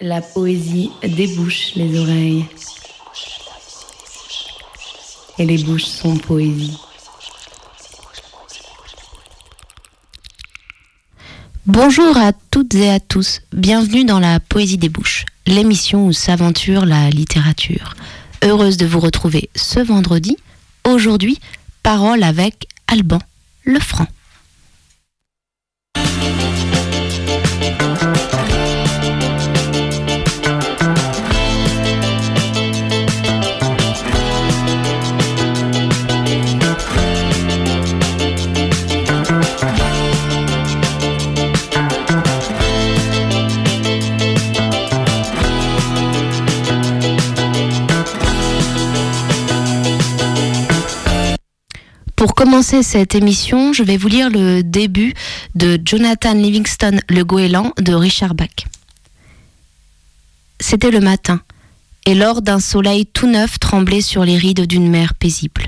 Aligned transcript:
La 0.00 0.20
poésie 0.20 0.90
débouche 1.02 1.74
les 1.76 1.98
oreilles. 1.98 2.44
Et 5.38 5.46
les 5.46 5.58
bouches 5.62 5.84
sont 5.84 6.16
poésie. 6.16 6.78
Bonjour 11.66 12.18
à 12.18 12.32
toutes 12.50 12.74
et 12.74 12.90
à 12.90 13.00
tous, 13.00 13.40
bienvenue 13.52 14.04
dans 14.04 14.20
la 14.20 14.38
Poésie 14.38 14.76
des 14.76 14.90
Bouches, 14.90 15.24
l'émission 15.46 16.06
où 16.06 16.12
s'aventure 16.12 16.84
la 16.84 17.08
littérature. 17.08 17.94
Heureuse 18.42 18.76
de 18.76 18.84
vous 18.84 19.00
retrouver 19.00 19.48
ce 19.56 19.80
vendredi. 19.80 20.36
Aujourd'hui, 20.84 21.40
parole 21.82 22.22
avec 22.22 22.68
Alban 22.86 23.20
Lefranc. 23.64 24.06
Pour 52.24 52.34
commencer 52.34 52.82
cette 52.82 53.14
émission, 53.14 53.74
je 53.74 53.82
vais 53.82 53.98
vous 53.98 54.08
lire 54.08 54.30
le 54.30 54.62
début 54.62 55.12
de 55.54 55.78
Jonathan 55.84 56.32
Livingston 56.32 56.98
Le 57.10 57.22
Goéland 57.22 57.74
de 57.78 57.92
Richard 57.92 58.34
Bach. 58.34 58.64
C'était 60.58 60.90
le 60.90 61.00
matin, 61.00 61.42
et 62.06 62.14
lors 62.14 62.40
d'un 62.40 62.60
soleil 62.60 63.04
tout 63.04 63.26
neuf 63.26 63.58
tremblait 63.58 64.00
sur 64.00 64.24
les 64.24 64.38
rides 64.38 64.66
d'une 64.66 64.88
mer 64.88 65.12
paisible. 65.12 65.66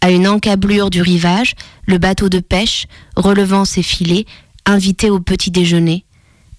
À 0.00 0.12
une 0.12 0.28
encablure 0.28 0.90
du 0.90 1.02
rivage, 1.02 1.56
le 1.86 1.98
bateau 1.98 2.28
de 2.28 2.38
pêche, 2.38 2.86
relevant 3.16 3.64
ses 3.64 3.82
filets, 3.82 4.26
invitait 4.64 5.10
au 5.10 5.18
petit 5.18 5.50
déjeuner, 5.50 6.04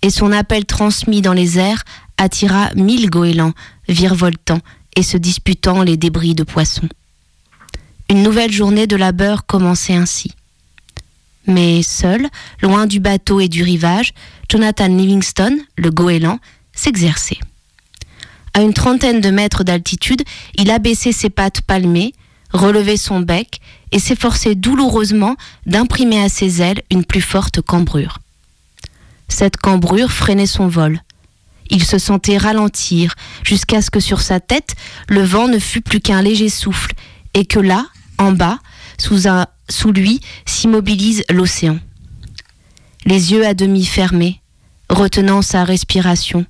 et 0.01 0.09
son 0.09 0.33
appel 0.33 0.65
transmis 0.65 1.21
dans 1.21 1.31
les 1.31 1.57
airs 1.57 1.85
attira 2.17 2.69
mille 2.75 3.09
goélands, 3.09 3.53
virevoltant 3.87 4.59
et 4.97 5.03
se 5.03 5.15
disputant 5.15 5.83
les 5.83 5.95
débris 5.95 6.35
de 6.35 6.43
poissons. 6.43 6.89
Une 8.13 8.21
nouvelle 8.21 8.51
journée 8.51 8.85
de 8.85 8.95
labeur 8.95 9.47
commençait 9.47 9.95
ainsi. 9.95 10.33
Mais 11.47 11.81
seul, 11.81 12.29
loin 12.61 12.85
du 12.85 12.99
bateau 12.99 13.39
et 13.39 13.47
du 13.47 13.63
rivage, 13.63 14.13
Jonathan 14.47 14.85
Livingston, 14.85 15.57
le 15.79 15.89
goéland, 15.89 16.37
s'exerçait. 16.73 17.39
À 18.53 18.61
une 18.61 18.75
trentaine 18.75 19.19
de 19.19 19.31
mètres 19.31 19.63
d'altitude, 19.63 20.21
il 20.59 20.69
abaissait 20.69 21.11
ses 21.11 21.31
pattes 21.31 21.61
palmées, 21.61 22.13
relevait 22.51 22.97
son 22.97 23.19
bec 23.19 23.61
et 23.91 23.97
s'efforçait 23.97 24.53
douloureusement 24.53 25.35
d'imprimer 25.65 26.21
à 26.21 26.29
ses 26.29 26.61
ailes 26.61 26.83
une 26.91 27.05
plus 27.05 27.19
forte 27.19 27.61
cambrure. 27.61 28.19
Cette 29.27 29.57
cambrure 29.57 30.11
freinait 30.11 30.45
son 30.45 30.67
vol. 30.67 31.01
Il 31.71 31.83
se 31.83 31.97
sentait 31.97 32.37
ralentir 32.37 33.15
jusqu'à 33.43 33.81
ce 33.81 33.89
que 33.89 33.99
sur 33.99 34.21
sa 34.21 34.39
tête, 34.39 34.75
le 35.07 35.23
vent 35.23 35.47
ne 35.47 35.57
fût 35.57 35.81
plus 35.81 35.99
qu'un 35.99 36.21
léger 36.21 36.49
souffle 36.49 36.93
et 37.33 37.45
que 37.45 37.59
là, 37.59 37.87
en 38.17 38.31
bas, 38.31 38.59
sous, 38.97 39.91
lui, 39.91 40.21
s'immobilise 40.45 41.23
l'océan. 41.29 41.79
Les 43.05 43.31
yeux 43.31 43.45
à 43.45 43.53
demi 43.53 43.85
fermés, 43.85 44.41
retenant 44.89 45.41
sa 45.41 45.63
respiration, 45.63 46.45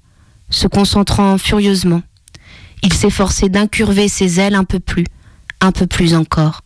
se 0.49 0.67
concentrant 0.67 1.37
furieusement, 1.37 2.03
il 2.83 2.93
s'efforçait 2.93 3.49
d'incurver 3.49 4.07
ses 4.07 4.39
ailes 4.39 4.55
un 4.55 4.65
peu 4.65 4.79
plus, 4.79 5.05
un 5.61 5.71
peu 5.71 5.87
plus 5.87 6.13
encore. 6.13 6.61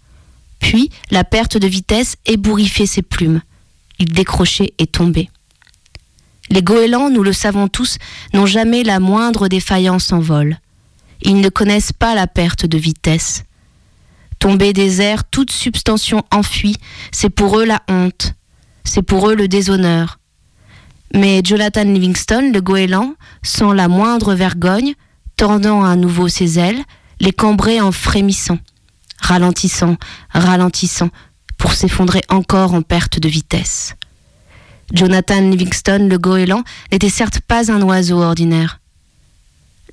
Puis 0.59 0.89
la 1.11 1.23
perte 1.23 1.57
de 1.57 1.67
vitesse 1.67 2.17
ébouriffait 2.25 2.87
ses 2.87 3.03
plumes. 3.03 3.41
Il 3.99 4.11
décrochait 4.11 4.73
et 4.79 4.87
tombait. 4.87 5.29
Les 6.49 6.63
goélands, 6.63 7.09
nous 7.09 7.23
le 7.23 7.33
savons 7.33 7.67
tous, 7.67 7.97
n'ont 8.33 8.45
jamais 8.45 8.83
la 8.83 8.99
moindre 8.99 9.47
défaillance 9.47 10.11
en 10.11 10.19
vol. 10.19 10.57
Ils 11.21 11.41
ne 11.41 11.49
connaissent 11.49 11.93
pas 11.93 12.15
la 12.15 12.27
perte 12.27 12.65
de 12.65 12.77
vitesse. 12.77 13.43
Tomber 14.39 14.73
des 14.73 15.01
airs, 15.01 15.23
toute 15.23 15.51
substantion 15.51 16.23
enfuie, 16.31 16.77
c'est 17.11 17.29
pour 17.29 17.59
eux 17.59 17.65
la 17.65 17.81
honte, 17.89 18.33
c'est 18.83 19.01
pour 19.01 19.29
eux 19.29 19.35
le 19.35 19.47
déshonneur. 19.47 20.19
Mais 21.13 21.41
Jonathan 21.43 21.83
Livingston, 21.83 22.51
le 22.53 22.61
goéland, 22.61 23.15
sans 23.43 23.73
la 23.73 23.87
moindre 23.87 24.35
vergogne, 24.35 24.93
tordant 25.37 25.83
à 25.83 25.95
nouveau 25.95 26.27
ses 26.27 26.59
ailes, 26.59 26.83
les 27.19 27.31
cambrait 27.31 27.79
en 27.79 27.91
frémissant, 27.91 28.59
ralentissant, 29.19 29.97
ralentissant, 30.29 31.09
pour 31.57 31.73
s'effondrer 31.73 32.21
encore 32.29 32.73
en 32.73 32.81
perte 32.83 33.19
de 33.19 33.27
vitesse. 33.27 33.95
Jonathan 34.93 35.41
Livingston, 35.41 36.07
le 36.09 36.17
goéland, 36.17 36.63
n'était 36.91 37.09
certes 37.09 37.39
pas 37.41 37.71
un 37.71 37.81
oiseau 37.81 38.21
ordinaire. 38.21 38.79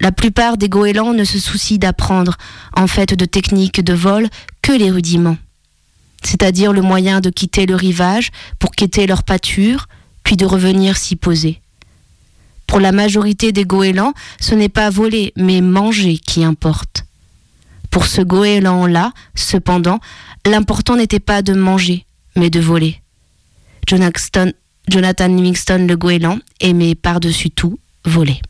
La 0.01 0.13
plupart 0.13 0.57
des 0.57 0.69
goélands 0.69 1.13
ne 1.13 1.25
se 1.25 1.39
soucient 1.39 1.79
d'apprendre, 1.79 2.37
en 2.77 2.87
fait 2.87 3.15
de 3.15 3.25
techniques 3.25 3.83
de 3.83 3.95
vol, 3.95 4.29
que 4.63 4.73
les 4.73 4.91
rudiments, 4.91 5.37
c'est-à-dire 6.23 6.73
le 6.73 6.83
moyen 6.83 7.21
de 7.21 7.31
quitter 7.31 7.67
le 7.67 7.77
rivage 7.77 8.31
pour 8.59 8.73
quitter 8.73 9.07
leur 9.07 9.23
pâture, 9.23 9.87
puis 10.25 10.37
de 10.37 10.47
revenir 10.47 10.97
s'y 10.97 11.17
poser. 11.17 11.61
Pour 12.67 12.81
la 12.81 12.93
majorité 12.93 13.53
des 13.53 13.65
goélands, 13.65 14.15
ce 14.41 14.55
n'est 14.55 14.71
pas 14.71 14.91
voler, 14.91 15.33
mais 15.37 15.61
manger 15.61 16.19
qui 16.19 16.45
importe. 16.45 17.05
Pour 17.91 18.07
ce 18.07 18.23
goéland-là, 18.23 19.13
cependant, 19.35 20.01
l'important 20.47 20.97
n'était 20.97 21.21
pas 21.21 21.43
de 21.43 21.53
manger, 21.53 22.07
mais 22.37 22.51
de 22.51 22.59
voler. 22.59 23.01
Jonathan, 23.87 24.49
Livingston 25.29 25.87
le 25.87 25.97
goéland 25.97 26.39
aimait 26.61 26.95
par-dessus 26.95 27.51
tout 27.51 27.79
voler. 28.05 28.41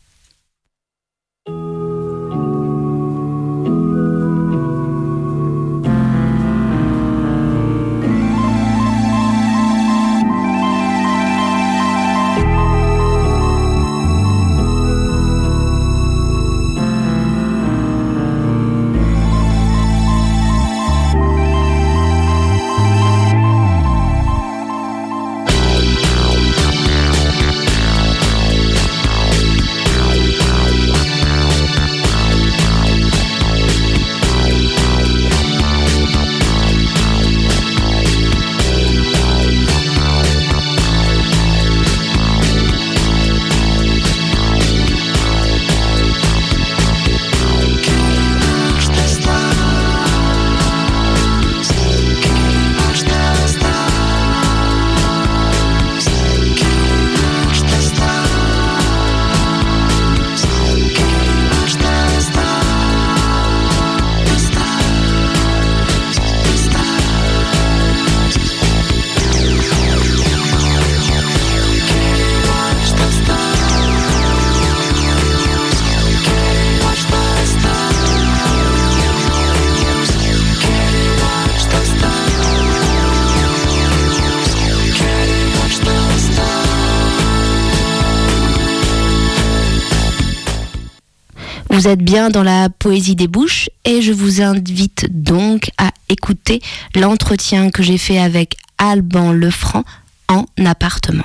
Vous 91.74 91.88
êtes 91.88 92.04
bien 92.04 92.30
dans 92.30 92.44
la 92.44 92.68
poésie 92.68 93.16
des 93.16 93.26
bouches 93.26 93.68
et 93.84 94.00
je 94.00 94.12
vous 94.12 94.40
invite 94.40 95.08
donc 95.10 95.72
à 95.76 95.90
écouter 96.08 96.60
l'entretien 96.94 97.70
que 97.70 97.82
j'ai 97.82 97.98
fait 97.98 98.20
avec 98.20 98.54
Alban 98.78 99.32
Lefranc 99.32 99.82
en 100.28 100.46
appartement. 100.64 101.24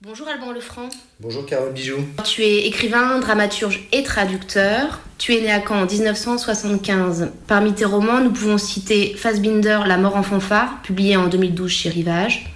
Bonjour 0.00 0.26
Alban 0.26 0.52
Lefranc. 0.52 0.88
Bonjour 1.20 1.44
Carole 1.44 1.74
Bijou. 1.74 1.98
Tu 2.24 2.40
es 2.40 2.66
écrivain, 2.66 3.18
dramaturge 3.18 3.86
et 3.92 4.02
traducteur. 4.02 5.00
Tu 5.18 5.34
es 5.34 5.42
né 5.42 5.52
à 5.52 5.60
Caen 5.60 5.82
en 5.82 5.86
1975. 5.86 7.32
Parmi 7.46 7.74
tes 7.74 7.84
romans, 7.84 8.20
nous 8.20 8.30
pouvons 8.30 8.56
citer 8.56 9.16
Fassbinder, 9.18 9.80
La 9.86 9.98
mort 9.98 10.16
en 10.16 10.22
fanfare, 10.22 10.80
publié 10.82 11.18
en 11.18 11.28
2012 11.28 11.70
chez 11.70 11.90
Rivage. 11.90 12.46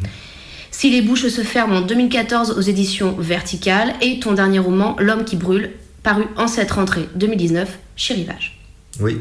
Si 0.77 0.91
les 0.91 1.03
bouches 1.03 1.29
se 1.29 1.43
ferment 1.43 1.77
en 1.77 1.81
2014 1.83 2.59
aux 2.59 2.61
éditions 2.61 3.15
Verticales 3.17 3.95
et 4.03 4.19
ton 4.19 4.33
dernier 4.33 4.59
roman, 4.59 4.97
L'homme 4.99 5.25
qui 5.25 5.37
brûle, 5.37 5.71
paru 6.03 6.25
en 6.37 6.49
cette 6.49 6.73
rentrée 6.73 7.09
2019 7.15 7.79
chez 7.95 8.15
Rivage. 8.15 8.59
Oui, 8.99 9.21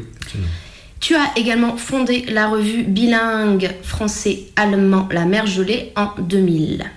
Tu 0.98 1.14
as 1.14 1.30
également 1.36 1.76
fondé 1.76 2.26
la 2.28 2.48
revue 2.48 2.82
bilingue 2.82 3.70
français-allemand 3.84 5.08
La 5.12 5.26
Mer 5.26 5.46
Gelée 5.46 5.92
en 5.94 6.10
2000. 6.18 6.90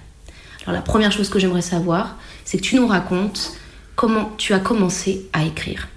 Alors 0.64 0.74
la 0.74 0.82
première 0.82 1.12
chose 1.12 1.30
que 1.30 1.38
j'aimerais 1.38 1.62
savoir, 1.62 2.18
c'est 2.44 2.58
que 2.58 2.64
tu 2.64 2.78
nous 2.78 2.88
racontes 2.88 3.54
comment 3.96 4.34
tu 4.40 4.56
as 4.56 4.60
commencé 4.60 5.28
à 5.34 5.44
écrire. 5.44 5.88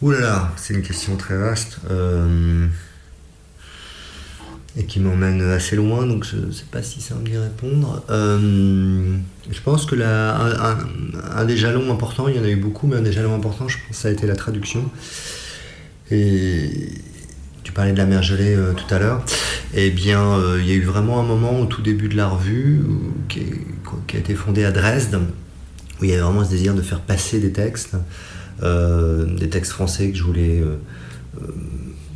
Ouh 0.00 0.12
là 0.12 0.20
là, 0.20 0.52
c'est 0.56 0.74
une 0.74 0.82
question 0.82 1.16
très 1.16 1.36
vaste 1.36 1.78
euh, 1.90 2.68
et 4.76 4.84
qui 4.84 5.00
m'emmène 5.00 5.42
assez 5.42 5.74
loin, 5.74 6.06
donc 6.06 6.24
je 6.24 6.36
ne 6.36 6.52
sais 6.52 6.66
pas 6.70 6.82
si 6.82 7.00
ça 7.00 7.14
me 7.16 7.24
d'y 7.24 7.36
répondre. 7.36 8.04
Euh, 8.08 9.16
je 9.50 9.60
pense 9.62 9.84
que 9.84 9.96
un, 10.00 11.44
des 11.44 11.56
jalons 11.56 11.90
importants, 11.92 12.28
il 12.28 12.36
y 12.36 12.38
en 12.38 12.44
a 12.44 12.48
eu 12.48 12.56
beaucoup, 12.56 12.86
mais 12.86 12.96
un 12.96 13.02
des 13.02 13.12
jalons 13.12 13.34
importants, 13.34 13.68
je 13.68 13.78
pense, 13.86 13.96
ça 13.96 14.08
a 14.08 14.10
été 14.12 14.26
la 14.26 14.36
traduction. 14.36 14.88
Et 16.12 16.70
tu 17.64 17.72
parlais 17.72 17.92
de 17.92 17.98
la 17.98 18.06
mer 18.06 18.22
gelée 18.22 18.54
euh, 18.54 18.72
tout 18.72 18.94
à 18.94 18.98
l'heure. 18.98 19.24
Eh 19.74 19.90
bien, 19.90 20.22
euh, 20.22 20.58
il 20.60 20.68
y 20.68 20.72
a 20.72 20.74
eu 20.74 20.82
vraiment 20.82 21.18
un 21.18 21.24
moment 21.24 21.60
au 21.60 21.66
tout 21.66 21.82
début 21.82 22.08
de 22.08 22.16
la 22.16 22.28
revue 22.28 22.82
qui, 23.28 23.42
a 24.14 24.18
été 24.18 24.34
fondée 24.34 24.64
à 24.64 24.70
Dresde, 24.70 25.20
où 26.00 26.04
il 26.04 26.10
y 26.10 26.12
avait 26.12 26.22
vraiment 26.22 26.44
ce 26.44 26.50
désir 26.50 26.74
de 26.74 26.82
faire 26.82 27.00
passer 27.00 27.40
des 27.40 27.52
textes, 27.52 27.96
des 28.62 29.48
textes 29.48 29.72
français 29.72 30.10
que 30.10 30.16
je 30.16 30.22
voulais 30.22 30.62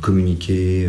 communiquer 0.05 0.87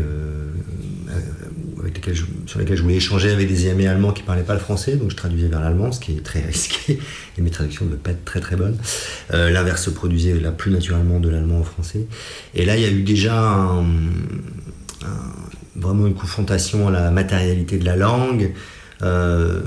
sur 2.46 2.58
lesquels 2.58 2.76
je 2.76 2.82
voulais 2.82 2.96
échanger 2.96 3.30
avec 3.30 3.48
des 3.48 3.68
amis 3.70 3.86
allemands 3.86 4.12
qui 4.12 4.22
ne 4.22 4.26
parlaient 4.26 4.42
pas 4.42 4.54
le 4.54 4.60
français, 4.60 4.96
donc 4.96 5.10
je 5.10 5.16
traduisais 5.16 5.48
vers 5.48 5.60
l'allemand, 5.60 5.90
ce 5.92 6.00
qui 6.00 6.12
est 6.12 6.22
très 6.22 6.40
risqué, 6.46 6.98
et 7.36 7.40
mes 7.40 7.50
traductions 7.50 7.84
ne 7.86 7.90
devaient 7.90 8.02
pas 8.02 8.10
être 8.10 8.24
très 8.24 8.40
très 8.40 8.56
bonnes. 8.56 8.76
Euh, 9.32 9.50
l'inverse 9.50 9.82
se 9.82 9.90
produisait 9.90 10.34
plus 10.56 10.70
naturellement 10.70 11.18
de 11.18 11.28
l'allemand 11.28 11.60
au 11.60 11.64
français. 11.64 12.06
Et 12.54 12.64
là, 12.64 12.76
il 12.76 12.82
y 12.82 12.86
a 12.86 12.90
eu 12.90 13.02
déjà 13.02 13.68
vraiment 15.76 16.06
une 16.06 16.14
confrontation 16.14 16.88
à 16.88 16.90
la 16.90 17.10
matérialité 17.10 17.78
de 17.78 17.84
la 17.84 17.96
langue. 17.96 18.52
Euh, 19.02 19.60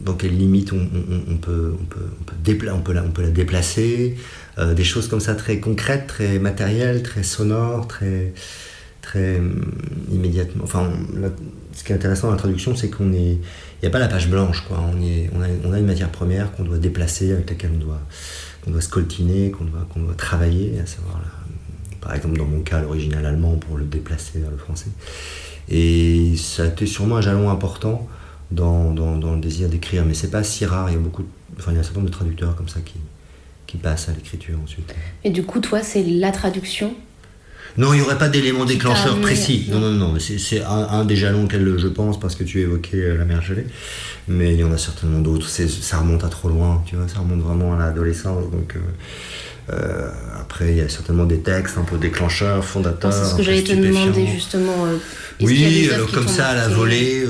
dans 0.00 0.14
quelle 0.14 0.36
limite 0.36 0.72
on, 0.72 0.86
peut, 1.38 1.74
on, 1.80 1.84
peut, 1.84 2.08
on, 2.20 2.80
peut, 2.80 2.92
la, 2.92 3.04
on 3.04 3.10
peut 3.10 3.22
la 3.22 3.30
déplacer, 3.30 4.16
euh, 4.58 4.74
des 4.74 4.84
choses 4.84 5.08
comme 5.08 5.18
ça 5.18 5.34
très 5.34 5.58
concrètes, 5.58 6.06
très 6.06 6.38
matérielles, 6.38 7.02
très 7.02 7.24
sonores, 7.24 7.88
très, 7.88 8.32
hum, 9.18 9.72
immédiatement. 10.10 10.64
Enfin, 10.64 10.90
ce 11.72 11.84
qui 11.84 11.92
est 11.92 11.94
intéressant 11.94 12.28
dans 12.28 12.34
la 12.34 12.38
traduction, 12.38 12.74
c'est 12.74 12.90
qu'on 12.90 13.12
est, 13.12 13.32
il 13.32 13.82
n'y 13.82 13.88
a 13.88 13.90
pas 13.90 13.98
la 13.98 14.08
page 14.08 14.28
blanche, 14.28 14.64
quoi. 14.66 14.80
On, 14.80 15.72
a, 15.72 15.78
une 15.78 15.86
matière 15.86 16.10
première 16.10 16.52
qu'on 16.52 16.64
doit 16.64 16.78
déplacer, 16.78 17.32
avec 17.32 17.48
laquelle 17.48 17.70
on 17.74 17.78
doit, 17.78 18.00
on 18.66 18.70
doit 18.70 18.80
scoltiner, 18.80 19.50
qu'on 19.50 19.64
doit, 19.64 19.86
qu'on 19.92 20.04
travailler, 20.14 20.78
à 20.82 20.86
savoir, 20.86 21.20
par 22.00 22.14
exemple, 22.14 22.38
dans 22.38 22.44
mon 22.44 22.60
cas, 22.60 22.80
l'original 22.80 23.24
allemand 23.24 23.56
pour 23.56 23.76
le 23.76 23.84
déplacer 23.84 24.38
vers 24.38 24.50
le 24.50 24.58
français. 24.58 24.90
Et 25.68 26.34
ça 26.36 26.64
a 26.64 26.66
été 26.66 26.86
sûrement 26.86 27.16
un 27.16 27.20
jalon 27.20 27.50
important 27.50 28.08
dans, 28.50 28.92
le 28.92 29.40
désir 29.40 29.68
d'écrire, 29.68 30.04
mais 30.04 30.14
c'est 30.14 30.30
pas 30.30 30.42
si 30.42 30.66
rare. 30.66 30.90
Il 30.90 30.94
y 30.94 30.96
a 30.96 31.00
beaucoup, 31.00 31.24
enfin, 31.58 31.70
il 31.70 31.74
y 31.74 31.76
a 31.76 31.80
un 31.80 31.84
certain 31.84 32.00
nombre 32.00 32.10
de 32.10 32.14
traducteurs 32.14 32.56
comme 32.56 32.68
ça 32.68 32.80
qui 33.66 33.76
passent 33.76 34.08
à 34.08 34.12
l'écriture 34.12 34.58
ensuite. 34.62 34.92
Et 35.22 35.30
du 35.30 35.44
coup, 35.44 35.60
toi, 35.60 35.82
c'est 35.82 36.02
la 36.02 36.32
traduction 36.32 36.94
non, 37.76 37.92
il 37.92 37.98
n'y 37.98 38.02
aurait 38.02 38.18
pas 38.18 38.28
d'élément 38.28 38.64
déclencheur 38.64 39.20
précis. 39.20 39.68
Non, 39.70 39.80
non, 39.80 39.92
non. 39.92 40.14
C'est 40.18 40.62
un, 40.62 41.04
des 41.04 41.16
jalons 41.16 41.44
auxquels 41.44 41.78
je 41.78 41.88
pense 41.88 42.18
parce 42.18 42.34
que 42.34 42.44
tu 42.44 42.60
évoquais 42.60 42.96
euh, 42.96 43.16
la 43.16 43.24
mer 43.24 43.42
gelée. 43.42 43.66
Mais 44.28 44.54
il 44.54 44.60
y 44.60 44.64
en 44.64 44.72
a 44.72 44.78
certainement 44.78 45.20
d'autres. 45.20 45.48
Ça 45.48 45.98
remonte 45.98 46.24
à 46.24 46.28
trop 46.28 46.48
loin, 46.48 46.82
tu 46.86 46.96
vois. 46.96 47.08
Ça 47.08 47.20
remonte 47.20 47.40
vraiment 47.40 47.74
à 47.74 47.78
l'adolescence. 47.78 48.50
Donc. 48.50 48.76
Euh, 48.76 48.80
euh, 49.72 50.10
après, 50.40 50.70
il 50.70 50.78
y 50.78 50.80
a 50.80 50.88
certainement 50.88 51.26
des 51.26 51.38
textes 51.40 51.78
un 51.78 51.84
peu 51.84 51.96
déclencheurs, 51.96 52.64
fondateurs. 52.64 53.12
C'est 53.12 53.30
ce 53.30 53.36
que 53.36 53.42
j'allais 53.44 53.62
te 53.62 53.72
demander 53.72 54.26
justement. 54.26 54.88
oui, 55.40 55.88
alors 55.94 56.10
comme 56.10 56.26
ça 56.26 56.48
à 56.48 56.54
la 56.56 56.68
volée, 56.68 57.24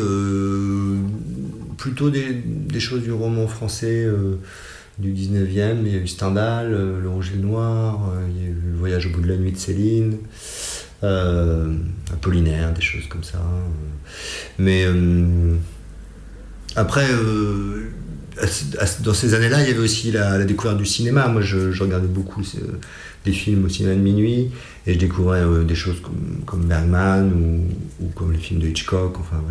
plutôt 1.77 2.09
des, 2.09 2.81
choses 2.81 3.03
du 3.03 3.13
roman 3.13 3.47
français 3.47 4.07
du 5.01 5.13
19e. 5.13 5.79
Il 5.85 5.93
y 5.93 5.97
a 5.97 5.99
eu 5.99 6.07
Stendhal, 6.07 6.73
euh, 6.73 7.01
Le 7.01 7.09
Rouge 7.09 7.33
et 7.33 7.37
le 7.37 7.43
Noir, 7.43 8.11
euh, 8.15 8.27
il 8.31 8.43
y 8.43 8.47
a 8.47 8.49
eu 8.49 8.57
Le 8.73 8.77
Voyage 8.77 9.07
au 9.07 9.11
bout 9.11 9.23
de 9.23 9.29
la 9.29 9.37
nuit 9.37 9.53
de 9.53 9.59
Céline, 9.59 10.19
euh, 11.03 11.73
Apollinaire, 12.13 12.73
des 12.73 12.83
choses 12.83 13.07
comme 13.09 13.25
ça. 13.25 13.41
Mais 14.59 14.85
après, 16.77 17.07
dans 19.01 19.15
ces 19.15 19.35
années-là, 19.35 19.63
il 19.63 19.69
y 19.69 19.71
avait 19.71 19.81
aussi 19.83 20.13
la, 20.13 20.45
découverte 20.45 20.79
du 20.79 20.87
cinéma. 20.87 21.29
Moi, 21.29 21.41
je, 21.41 21.83
regardais 21.83 22.07
beaucoup 22.07 22.43
des 23.25 23.33
films 23.33 23.67
au 23.67 23.69
cinéma 23.69 23.95
de 23.95 24.01
minuit 24.01 24.51
et 24.87 24.95
je 24.95 24.99
découvrais 24.99 25.43
des 25.65 25.75
choses 25.75 26.01
comme, 26.47 26.65
Bergman 26.65 27.31
ou, 28.01 28.07
comme 28.15 28.33
les 28.33 28.39
films 28.39 28.61
de 28.61 28.69
Hitchcock. 28.69 29.19
Enfin, 29.19 29.43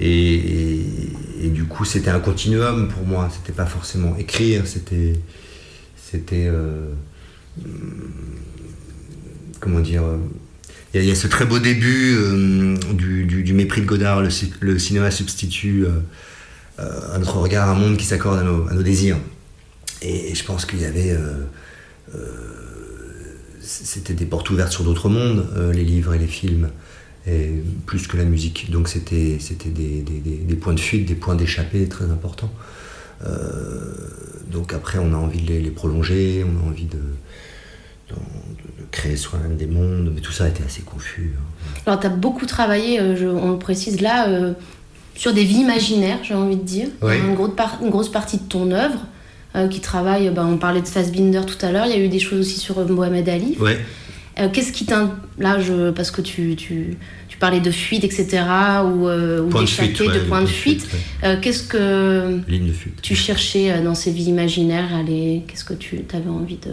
et, 0.00 0.84
du 1.42 1.64
coup, 1.64 1.84
c'était 1.84 2.10
un 2.10 2.20
continuum 2.20 2.88
pour 2.88 3.04
moi. 3.06 3.28
C'était 3.32 3.52
pas 3.52 3.66
forcément 3.66 4.16
écrire, 4.16 4.66
c'était. 4.66 5.14
C'était. 5.96 6.46
Euh, 6.46 6.90
comment 9.60 9.80
dire 9.80 10.02
il 10.94 11.04
y, 11.04 11.10
a 11.10 11.14
ce 11.14 11.26
très 11.26 11.46
beau 11.46 11.58
début 11.58 12.16
euh, 12.18 12.76
du, 12.92 13.52
mépris 13.54 13.80
de 13.80 13.86
Godard, 13.86 14.20
le, 14.20 14.78
cinéma 14.78 15.10
substitue 15.10 15.86
euh, 15.86 17.14
à 17.14 17.18
notre 17.18 17.38
regard 17.38 17.70
un 17.70 17.74
monde 17.74 17.96
qui 17.96 18.04
s'accorde 18.04 18.40
à 18.40 18.42
nos, 18.42 18.82
désirs. 18.82 19.16
Et, 20.02 20.34
je 20.34 20.44
pense 20.44 20.66
qu'il 20.66 20.82
y 20.82 20.84
avait 20.84 21.16
c'était 23.62 24.14
des 24.14 24.26
portes 24.26 24.50
ouvertes 24.50 24.72
sur 24.72 24.84
d'autres 24.84 25.08
mondes, 25.08 25.46
les 25.72 25.84
livres 25.84 26.14
et 26.14 26.18
les 26.18 26.26
films 26.26 26.68
et 27.26 27.62
plus 27.86 28.06
que 28.06 28.16
la 28.16 28.24
musique. 28.24 28.70
Donc 28.70 28.88
c'était 28.88 29.38
des, 29.66 30.02
des, 30.02 30.20
des, 30.20 30.56
points 30.56 30.74
de 30.74 30.80
fuite, 30.80 31.06
des 31.06 31.14
points 31.14 31.34
d'échappée 31.34 31.88
très 31.88 32.06
importants. 32.06 32.50
Euh, 33.24 33.94
donc 34.50 34.72
après, 34.72 34.98
on 34.98 35.12
a 35.12 35.16
envie 35.16 35.42
de 35.42 35.54
les, 35.54 35.70
prolonger, 35.70 36.44
on 36.44 36.66
a 36.66 36.68
envie 36.68 36.86
de, 36.86 36.98
de, 38.08 38.16
créer 38.90 39.16
soi-même 39.16 39.56
des 39.56 39.66
mondes, 39.66 40.10
mais 40.14 40.20
tout 40.20 40.32
ça 40.32 40.44
a 40.44 40.48
été 40.48 40.62
assez 40.64 40.82
confus. 40.82 41.32
Hein. 41.36 41.80
Alors 41.86 42.00
tu 42.00 42.06
as 42.06 42.10
beaucoup 42.10 42.46
travaillé, 42.46 43.00
euh, 43.00 43.16
je, 43.16 43.26
on 43.26 43.52
le 43.52 43.58
précise 43.58 44.00
là, 44.00 44.28
euh, 44.28 44.52
sur 45.14 45.32
des 45.32 45.44
vies 45.44 45.60
imaginaires, 45.60 46.18
j'ai 46.22 46.34
envie 46.34 46.56
de 46.56 46.62
dire. 46.62 46.88
Une, 47.02 47.34
grosse 47.34 47.52
une, 47.80 47.90
grosse 47.90 48.10
partie 48.10 48.38
de 48.38 48.42
ton 48.42 48.70
œuvre 48.72 49.06
qui 49.70 49.80
travaille, 49.80 50.30
bah, 50.30 50.46
on 50.48 50.56
parlait 50.56 50.80
de 50.80 50.88
Fassbinder 50.88 51.42
tout 51.46 51.64
à 51.64 51.72
l'heure, 51.72 51.86
il 51.86 51.92
y 51.92 51.94
a 51.94 52.04
eu 52.04 52.08
des 52.08 52.18
choses 52.18 52.40
aussi 52.40 52.58
sur 52.58 52.88
Mohamed 52.88 53.28
Ali. 53.28 53.56
Ouais. 53.60 53.78
Euh, 54.38 54.48
qu'est-ce 54.50 54.72
qui 54.72 54.86
t'in... 54.86 55.14
Là, 55.38 55.60
je... 55.60 55.90
parce 55.90 56.10
que 56.10 56.22
tu, 56.22 56.56
tu, 56.56 56.96
tu, 57.28 57.36
parlais 57.36 57.60
de 57.60 57.70
fuite, 57.70 58.04
etc., 58.04 58.42
ou, 58.84 59.08
euh, 59.08 59.42
ou 59.42 59.58
d'échapper, 59.58 60.08
de, 60.08 60.20
point 60.20 60.40
de 60.40 60.46
fuite. 60.46 60.88
Euh, 61.22 61.36
qu'est-ce 61.40 61.64
que 61.64 62.40
tu 63.02 63.14
cherchais 63.14 63.82
dans 63.82 63.94
ces 63.94 64.10
vies 64.10 64.24
imaginaires 64.24 64.94
Allez, 64.94 65.42
qu'est-ce 65.46 65.64
que 65.64 65.74
tu 65.74 66.00
avais 66.12 66.30
envie 66.30 66.56
de... 66.56 66.72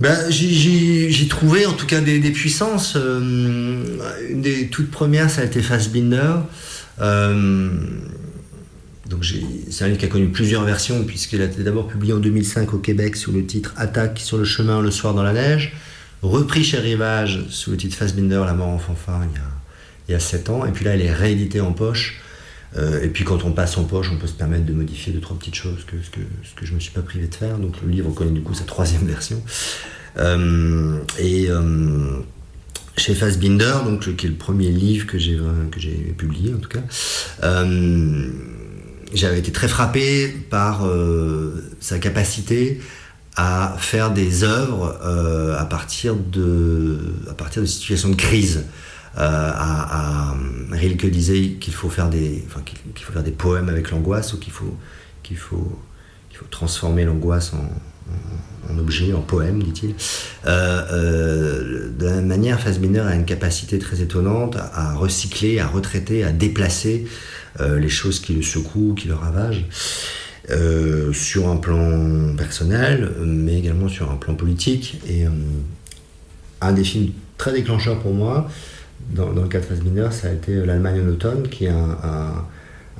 Ben, 0.00 0.28
j'ai 0.28 1.28
trouvé 1.28 1.66
en 1.66 1.72
tout 1.72 1.86
cas 1.86 2.00
des, 2.00 2.18
des 2.18 2.30
puissances. 2.30 2.96
une 2.96 4.42
des 4.42 4.66
toutes 4.66 4.90
premières, 4.90 5.30
ça 5.30 5.42
a 5.42 5.44
été 5.44 5.62
Fassbinder. 5.62 6.40
Donc 9.08 9.24
c'est 9.70 9.84
un 9.84 9.88
livre 9.88 9.98
qui 9.98 10.06
a 10.06 10.08
connu 10.08 10.28
plusieurs 10.28 10.64
versions, 10.64 11.04
puisqu'il 11.04 11.42
a 11.42 11.44
été 11.44 11.62
d'abord 11.62 11.88
publié 11.88 12.12
en 12.12 12.18
2005 12.18 12.72
au 12.74 12.78
Québec 12.78 13.16
sous 13.16 13.32
le 13.32 13.44
titre 13.44 13.74
Attaque 13.76 14.18
sur 14.18 14.38
le 14.38 14.44
chemin 14.44 14.80
le 14.80 14.90
soir 14.90 15.14
dans 15.14 15.22
la 15.22 15.32
neige, 15.32 15.74
repris 16.22 16.64
chez 16.64 16.78
Rivage 16.78 17.44
sous 17.50 17.70
le 17.70 17.76
titre 17.76 17.96
Fassbinder, 17.96 18.42
La 18.46 18.54
mort 18.54 18.68
en 18.68 18.78
fanfare, 18.78 19.22
il 19.30 19.36
y 19.36 19.38
a, 19.38 19.48
il 20.08 20.12
y 20.12 20.14
a 20.14 20.20
7 20.20 20.50
ans, 20.50 20.64
et 20.64 20.72
puis 20.72 20.84
là, 20.84 20.96
il 20.96 21.02
est 21.02 21.12
réédité 21.12 21.60
en 21.60 21.72
poche. 21.72 22.20
Euh, 22.76 23.02
et 23.02 23.08
puis 23.08 23.24
quand 23.24 23.44
on 23.44 23.52
passe 23.52 23.78
en 23.78 23.84
poche, 23.84 24.10
on 24.12 24.16
peut 24.16 24.26
se 24.26 24.32
permettre 24.32 24.64
de 24.64 24.72
modifier 24.72 25.12
deux, 25.12 25.20
trois 25.20 25.38
petites 25.38 25.54
choses 25.54 25.84
que, 25.86 25.96
ce, 26.02 26.10
que, 26.10 26.20
ce 26.42 26.54
que 26.54 26.66
je 26.66 26.72
ne 26.72 26.76
me 26.76 26.80
suis 26.80 26.90
pas 26.92 27.02
privé 27.02 27.28
de 27.28 27.34
faire. 27.34 27.58
Donc 27.58 27.80
le 27.82 27.88
livre 27.88 28.10
connaît 28.12 28.32
du 28.32 28.42
coup 28.42 28.54
sa 28.54 28.64
troisième 28.64 29.06
version. 29.06 29.40
Euh, 30.18 30.98
et 31.18 31.50
euh, 31.50 32.18
chez 32.96 33.14
Fassbinder, 33.14 33.74
donc, 33.84 34.16
qui 34.16 34.26
est 34.26 34.28
le 34.28 34.34
premier 34.34 34.70
livre 34.70 35.06
que 35.06 35.18
j'ai 35.18 35.38
publié 36.16 36.54
en 36.54 36.58
tout 36.58 36.68
cas, 36.68 36.82
j'avais 39.14 39.38
été 39.38 39.52
très 39.52 39.68
frappé 39.68 40.28
par 40.50 40.86
euh, 40.86 41.72
sa 41.80 41.98
capacité 41.98 42.80
à 43.36 43.76
faire 43.78 44.12
des 44.12 44.44
œuvres 44.44 44.98
euh, 45.02 45.58
à, 45.58 45.64
partir 45.64 46.14
de, 46.14 46.98
à 47.30 47.34
partir 47.34 47.62
de 47.62 47.66
situations 47.66 48.10
de 48.10 48.14
crise, 48.14 48.64
à, 49.16 50.34
Rilke 50.72 51.06
disait 51.06 51.50
qu'il 51.60 51.72
faut 51.72 51.88
faire 51.88 52.08
des, 52.08 52.44
qu'il 52.94 53.04
faut 53.04 53.12
faire 53.12 53.22
des 53.22 53.30
poèmes 53.30 53.68
avec 53.68 53.92
l'angoisse 53.92 54.32
ou 54.32 54.38
qu'il 54.38 54.52
faut, 54.52 54.76
qu'il 55.22 55.36
faut, 55.36 55.78
qu'il 56.30 56.38
faut 56.38 56.46
transformer 56.50 57.04
l'angoisse 57.04 57.52
en, 57.54 58.72
en, 58.72 58.78
objet, 58.78 59.12
en 59.12 59.20
poème, 59.20 59.62
dit-il. 59.62 59.94
de 60.44 62.04
la 62.04 62.12
même 62.12 62.26
manière, 62.26 62.58
Fassbinder 62.60 63.00
a 63.00 63.14
une 63.14 63.24
capacité 63.24 63.78
très 63.78 64.00
étonnante 64.00 64.56
à, 64.56 64.94
recycler, 64.94 65.60
à 65.60 65.68
retraiter, 65.68 66.24
à 66.24 66.32
déplacer 66.32 67.06
les 67.60 67.88
choses 67.88 68.20
qui 68.20 68.34
le 68.34 68.42
secouent, 68.42 68.94
qui 68.94 69.08
le 69.08 69.14
ravagent. 69.14 69.66
Euh, 70.50 71.10
sur 71.14 71.48
un 71.48 71.56
plan 71.56 72.36
personnel, 72.36 73.10
mais 73.24 73.58
également 73.58 73.88
sur 73.88 74.10
un 74.10 74.16
plan 74.16 74.34
politique. 74.34 75.00
Et 75.08 75.24
euh, 75.24 75.30
un 76.60 76.72
des 76.72 76.84
films 76.84 77.12
très 77.38 77.52
déclencheurs 77.54 77.98
pour 78.00 78.12
moi, 78.12 78.50
dans, 79.14 79.30
le 79.30 79.48
cas 79.48 79.60
de 79.60 79.64
Fassbinder, 79.64 80.08
ça 80.10 80.28
a 80.28 80.32
été 80.32 80.54
L'Allemagne 80.66 81.00
en 81.00 81.08
automne, 81.08 81.48
qui 81.48 81.64
est 81.64 81.70
un, 81.70 82.44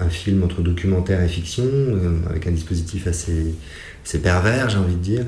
film 0.09 0.43
entre 0.43 0.63
documentaire 0.63 1.23
et 1.23 1.29
fiction, 1.29 1.65
euh, 1.67 2.19
avec 2.31 2.47
un 2.47 2.51
dispositif 2.51 3.07
assez 3.07 3.55
c'est 4.05 4.21
pervers, 4.21 4.69
j'ai 4.69 4.77
envie 4.77 4.95
de 4.95 5.01
dire, 5.01 5.25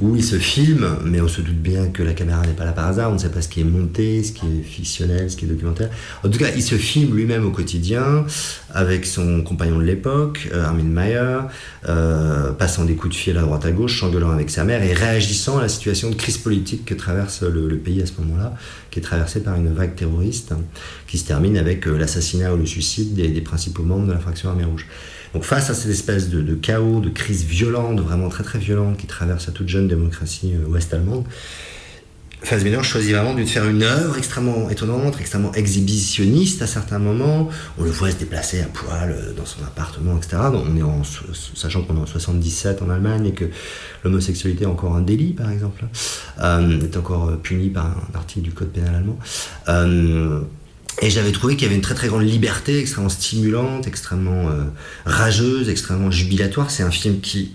où 0.00 0.16
il 0.16 0.24
se 0.24 0.36
filme, 0.38 0.98
mais 1.04 1.20
on 1.20 1.28
se 1.28 1.40
doute 1.40 1.62
bien 1.62 1.88
que 1.88 2.02
la 2.02 2.12
caméra 2.12 2.44
n'est 2.44 2.52
pas 2.52 2.64
là 2.64 2.72
par 2.72 2.88
hasard, 2.88 3.10
on 3.10 3.14
ne 3.14 3.18
sait 3.18 3.30
pas 3.30 3.40
ce 3.40 3.48
qui 3.48 3.60
est 3.60 3.64
monté, 3.64 4.22
ce 4.24 4.32
qui 4.32 4.46
est 4.46 4.62
fictionnel, 4.62 5.30
ce 5.30 5.36
qui 5.36 5.44
est 5.44 5.48
documentaire. 5.48 5.90
En 6.24 6.28
tout 6.28 6.38
cas, 6.38 6.48
il 6.54 6.62
se 6.62 6.74
filme 6.74 7.14
lui-même 7.14 7.46
au 7.46 7.52
quotidien, 7.52 8.26
avec 8.70 9.06
son 9.06 9.42
compagnon 9.42 9.78
de 9.78 9.84
l'époque, 9.84 10.48
euh, 10.52 10.64
Armin 10.64 10.82
Mayer, 10.82 11.38
euh, 11.88 12.52
passant 12.52 12.84
des 12.84 12.94
coups 12.94 13.14
de 13.14 13.18
fil 13.18 13.38
à 13.38 13.42
droite 13.42 13.64
à 13.64 13.70
gauche, 13.70 14.00
s'engueulant 14.00 14.30
avec 14.30 14.50
sa 14.50 14.64
mère 14.64 14.82
et 14.82 14.92
réagissant 14.92 15.58
à 15.58 15.62
la 15.62 15.68
situation 15.68 16.10
de 16.10 16.16
crise 16.16 16.38
politique 16.38 16.84
que 16.84 16.94
traverse 16.94 17.42
le, 17.42 17.76
pays 17.76 18.02
à 18.02 18.06
ce 18.06 18.12
moment-là, 18.20 18.54
qui 18.90 18.98
est 18.98 19.02
traversé 19.02 19.40
par 19.40 19.54
une 19.54 19.72
vague 19.72 19.94
terroriste, 19.94 20.52
qui 21.06 21.18
se 21.18 21.26
termine 21.26 21.56
avec 21.56 21.86
euh, 21.86 21.96
l'assassinat 21.96 22.52
ou 22.52 22.56
le 22.56 22.66
suicide 22.66 23.14
des, 23.14 23.28
des 23.28 23.40
principaux 23.40 23.84
membres 23.84 24.08
de 24.08 24.12
la 24.12 24.18
fraction 24.18 24.48
Armée 24.48 24.64
Rouge. 24.64 24.86
Donc 25.36 25.44
face 25.44 25.68
à 25.68 25.74
cette 25.74 25.90
espèce 25.90 26.30
de, 26.30 26.54
chaos, 26.54 27.00
de 27.00 27.10
crise 27.10 27.44
violente, 27.44 28.00
vraiment 28.00 28.30
très 28.30 28.42
très 28.42 28.58
violente 28.58 28.96
qui 28.96 29.06
traverse 29.06 29.46
la 29.46 29.52
toute 29.52 29.68
jeune 29.68 29.86
démocratie 29.86 30.54
euh, 30.54 30.66
ouest-allemande, 30.66 31.26
Fassbinder 32.40 32.82
choisit 32.82 33.14
vraiment 33.14 33.34
de 33.34 33.44
faire 33.44 33.68
une 33.68 33.82
œuvre 33.82 34.16
extrêmement 34.16 34.70
étonnante, 34.70 35.20
extrêmement 35.20 35.52
exhibitionniste 35.52 36.62
à 36.62 36.66
certains 36.66 36.98
moments. 36.98 37.50
On 37.76 37.84
le 37.84 37.90
voit 37.90 38.10
se 38.10 38.16
déplacer 38.16 38.62
à 38.62 38.64
poil 38.64 39.10
euh, 39.10 39.34
dans 39.34 39.44
son 39.44 39.62
appartement, 39.62 40.16
etc. 40.16 40.38
on 40.54 40.74
est 40.74 40.82
en, 40.82 41.02
sachant 41.04 41.82
qu'on 41.82 41.98
est 41.98 42.00
en 42.00 42.06
77 42.06 42.80
en 42.80 42.88
Allemagne 42.88 43.26
et 43.26 43.32
que 43.32 43.44
l'homosexualité 44.04 44.64
est 44.64 44.68
encore 44.68 44.96
un 44.96 45.02
délit, 45.02 45.34
par 45.34 45.50
exemple, 45.50 45.84
euh, 46.42 46.80
est 46.80 46.96
encore 46.96 47.36
puni 47.42 47.68
par 47.68 47.84
un 47.84 48.16
article 48.16 48.40
du 48.40 48.52
code 48.52 48.68
pénal 48.68 49.04
allemand. 49.04 49.18
Et 51.02 51.10
j'avais 51.10 51.32
trouvé 51.32 51.56
qu'il 51.56 51.64
y 51.64 51.66
avait 51.66 51.74
une 51.74 51.82
très 51.82 51.94
très 51.94 52.08
grande 52.08 52.26
liberté, 52.26 52.78
extrêmement 52.78 53.10
stimulante, 53.10 53.86
extrêmement 53.86 54.48
euh, 54.48 54.64
rageuse, 55.04 55.68
extrêmement 55.68 56.10
jubilatoire. 56.10 56.70
C'est 56.70 56.82
un 56.82 56.90
film 56.90 57.20
qui 57.20 57.52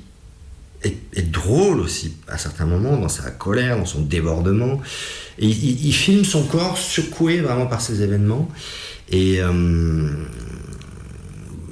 est, 0.83 1.31
drôle 1.31 1.79
aussi 1.79 2.13
à 2.27 2.38
certains 2.38 2.65
moments, 2.65 2.98
dans 2.98 3.10
sa 3.10 3.31
colère, 3.31 3.77
dans 3.77 3.86
son 3.86 4.01
débordement. 4.01 4.79
Il, 5.39 5.93
filme 5.93 6.24
son 6.24 6.43
corps 6.43 6.77
secoué 6.77 7.39
vraiment 7.39 7.65
par 7.65 7.81
ces 7.81 8.03
événements. 8.03 8.48
Et 9.10 9.41
euh, 9.41 9.51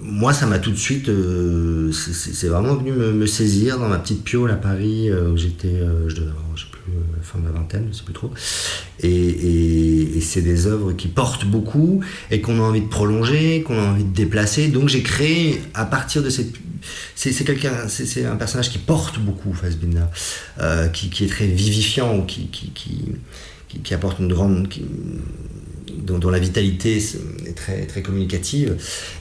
moi, 0.01 0.33
ça 0.33 0.47
m'a 0.47 0.57
tout 0.57 0.71
de 0.71 0.77
suite. 0.77 1.09
Euh, 1.09 1.91
c'est 1.91 2.47
vraiment 2.47 2.75
venu 2.75 2.91
me, 2.91 3.27
saisir 3.27 3.77
dans 3.77 3.89
ma 3.89 3.99
petite 3.99 4.23
piole 4.23 4.49
à 4.49 4.55
Paris, 4.55 5.11
où 5.11 5.38
j'étais. 5.38 5.83
je 6.07 6.15
devais 6.15 6.31
je 6.55 6.65
plus, 6.65 6.68
la 6.68 6.68
fin 7.22 7.39
de 7.39 7.46
la 7.46 7.51
vingtaine, 7.51 7.88
je 7.91 7.98
sais 7.98 8.03
plus 8.03 8.13
trop. 8.13 8.31
Et, 9.01 10.19
c'est 10.22 10.41
des 10.41 10.67
œuvres 10.67 10.93
qui 10.93 11.08
portent 11.08 11.46
beaucoup 11.46 12.01
et 12.29 12.41
qu'on 12.41 12.60
a 12.60 12.62
envie 12.62 12.81
de 12.81 12.88
prolonger, 12.88 13.63
qu'on 13.63 13.79
a 13.79 13.88
envie 13.88 14.03
de 14.03 14.13
déplacer. 14.13 14.67
Donc 14.67 14.89
j'ai 14.89 15.01
créé 15.01 15.62
à 15.74 15.86
partir 15.86 16.22
de 16.22 16.29
cette 16.29 16.53
c'est 17.15 17.43
quelqu'un 17.43 17.88
c'est 17.88 18.25
un 18.25 18.38
personnage 18.38 18.69
qui 18.69 18.77
porte 18.77 19.19
beaucoup 19.19 19.53
Fassbinder 19.53 20.05
euh, 20.60 20.88
qui, 20.88 21.10
qui, 21.10 21.25
est 21.25 21.27
très 21.27 21.46
vivifiant 21.46 22.22
qui 22.22 22.48
qui, 22.48 22.72
qui, 23.84 23.93
apporte 23.93 24.19
une 24.19 24.29
grande 24.29 24.69
dont, 26.17 26.29
la 26.29 26.39
vitalité 26.39 26.98
est 26.98 27.55
très, 27.55 27.86
très 27.86 28.01
communicative. 28.01 28.77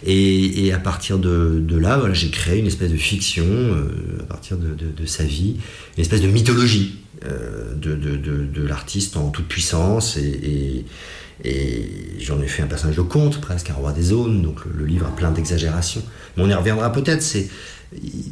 Et, 0.07 0.73
à 0.73 0.79
partir 0.79 1.19
de, 1.19 1.61
de 1.61 1.77
là, 1.77 1.99
voilà, 1.99 2.15
j'ai 2.15 2.31
créé 2.31 2.59
une 2.59 2.67
espèce 2.67 2.91
de 2.91 2.97
fiction, 2.97 3.45
euh, 3.47 4.21
à 4.21 4.25
partir 4.25 4.57
de, 4.57 4.75
de, 4.75 5.07
sa 5.07 5.25
vie, 5.25 5.57
une 5.97 6.01
espèce 6.03 6.21
de 6.21 6.29
mythologie 6.29 6.97
euh, 7.25 7.75
de, 7.75 8.63
l'artiste 8.67 9.17
en 9.17 9.31
toute 9.31 9.49
puissance. 9.49 10.17
Et, 10.17 10.85
et, 11.45 11.91
j'en 12.19 12.41
ai 12.41 12.47
fait 12.47 12.63
un 12.63 12.67
personnage 12.67 12.97
de 12.97 13.03
conte, 13.03 13.41
presque 13.41 13.71
un 13.71 13.75
roi 13.75 13.93
des 13.93 14.03
zones, 14.03 14.43
donc 14.43 14.61
le, 14.65 14.85
livre 14.85 15.07
a 15.07 15.15
plein 15.15 15.31
d'exagérations. 15.31 16.03
Mais 16.37 16.43
on 16.43 16.49
y 16.49 16.55
reviendra 16.55 16.93
peut-être, 16.93 17.23
c'est 17.23 17.49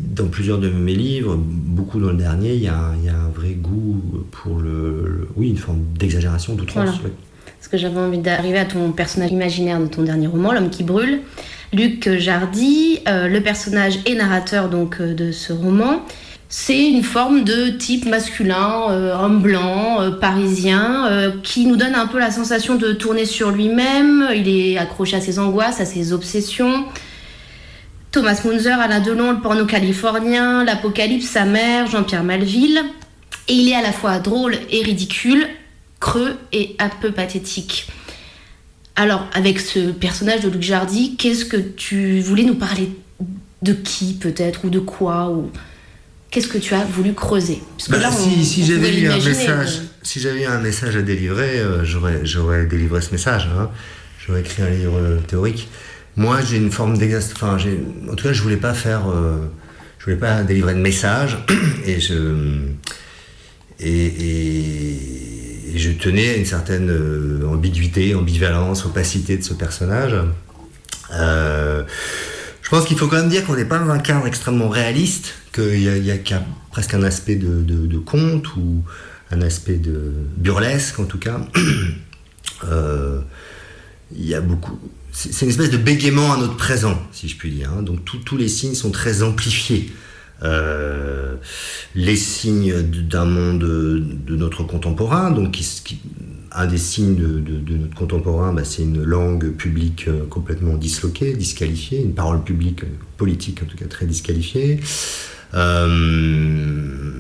dans 0.01 0.27
plusieurs 0.27 0.59
de 0.59 0.69
mes 0.69 0.95
livres, 0.95 1.37
beaucoup 1.37 1.99
dans 1.99 2.11
le 2.11 2.17
dernier, 2.17 2.55
il 2.55 2.63
y 2.63 2.69
a, 2.69 2.93
il 2.99 3.07
y 3.07 3.09
a 3.09 3.17
un 3.17 3.31
vrai 3.31 3.53
goût 3.53 4.27
pour 4.31 4.59
le, 4.59 5.29
oui, 5.37 5.49
une 5.49 5.57
forme 5.57 5.83
d'exagération, 5.99 6.55
d'outrance. 6.55 7.01
Parce 7.47 7.69
que 7.69 7.79
j'avais 7.79 7.99
envie 7.99 8.19
d'arriver 8.19 8.59
à 8.59 8.67
ton 8.67 8.93
personnage 8.93 9.31
imaginaire 9.31 9.81
de 9.81 9.87
ton 9.87 10.03
dernier 10.03 10.27
roman, 10.27 10.53
L'homme 10.53 10.71
qui 10.71 10.83
brûle. 10.83 11.21
Luc 11.73 12.09
Jardy, 12.19 13.01
euh, 13.09 13.29
le 13.29 13.41
personnage 13.43 13.99
et 14.07 14.15
narrateur 14.15 14.69
donc 14.69 15.01
euh, 15.01 15.15
de 15.15 15.33
ce 15.33 15.53
roman, 15.53 16.05
c'est 16.49 16.91
une 16.91 17.03
forme 17.03 17.43
de 17.43 17.71
type 17.71 18.07
masculin, 18.07 18.91
euh, 18.91 19.17
homme 19.17 19.41
blanc, 19.43 20.01
euh, 20.01 20.11
parisien, 20.11 21.07
euh, 21.07 21.33
qui 21.43 21.67
nous 21.67 21.77
donne 21.77 21.95
un 21.95 22.07
peu 22.07 22.19
la 22.19 22.31
sensation 22.31 22.77
de 22.77 22.93
tourner 22.93 23.25
sur 23.25 23.51
lui-même. 23.51 24.29
Il 24.35 24.49
est 24.49 24.79
accroché 24.79 25.17
à 25.17 25.21
ses 25.21 25.41
angoisses, 25.41 25.81
à 25.81 25.85
ses 25.85 26.13
obsessions. 26.13 26.85
Thomas 28.13 28.41
Munzer, 28.45 28.79
Alain 28.81 29.01
Delon, 29.01 29.33
le 29.33 29.41
porno 29.41 29.67
californien, 29.67 30.63
l'Apocalypse, 30.65 31.27
sa 31.27 31.45
mère, 31.45 31.89
Jean-Pierre 31.89 32.25
Malville. 32.25 32.81
Et 33.49 33.55
il 33.55 33.69
est 33.69 33.75
à 33.75 33.83
la 33.83 33.93
fois 33.93 34.21
drôle 34.21 34.57
et 34.71 34.83
ridicule, 34.83 35.49
creux 35.99 36.37
et 36.53 36.77
un 36.79 36.89
peu 36.89 37.11
pathétique. 37.11 37.89
Alors, 38.95 39.27
avec 39.35 39.61
ce 39.61 39.91
personnage 39.91 40.41
de 40.41 40.49
Luc 40.49 40.63
Jardy, 40.63 41.17
qu'est-ce 41.17 41.45
que 41.45 41.57
tu 41.57 42.21
voulais 42.21 42.45
nous 42.45 42.55
parler 42.55 42.91
De 43.63 43.73
qui 43.73 44.15
peut-être 44.15 44.65
Ou 44.65 44.71
de 44.71 44.79
quoi 44.79 45.31
ou 45.31 45.51
qu'est-ce 46.37 46.49
que 46.49 46.59
tu 46.59 46.75
as 46.75 46.85
voulu 46.85 47.15
creuser? 47.15 47.63
Bah, 47.89 47.97
si, 48.13 48.67
j'avais 48.67 48.95
eu 49.01 49.09
un 49.09 49.17
message, 49.17 49.81
si 50.03 50.21
j'avais 50.21 50.45
un 50.45 50.61
message 50.61 50.95
à 50.95 51.01
délivrer, 51.01 51.61
euh, 51.61 51.83
j'aurais, 51.83 52.27
j'aurais 52.27 52.67
délivré 52.67 53.01
ce 53.01 53.11
message. 53.11 53.49
Hein. 53.59 53.71
J'aurais 54.19 54.41
écrit 54.41 54.63
un 54.63 54.69
livre 54.69 55.01
théorique. 55.27 55.67
Moi, 56.15 56.43
j'ai 56.43 56.59
une 56.59 56.71
forme 56.71 56.99
d'exaste. 56.99 57.33
Enfin, 57.37 57.57
en 57.57 58.15
tout 58.15 58.25
cas, 58.25 58.35
je 58.35 58.43
voulais 58.43 58.59
pas 58.59 58.75
faire. 58.75 59.09
Euh, 59.09 59.47
je 59.99 60.05
voulais 60.05 60.19
pas 60.19 60.43
délivrer 60.43 60.75
de 60.75 60.81
message. 60.81 61.39
et 61.87 62.01
je. 62.01 62.59
Et, 63.81 64.13
je 65.75 65.91
tenais 65.91 66.31
à 66.31 66.37
une 66.37 66.47
certaine 66.47 66.91
euh, 66.91 67.47
ambiguïté, 67.49 68.15
ambivalence, 68.15 68.85
opacité 68.85 69.39
de 69.39 69.43
ce 69.43 69.55
personnage. 69.55 70.15
Je 72.67 72.71
pense 72.73 72.85
qu'il 72.85 72.99
faut 72.99 73.07
quand 73.07 73.19
même 73.19 73.29
dire 73.29 73.47
qu'on 73.47 73.55
n'est 73.55 73.65
pas 73.65 73.79
dans 73.79 73.91
un 73.91 74.01
cadre 74.01 74.27
extrêmement 74.27 74.69
réaliste 74.69 75.35
qu'il 75.53 75.81
y 75.81 76.11
a, 76.11 76.43
presque 76.73 76.95
un 76.95 77.05
aspect 77.05 77.37
de, 77.37 77.99
conte 77.99 78.57
ou 78.57 78.83
un 79.31 79.41
aspect 79.41 79.77
de 79.77 80.11
burlesque 80.37 80.99
en 80.99 81.05
tout 81.05 81.19
cas. 81.19 81.41
Euh, 82.65 83.21
il 84.17 84.25
y 84.25 84.35
a 84.35 84.41
beaucoup. 84.41 84.79
C'est 85.13 85.43
une 85.43 85.51
espèce 85.51 85.69
de 85.69 85.77
bégaiement 85.77 86.33
à 86.33 86.39
notre 86.39 86.57
présent, 86.57 86.97
si 87.13 87.29
je 87.29 87.37
puis 87.37 87.51
dire. 87.51 87.71
Hein. 87.71 87.83
Donc 87.83 87.99
tous 88.25 88.37
les 88.39 88.49
signes 88.49 88.75
sont 88.75 88.91
très 88.91 89.23
amplifiés. 89.23 89.93
Euh, 90.43 91.35
les 91.95 92.17
signes 92.17 92.81
d'un 92.81 93.27
monde 93.27 93.59
de, 93.59 94.37
notre 94.37 94.63
contemporain, 94.63 95.31
donc 95.31 95.61
un 96.57 96.67
des 96.67 96.79
signes 96.79 97.15
de, 97.15 97.77
notre 97.77 97.95
contemporain, 97.95 98.53
bah, 98.53 98.65
c'est 98.65 98.83
une 98.83 99.03
langue 99.03 99.53
publique 99.53 100.07
euh, 100.09 100.27
complètement 100.29 100.77
disloquée, 100.77 101.35
disqualifiée, 101.35 102.01
une 102.01 102.15
parole 102.15 102.43
publique 102.43 102.83
politique 103.17 103.63
en 103.63 103.67
tout 103.67 103.77
cas 103.77 103.87
très 103.87 104.07
disqualifiée. 104.07 104.81
Euh, 105.55 107.13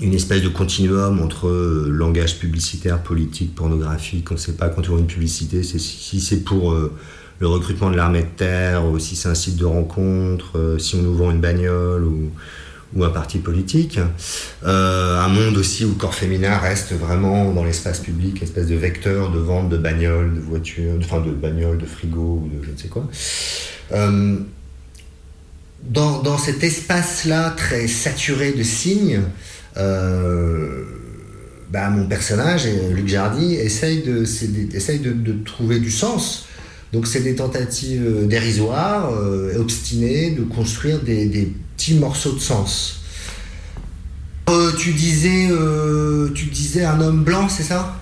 une 0.00 0.14
espèce 0.14 0.42
de 0.42 0.48
continuum 0.48 1.20
entre 1.20 1.48
euh, 1.48 1.88
langage 1.88 2.38
publicitaire, 2.38 3.02
politique, 3.02 3.54
pornographique. 3.54 4.30
On 4.30 4.34
ne 4.34 4.38
sait 4.38 4.54
pas 4.54 4.68
quand 4.68 4.82
on 4.88 4.92
voit 4.92 5.00
une 5.00 5.06
publicité, 5.06 5.62
si 5.62 6.20
c'est 6.20 6.40
pour 6.42 6.72
euh, 6.72 6.92
le 7.38 7.46
recrutement 7.46 7.90
de 7.90 7.96
l'armée 7.96 8.22
de 8.22 8.36
terre, 8.36 8.84
ou 8.86 8.98
si 8.98 9.14
c'est 9.16 9.28
un 9.28 9.34
site 9.34 9.56
de 9.56 9.64
rencontre, 9.64 10.76
si 10.78 10.96
on 10.96 11.02
nous 11.02 11.14
vend 11.14 11.30
une 11.30 11.40
bagnole 11.40 12.04
ou, 12.04 12.30
ou 12.94 13.04
un 13.04 13.10
parti 13.10 13.38
politique. 13.38 13.98
un 14.64 15.28
monde 15.28 15.56
aussi 15.56 15.84
où 15.84 15.90
le 15.90 15.94
corps 15.94 16.14
féminin 16.14 16.58
reste 16.58 16.92
vraiment 16.92 17.52
dans 17.52 17.64
l'espace 17.64 18.00
public, 18.00 18.42
espèce 18.42 18.66
de 18.66 18.76
vecteur 18.76 19.30
de 19.30 19.38
vente 19.38 19.68
de 19.68 19.76
bagnoles, 19.76 20.34
de 20.34 20.40
voitures, 20.40 20.94
enfin 20.98 21.20
de 21.20 21.30
bagnoles, 21.30 21.78
de 21.78 21.86
frigo 21.86 22.42
ou 22.44 22.48
de 22.48 22.64
je 22.64 22.70
ne 22.70 22.76
sais 22.76 22.88
quoi 22.88 23.08
dans, 25.84 26.38
cet 26.38 26.62
espace-là 26.62 27.50
très 27.56 27.88
saturé 27.88 28.52
de 28.52 28.62
signes, 28.62 29.22
euh, 29.76 30.84
bah, 31.70 31.90
mon 31.90 32.06
personnage, 32.06 32.68
Luc 32.92 33.08
Jardy, 33.08 33.54
essaye 33.54 34.02
de, 34.02 34.24
essaye 34.74 34.98
de, 34.98 35.32
trouver 35.44 35.80
du 35.80 35.90
sens. 35.90 36.46
Donc 36.92 37.06
c'est 37.06 37.20
des 37.20 37.34
tentatives 37.34 38.26
dérisoires, 38.26 39.12
euh, 39.14 39.58
obstinées, 39.58 40.32
de 40.32 40.42
construire 40.42 41.00
des, 41.00 41.52
petits 41.82 41.94
morceaux 41.94 42.32
de 42.32 42.38
sens. 42.38 43.00
Euh, 44.48 44.72
tu 44.78 44.92
disais, 44.92 45.48
euh, 45.50 46.30
tu 46.32 46.46
disais 46.46 46.84
un 46.84 47.00
homme 47.00 47.24
blanc, 47.24 47.48
c'est 47.48 47.64
ça? 47.64 47.96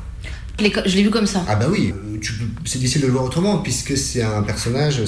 Je 0.59 0.97
l'ai 0.97 1.03
vu 1.03 1.09
comme 1.09 1.27
ça. 1.27 1.43
Ah 1.49 1.57
bah 1.57 1.67
oui, 1.71 1.95
c'est 2.67 2.79
difficile 2.79 3.01
de 3.01 3.07
le 3.07 3.13
voir 3.13 3.25
autrement 3.25 3.59
puisque 3.59 3.97
c'est 3.97 4.23
un 4.23 4.43
personnage 4.43 5.03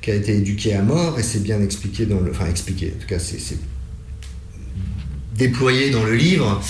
qui 0.00 0.10
a 0.10 0.14
été 0.16 0.34
éduqué 0.34 0.74
à 0.74 0.82
mort 0.82 1.20
et 1.20 1.22
c'est 1.22 1.40
bien 1.40 1.62
expliqué 1.62 2.06
dans 2.06 2.18
le, 2.18 2.32
enfin 2.32 2.46
expliqué. 2.46 2.94
En 2.96 3.00
tout 3.00 3.06
cas, 3.06 3.20
c'est 3.20 3.58
déployé 5.36 5.90
dans 5.90 6.04
le 6.04 6.16
livre. 6.16 6.60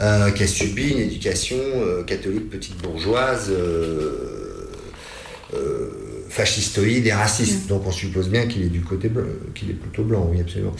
Euh, 0.00 0.30
qui 0.30 0.44
a 0.44 0.46
subi 0.46 0.90
une 0.90 1.00
éducation 1.00 1.56
euh, 1.58 2.04
catholique 2.04 2.48
petite 2.50 2.80
bourgeoise, 2.80 3.50
euh, 3.50 4.28
fascistoïde 6.28 7.06
et 7.06 7.12
raciste. 7.12 7.66
Mm. 7.66 7.68
Donc 7.68 7.86
on 7.86 7.92
suppose 7.92 8.28
bien 8.28 8.46
qu'il 8.46 8.62
est 8.62 8.68
du 8.68 8.80
côté 8.80 9.10
qu'il 9.54 9.70
est 9.70 9.74
plutôt 9.74 10.04
blanc, 10.04 10.28
oui 10.30 10.40
absolument. 10.40 10.74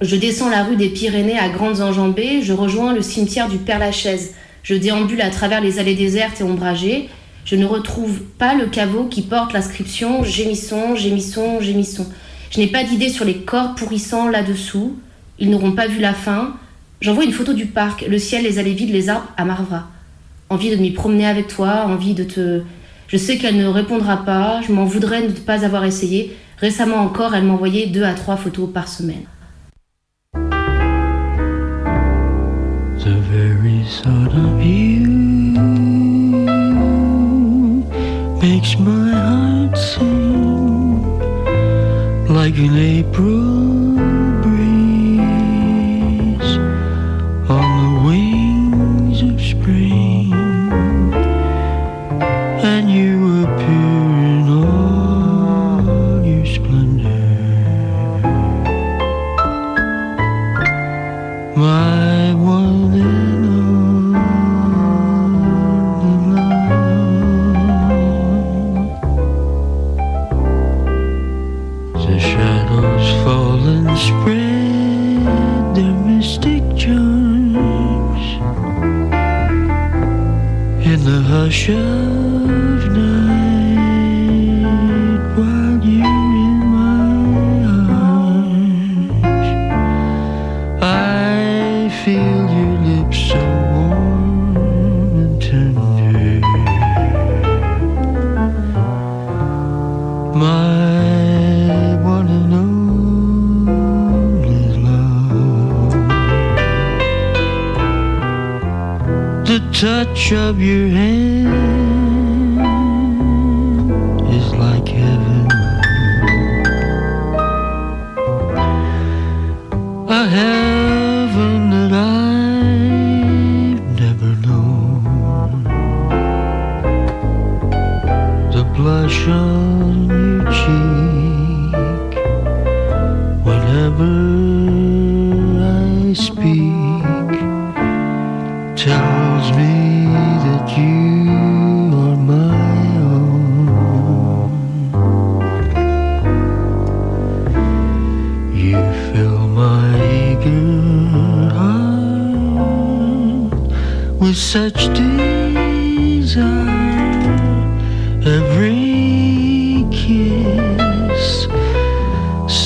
Je 0.00 0.16
descends 0.16 0.50
la 0.50 0.64
rue 0.64 0.76
des 0.76 0.88
Pyrénées 0.88 1.38
à 1.38 1.48
grandes 1.48 1.80
enjambées, 1.80 2.42
je 2.42 2.52
rejoins 2.52 2.92
le 2.92 3.02
cimetière 3.02 3.48
du 3.48 3.58
Père-Lachaise. 3.58 4.34
Je 4.62 4.74
déambule 4.74 5.20
à 5.20 5.30
travers 5.30 5.60
les 5.60 5.78
allées 5.78 5.94
désertes 5.94 6.40
et 6.40 6.44
ombragées. 6.44 7.08
Je 7.44 7.56
ne 7.56 7.66
retrouve 7.66 8.20
pas 8.38 8.54
le 8.54 8.66
caveau 8.66 9.06
qui 9.06 9.22
porte 9.22 9.52
l'inscription 9.52 10.22
Gémissons, 10.24 10.94
gémissons, 10.94 11.60
gémissons. 11.60 12.06
Je 12.50 12.60
n'ai 12.60 12.66
pas 12.66 12.84
d'idée 12.84 13.08
sur 13.08 13.24
les 13.24 13.38
corps 13.38 13.74
pourrissants 13.74 14.28
là-dessous. 14.28 14.98
Ils 15.38 15.50
n'auront 15.50 15.72
pas 15.72 15.86
vu 15.86 16.00
la 16.00 16.14
fin. 16.14 16.54
J'envoie 17.00 17.24
une 17.24 17.32
photo 17.32 17.52
du 17.52 17.66
parc, 17.66 18.06
le 18.08 18.18
ciel, 18.18 18.44
les 18.44 18.58
allées 18.58 18.74
vides, 18.74 18.92
les 18.92 19.08
arbres 19.08 19.28
à 19.36 19.44
Marvra. 19.44 19.88
Envie 20.50 20.70
de 20.70 20.76
m'y 20.76 20.92
promener 20.92 21.26
avec 21.26 21.48
toi, 21.48 21.86
envie 21.86 22.14
de 22.14 22.24
te. 22.24 22.62
Je 23.08 23.16
sais 23.16 23.38
qu'elle 23.38 23.56
ne 23.56 23.66
répondra 23.66 24.24
pas, 24.24 24.60
je 24.66 24.72
m'en 24.72 24.84
voudrais 24.84 25.22
de 25.22 25.28
ne 25.28 25.32
pas 25.32 25.64
avoir 25.64 25.84
essayé. 25.84 26.36
Récemment 26.58 26.98
encore, 26.98 27.34
elle 27.34 27.44
m'envoyait 27.44 27.86
deux 27.86 28.04
à 28.04 28.14
trois 28.14 28.36
photos 28.36 28.68
par 28.72 28.88
semaine. 28.88 29.24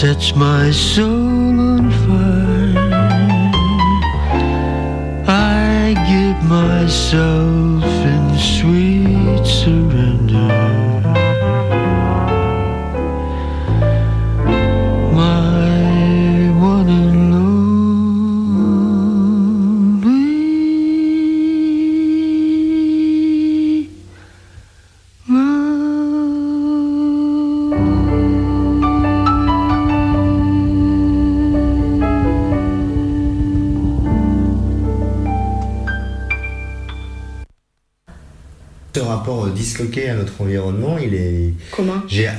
sets 0.07 0.37
my 0.37 0.71
soul 0.71 1.59
on 1.73 1.91
fire. 2.05 2.91
I 5.27 5.95
give 6.13 6.41
myself 6.49 7.83
in 8.13 8.25
sweet 8.39 9.45
surrender. 9.45 9.86
À 40.09 40.15
notre 40.15 40.41
environnement, 40.41 40.99
il 40.99 41.15
est. 41.15 41.55
Comment? 41.71 42.03
J'ai, 42.09 42.29
euh, 42.29 42.33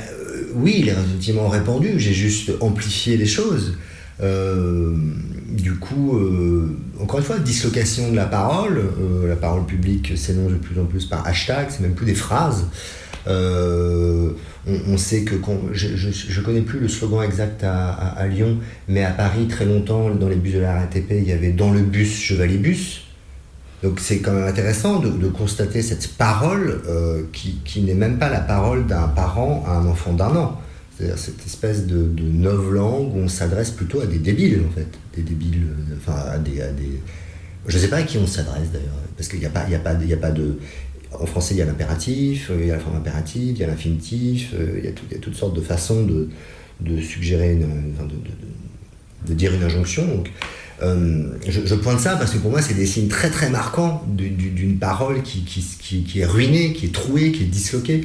Oui, 0.54 0.76
il 0.78 0.88
est 0.88 0.94
relativement 0.94 1.48
répandu. 1.48 1.98
J'ai 1.98 2.12
juste 2.12 2.52
amplifié 2.60 3.16
les 3.16 3.26
choses. 3.26 3.76
Euh, 4.20 4.96
du 5.48 5.76
coup, 5.76 6.16
euh, 6.16 6.76
encore 7.00 7.20
une 7.20 7.24
fois, 7.24 7.38
dislocation 7.38 8.10
de 8.10 8.16
la 8.16 8.26
parole. 8.26 8.82
la 9.26 9.36
parole 9.36 9.66
publique 9.66 10.16
s'énonce 10.16 10.52
de 10.52 10.56
plus 10.56 10.80
en 10.80 10.84
plus 10.84 11.06
par 11.06 11.26
hashtag, 11.26 11.68
c'est 11.70 11.80
même 11.80 11.94
plus 11.94 12.06
des 12.06 12.14
phrases. 12.14 12.66
On, 13.26 14.96
sait 14.96 15.22
que 15.22 15.36
je, 15.72 16.40
ne 16.40 16.44
connais 16.44 16.62
plus 16.62 16.80
le 16.80 16.88
slogan 16.88 17.22
exact 17.22 17.62
à, 17.64 17.90
à, 17.90 18.26
Lyon, 18.26 18.58
mais 18.88 19.04
à 19.04 19.10
Paris 19.10 19.46
très 19.48 19.64
longtemps 19.64 20.10
dans 20.10 20.28
les 20.28 20.36
bus 20.36 20.54
de 20.54 20.60
la 20.60 20.74
RATP, 20.80 21.10
il 21.10 21.28
y 21.28 21.32
avait 21.32 21.52
dans 21.52 21.72
le 21.72 21.80
bus 21.80 22.18
chevalier 22.18 22.56
bus. 22.56 23.07
Donc 23.82 24.00
c'est 24.00 24.18
quand 24.18 24.32
même 24.32 24.48
intéressant 24.48 24.98
de, 24.98 25.28
constater 25.28 25.82
cette 25.82 26.08
parole 26.14 26.82
euh, 26.88 27.22
qui, 27.32 27.82
n'est 27.82 27.94
même 27.94 28.18
pas 28.18 28.28
la 28.28 28.40
parole 28.40 28.86
d'un 28.86 29.08
parent 29.08 29.64
à 29.66 29.72
un 29.72 29.86
enfant 29.86 30.12
d'un 30.12 30.34
an. 30.34 30.60
C'est-à-dire 30.96 31.18
cette 31.18 31.46
espèce 31.46 31.86
de, 31.86 32.02
de 32.02 32.48
langue 32.72 33.14
où 33.14 33.18
on 33.18 33.28
s'adresse 33.28 33.70
plutôt 33.70 34.00
à 34.00 34.06
des 34.06 34.18
débiles 34.18 34.62
en 34.68 34.74
fait. 34.74 34.88
Des 35.14 35.22
débiles, 35.22 35.68
euh, 35.68 35.94
enfin 35.96 36.18
à 36.28 36.38
des, 36.38 36.60
Je 37.66 37.76
ne 37.76 37.80
sais 37.80 37.88
pas 37.88 37.98
à 37.98 38.02
qui 38.02 38.18
on 38.18 38.26
s'adresse 38.26 38.70
d'ailleurs, 38.72 38.98
parce 39.16 39.28
qu'il 39.28 39.38
n'y 39.38 39.46
a, 39.46 39.50
pas, 39.50 39.60
a, 39.60 39.76
a 39.76 40.16
pas 40.16 40.30
de... 40.30 40.58
En 41.12 41.24
français, 41.24 41.54
il 41.54 41.58
y 41.58 41.62
a 41.62 41.64
l'impératif, 41.64 42.50
il 42.54 42.66
y 42.66 42.70
a 42.70 42.74
la 42.74 42.80
forme 42.80 42.96
impérative, 42.96 43.56
il 43.56 43.58
y 43.58 43.64
a 43.64 43.68
l'infinitif, 43.68 44.52
euh, 44.54 44.78
il, 44.78 44.84
y 44.84 44.88
a 44.88 45.18
toutes 45.20 45.36
sortes 45.36 45.54
de 45.54 45.62
façons 45.62 46.04
de, 46.04 47.00
suggérer, 47.00 47.56
de, 49.26 49.34
dire 49.34 49.54
une 49.54 49.62
injonction. 49.62 50.04
Donc, 50.04 50.30
je, 50.80 51.74
pointe 51.74 52.00
ça 52.00 52.16
parce 52.16 52.32
que 52.32 52.38
pour 52.38 52.50
moi, 52.50 52.62
c'est 52.62 52.74
des 52.74 52.86
signes 52.86 53.08
très 53.08 53.30
très 53.30 53.50
marquants 53.50 54.04
d'une 54.08 54.78
parole 54.78 55.22
qui, 55.22 55.42
qui, 55.42 56.20
est 56.20 56.26
ruinée, 56.26 56.72
qui 56.72 56.86
est 56.86 56.94
trouée, 56.94 57.32
qui 57.32 57.42
est 57.42 57.46
disloquée. 57.46 58.04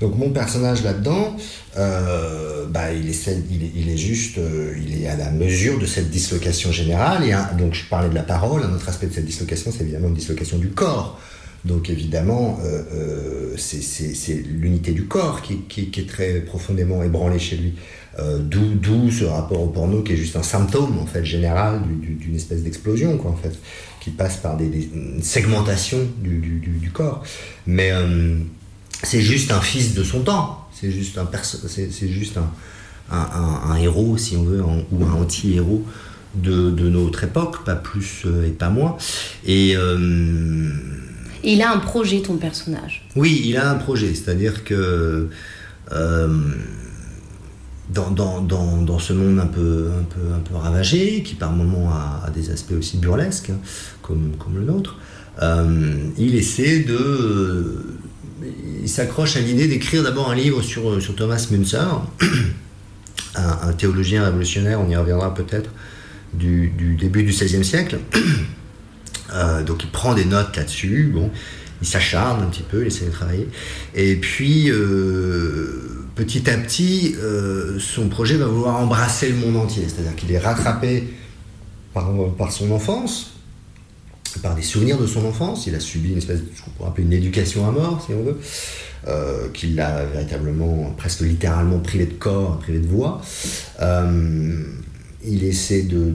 Donc 0.00 0.18
mon 0.18 0.30
personnage 0.30 0.82
là-dedans, 0.82 1.36
euh, 1.76 2.66
bah, 2.68 2.92
il, 2.92 3.08
est, 3.08 3.28
il, 3.74 3.96
juste, 3.96 4.38
euh, 4.38 4.74
il 4.76 5.02
est 5.02 5.06
à 5.06 5.16
la 5.16 5.30
mesure 5.30 5.78
de 5.78 5.86
cette 5.86 6.10
dislocation 6.10 6.72
générale. 6.72 7.24
Et 7.24 7.34
donc 7.56 7.74
je 7.74 7.84
parlais 7.88 8.08
de 8.08 8.14
la 8.14 8.22
parole, 8.22 8.62
un 8.62 8.74
autre 8.74 8.88
aspect 8.88 9.06
de 9.06 9.14
cette 9.14 9.24
dislocation, 9.24 9.72
c'est 9.72 9.84
évidemment 9.84 10.08
une 10.08 10.14
dislocation 10.14 10.58
du 10.58 10.68
corps. 10.68 11.20
Donc 11.64 11.88
évidemment, 11.88 12.58
euh, 12.64 13.54
c'est 13.56 14.42
l'unité 14.46 14.92
du 14.92 15.04
corps 15.04 15.42
qui, 15.42 15.64
est 15.96 16.08
très 16.08 16.40
profondément 16.40 17.02
ébranlée 17.02 17.38
chez 17.38 17.56
lui. 17.56 17.74
D'où 18.18 19.10
ce 19.10 19.24
rapport 19.24 19.60
au 19.60 19.68
porno 19.68 20.02
qui 20.02 20.12
est 20.12 20.16
juste 20.16 20.36
un 20.36 20.42
symptôme 20.44 20.98
en 21.00 21.06
fait 21.06 21.24
général 21.24 21.82
d'une 22.00 22.36
espèce 22.36 22.62
d'explosion 22.62 23.18
quoi 23.18 23.32
en 23.32 23.36
fait, 23.36 23.58
qui 24.00 24.10
passe 24.10 24.36
par 24.36 24.56
des, 24.56 24.88
une 24.94 25.20
segmentation 25.20 25.98
du, 26.22 26.38
du 26.38 26.90
corps. 26.90 27.24
Mais 27.66 27.90
c'est 29.04 29.20
juste 29.20 29.52
un 29.52 29.60
fils 29.60 29.94
de 29.94 30.02
son 30.02 30.20
temps. 30.20 30.66
C'est 30.72 30.90
juste 30.90 31.18
un 31.18 31.28
c'est 31.42 32.08
juste 32.08 32.38
un, 33.10 33.76
héros, 33.76 34.16
si 34.18 34.36
on 34.36 34.44
veut, 34.44 34.62
ou 34.62 35.04
un 35.04 35.12
anti-héros 35.12 35.84
de, 36.34 36.88
notre 36.88 37.24
époque, 37.24 37.64
pas 37.64 37.76
plus 37.76 38.22
euh, 38.26 38.48
et 38.48 38.50
pas 38.50 38.70
moins. 38.70 38.96
Et 39.46 39.76
euh, 41.44 41.48
il 41.48 41.62
a 41.62 41.72
un 41.72 41.78
projet, 41.78 42.20
ton 42.20 42.36
personnage. 42.36 43.06
Oui, 43.16 43.42
il 43.44 43.56
a 43.56 43.70
un 43.70 43.76
projet, 43.76 44.14
c'est-à-dire 44.14 44.64
que 44.64 45.28
euh, 45.92 46.38
dans, 47.90 48.98
ce 48.98 49.12
monde 49.12 49.38
un 49.38 49.46
peu, 49.46 49.90
un, 49.98 50.04
peu, 50.04 50.34
un 50.34 50.40
peu 50.40 50.56
ravagé, 50.56 51.22
qui 51.22 51.34
par 51.34 51.52
moments 51.52 51.90
a, 51.90 52.30
des 52.30 52.50
aspects 52.50 52.74
aussi 52.78 52.96
burlesques, 52.96 53.50
hein, 53.50 53.58
comme, 54.02 54.32
le 54.54 54.64
nôtre, 54.64 54.96
il 56.18 56.34
essaie 56.34 56.80
de 56.80 57.84
il 58.82 58.88
s'accroche 58.88 59.36
à 59.36 59.40
l'idée 59.40 59.66
d'écrire 59.66 60.02
d'abord 60.02 60.30
un 60.30 60.34
livre 60.34 60.62
sur, 60.62 60.90
euh, 60.90 61.00
Thomas 61.16 61.46
Münzer, 61.50 62.06
un, 63.34 63.72
théologien 63.72 64.24
révolutionnaire, 64.24 64.80
on 64.80 64.88
y 64.88 64.96
reviendra 64.96 65.34
peut-être, 65.34 65.70
du, 66.34 66.70
début 67.00 67.22
du 67.22 67.30
XVIe 67.30 67.64
siècle. 67.64 67.98
Euh, 69.32 69.62
donc 69.62 69.82
il 69.84 69.90
prend 69.90 70.14
des 70.14 70.24
notes 70.24 70.56
là-dessus, 70.56 71.10
bon, 71.12 71.30
il 71.80 71.86
s'acharne 71.86 72.42
un 72.42 72.46
petit 72.46 72.62
peu, 72.62 72.82
il 72.82 72.86
essaie 72.88 73.06
de 73.06 73.10
travailler. 73.10 73.48
Et 73.94 74.16
puis, 74.16 74.70
euh, 74.70 76.04
petit 76.14 76.48
à 76.48 76.56
petit, 76.56 77.14
son 77.78 78.08
projet 78.08 78.36
va 78.36 78.46
vouloir 78.46 78.76
embrasser 78.76 79.28
le 79.30 79.36
monde 79.36 79.56
entier, 79.56 79.84
c'est-à-dire 79.88 80.14
qu'il 80.16 80.30
est 80.32 80.38
rattrapé 80.38 81.08
par, 81.92 82.10
par 82.36 82.52
son 82.52 82.70
enfance, 82.70 83.34
par 84.42 84.54
des 84.54 84.62
souvenirs 84.62 84.98
de 84.98 85.06
son 85.06 85.24
enfance. 85.26 85.66
Il 85.66 85.74
a 85.74 85.80
subi 85.80 86.10
une 86.10 86.18
espèce, 86.18 86.40
je 86.40 86.62
pourrais 86.76 86.88
appeler 86.88 87.06
une 87.06 87.12
éducation 87.12 87.68
à 87.68 87.70
mort, 87.70 88.02
si 88.04 88.14
on 88.14 88.22
veut, 88.22 88.38
euh, 89.06 89.48
qu'il 89.52 89.74
l'a 89.74 90.04
véritablement, 90.04 90.94
presque 90.96 91.20
littéralement 91.20 91.78
privé 91.78 92.06
de 92.06 92.14
corps, 92.14 92.58
privé 92.58 92.78
de 92.78 92.86
voix. 92.86 93.20
Euh, 93.80 94.62
il 95.26 95.44
essaie 95.44 95.82
de, 95.82 96.10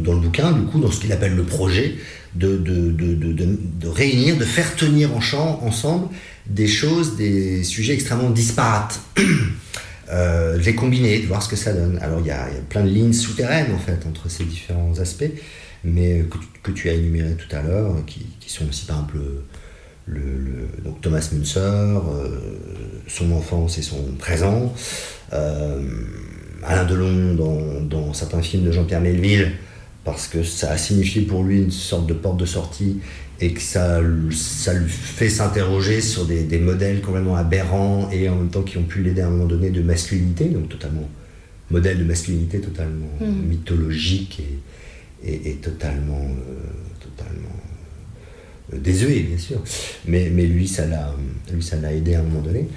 dans 0.00 0.14
le 0.14 0.20
bouquin, 0.20 0.52
du 0.52 0.62
coup, 0.62 0.80
dans 0.80 0.90
ce 0.90 1.00
qu'il 1.00 1.12
appelle 1.12 1.34
le 1.34 1.42
projet, 1.42 1.96
de, 2.38 3.88
réunir, 3.88 4.36
de 4.36 4.44
faire 4.44 4.74
tenir 4.76 5.14
en 5.14 5.20
chant 5.20 5.60
ensemble 5.62 6.08
des 6.46 6.68
choses, 6.68 7.16
des 7.16 7.64
sujets 7.64 7.94
extrêmement 7.94 8.30
disparates. 8.30 9.00
Euh, 10.10 10.56
les 10.56 10.74
combiner, 10.74 11.18
de 11.18 11.26
voir 11.26 11.42
ce 11.42 11.50
que 11.50 11.56
ça 11.56 11.74
donne. 11.74 11.98
Alors 12.00 12.20
il 12.20 12.28
y, 12.28 12.30
a, 12.30 12.48
plein 12.70 12.82
de 12.82 12.88
lignes 12.88 13.12
souterraines 13.12 13.74
en 13.74 13.78
fait 13.78 14.06
entre 14.06 14.30
ces 14.30 14.44
différents 14.44 14.98
aspects 15.00 15.30
mais 15.84 16.24
que, 16.62 16.70
tu 16.70 16.88
as 16.88 16.94
énuméré 16.94 17.34
tout 17.34 17.54
à 17.54 17.62
l'heure, 17.62 17.94
qui, 18.06 18.26
sont 18.46 18.68
aussi 18.68 18.86
par 18.86 18.96
exemple 18.96 19.18
le, 20.06 20.68
Thomas 21.02 21.28
Münzer, 21.32 21.60
euh, 21.60 22.40
son 23.06 23.32
enfance 23.32 23.78
et 23.78 23.82
son 23.82 24.02
présent, 24.18 24.74
euh, 25.32 25.82
Alain 26.64 26.84
Delon 26.84 27.34
dans, 27.34 27.80
dans, 27.82 28.12
certains 28.14 28.42
films 28.42 28.64
de 28.64 28.72
Jean-Pierre 28.72 29.00
Melville, 29.00 29.52
parce 30.10 30.28
que 30.28 30.42
ça 30.42 30.70
a 30.70 30.78
signifié 30.78 31.22
pour 31.22 31.44
lui 31.44 31.58
une 31.58 31.70
sorte 31.70 32.06
de 32.06 32.14
porte 32.14 32.38
de 32.38 32.46
sortie 32.46 32.98
et 33.40 33.52
que 33.52 33.60
ça, 33.60 34.00
ça 34.32 34.74
lui 34.74 34.88
fait 34.90 35.28
s'interroger 35.28 36.00
sur 36.00 36.24
des, 36.24 36.42
des, 36.42 36.58
modèles 36.58 37.00
complètement 37.00 37.36
aberrants 37.36 38.10
et 38.10 38.28
en 38.28 38.36
même 38.36 38.50
temps 38.50 38.62
qui 38.62 38.78
ont 38.78 38.82
pu 38.82 39.02
l'aider 39.02 39.20
à 39.20 39.28
un 39.28 39.30
moment 39.30 39.46
donné 39.46 39.70
de 39.70 39.80
masculinité, 39.80 40.46
donc 40.46 40.68
totalement 40.68 41.08
modèle 41.70 41.98
de 41.98 42.04
masculinité 42.04 42.60
totalement 42.60 43.10
mmh. 43.20 43.48
mythologique 43.48 44.42
et, 45.24 45.54
totalement, 45.54 46.22
euh, 46.22 47.00
totalement 47.00 47.56
euh, 48.72 48.78
désuet, 48.78 49.20
bien 49.20 49.38
sûr. 49.38 49.62
Mais, 50.06 50.30
mais 50.30 50.46
lui, 50.46 50.68
ça 50.68 50.86
l'a, 50.86 51.14
lui, 51.52 51.62
ça 51.62 51.76
l'a 51.76 51.92
aidé 51.92 52.14
à 52.14 52.20
un 52.20 52.22
moment 52.22 52.40
donné. 52.40 52.68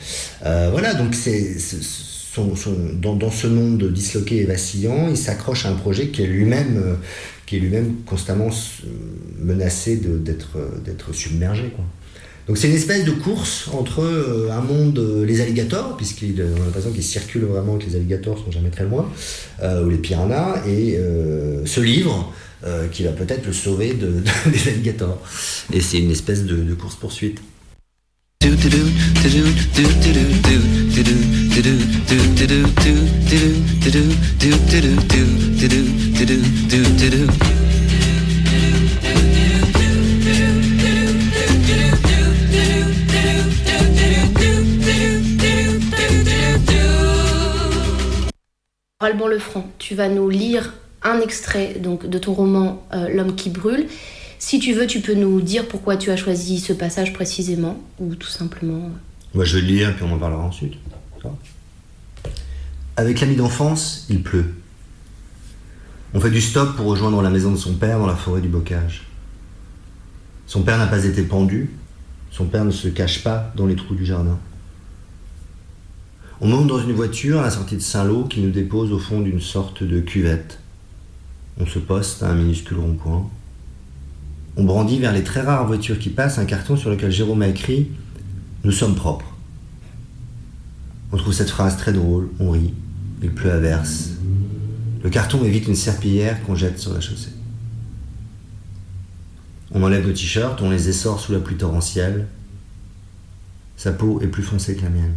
Euh, 0.45 0.69
voilà, 0.71 0.95
donc 0.95 1.13
c'est, 1.13 1.55
dans, 2.37 3.31
ce 3.31 3.47
monde 3.47 3.91
disloqué 3.91 4.37
et 4.37 4.45
vacillant, 4.45 5.07
il 5.09 5.17
s'accroche 5.17 5.65
à 5.65 5.69
un 5.69 5.75
projet 5.75 6.07
qui 6.07 6.23
est 6.23 6.27
lui-même, 6.27 6.97
qui 7.45 7.57
est 7.57 7.59
lui-même 7.59 7.95
constamment 8.05 8.49
menacé 9.39 9.97
d'être, 9.97 11.13
submergé. 11.13 11.73
Donc 12.47 12.57
c'est 12.57 12.67
une 12.67 12.75
espèce 12.75 13.05
de 13.05 13.11
course 13.11 13.69
entre 13.71 14.01
euh, 14.01 14.51
un 14.51 14.61
monde, 14.61 14.97
euh, 14.99 15.25
les 15.25 15.41
alligators, 15.41 15.95
puisqu'on 15.95 16.25
a 16.25 16.65
l'impression 16.65 16.91
qu'ils 16.91 17.03
circulent 17.03 17.45
vraiment, 17.45 17.77
que 17.77 17.85
les 17.85 17.95
alligators 17.95 18.39
sont 18.39 18.51
jamais 18.51 18.69
très 18.69 18.83
loin, 18.83 19.09
euh, 19.61 19.85
ou 19.85 19.89
les 19.89 19.97
piranhas, 19.97 20.61
et 20.67 20.97
ce 21.65 21.79
livre 21.79 22.33
qui 22.91 23.03
va 23.03 23.11
peut-être 23.11 23.47
le 23.47 23.53
sauver 23.53 23.93
de, 23.93 24.21
des 24.51 24.67
alligators. 24.69 25.21
Et 25.71 25.81
c'est 25.81 25.99
une 25.99 26.11
espèce 26.11 26.43
de 26.43 26.73
course-poursuite. 26.73 27.39
Alban 49.01 49.27
Lefranc, 49.27 49.67
tu 49.77 49.95
vas 49.95 50.07
nous 50.07 50.29
lire 50.29 50.73
un 51.03 51.19
extrait 51.19 51.75
donc, 51.79 52.07
de 52.07 52.17
ton 52.17 52.33
roman 52.33 52.87
euh, 52.93 53.09
L'homme 53.09 53.35
qui 53.35 53.49
brûle. 53.49 53.87
Si 54.39 54.59
tu 54.59 54.73
veux, 54.73 54.87
tu 54.87 55.01
peux 55.01 55.15
nous 55.15 55.41
dire 55.41 55.67
pourquoi 55.67 55.97
tu 55.97 56.11
as 56.11 56.15
choisi 56.15 56.59
ce 56.59 56.71
passage 56.71 57.11
précisément, 57.11 57.77
ou 57.99 58.15
tout 58.15 58.29
simplement. 58.29 58.85
Euh. 58.85 59.33
Moi, 59.33 59.45
je 59.45 59.57
vais 59.57 59.61
le 59.61 59.67
lire, 59.67 59.95
puis 59.95 60.05
on 60.07 60.13
en 60.13 60.17
parlera 60.17 60.43
ensuite. 60.43 60.75
Avec 62.97 63.21
l'ami 63.21 63.35
d'enfance, 63.35 64.05
il 64.09 64.21
pleut. 64.21 64.53
On 66.13 66.19
fait 66.19 66.29
du 66.29 66.41
stop 66.41 66.75
pour 66.75 66.87
rejoindre 66.87 67.21
la 67.21 67.29
maison 67.29 67.51
de 67.51 67.57
son 67.57 67.75
père 67.75 67.99
dans 67.99 68.07
la 68.07 68.15
forêt 68.15 68.41
du 68.41 68.49
bocage. 68.49 69.07
Son 70.45 70.63
père 70.63 70.77
n'a 70.77 70.87
pas 70.87 71.05
été 71.05 71.23
pendu, 71.23 71.69
son 72.31 72.45
père 72.45 72.65
ne 72.65 72.71
se 72.71 72.89
cache 72.89 73.23
pas 73.23 73.53
dans 73.55 73.65
les 73.65 73.75
trous 73.75 73.95
du 73.95 74.05
jardin. 74.05 74.37
On 76.41 76.47
monte 76.47 76.67
dans 76.67 76.79
une 76.79 76.91
voiture 76.91 77.39
à 77.39 77.43
la 77.43 77.51
sortie 77.51 77.75
de 77.75 77.81
Saint-Lô 77.81 78.25
qui 78.25 78.41
nous 78.41 78.51
dépose 78.51 78.91
au 78.91 78.99
fond 78.99 79.21
d'une 79.21 79.39
sorte 79.39 79.83
de 79.83 80.01
cuvette. 80.01 80.59
On 81.59 81.65
se 81.65 81.79
poste 81.79 82.23
à 82.23 82.29
un 82.29 82.35
minuscule 82.35 82.79
rond-point. 82.79 83.29
On 84.57 84.63
brandit 84.63 84.99
vers 84.99 85.13
les 85.13 85.23
très 85.23 85.41
rares 85.41 85.67
voitures 85.67 85.99
qui 85.99 86.09
passent 86.09 86.39
un 86.39 86.45
carton 86.45 86.75
sur 86.75 86.89
lequel 86.89 87.11
Jérôme 87.11 87.41
a 87.43 87.47
écrit 87.47 87.89
Nous 88.63 88.71
sommes 88.71 88.95
propres. 88.95 89.30
On 91.11 91.17
trouve 91.17 91.33
cette 91.33 91.49
phrase 91.49 91.77
très 91.77 91.91
drôle, 91.91 92.29
on 92.39 92.51
rit, 92.51 92.73
il 93.21 93.31
pleut 93.31 93.51
à 93.51 93.59
verse. 93.59 94.11
Le 95.03 95.09
carton 95.09 95.43
évite 95.43 95.67
une 95.67 95.75
serpillière 95.75 96.41
qu'on 96.43 96.55
jette 96.55 96.79
sur 96.79 96.93
la 96.93 97.01
chaussée. 97.01 97.33
On 99.71 99.83
enlève 99.83 100.05
nos 100.05 100.13
t-shirts, 100.13 100.61
on 100.61 100.69
les 100.69 100.89
essore 100.89 101.19
sous 101.19 101.31
la 101.31 101.39
pluie 101.39 101.57
torrentielle. 101.57 102.27
Sa 103.77 103.91
peau 103.91 104.21
est 104.21 104.27
plus 104.27 104.43
foncée 104.43 104.75
que 104.75 104.83
la 104.83 104.89
mienne. 104.89 105.15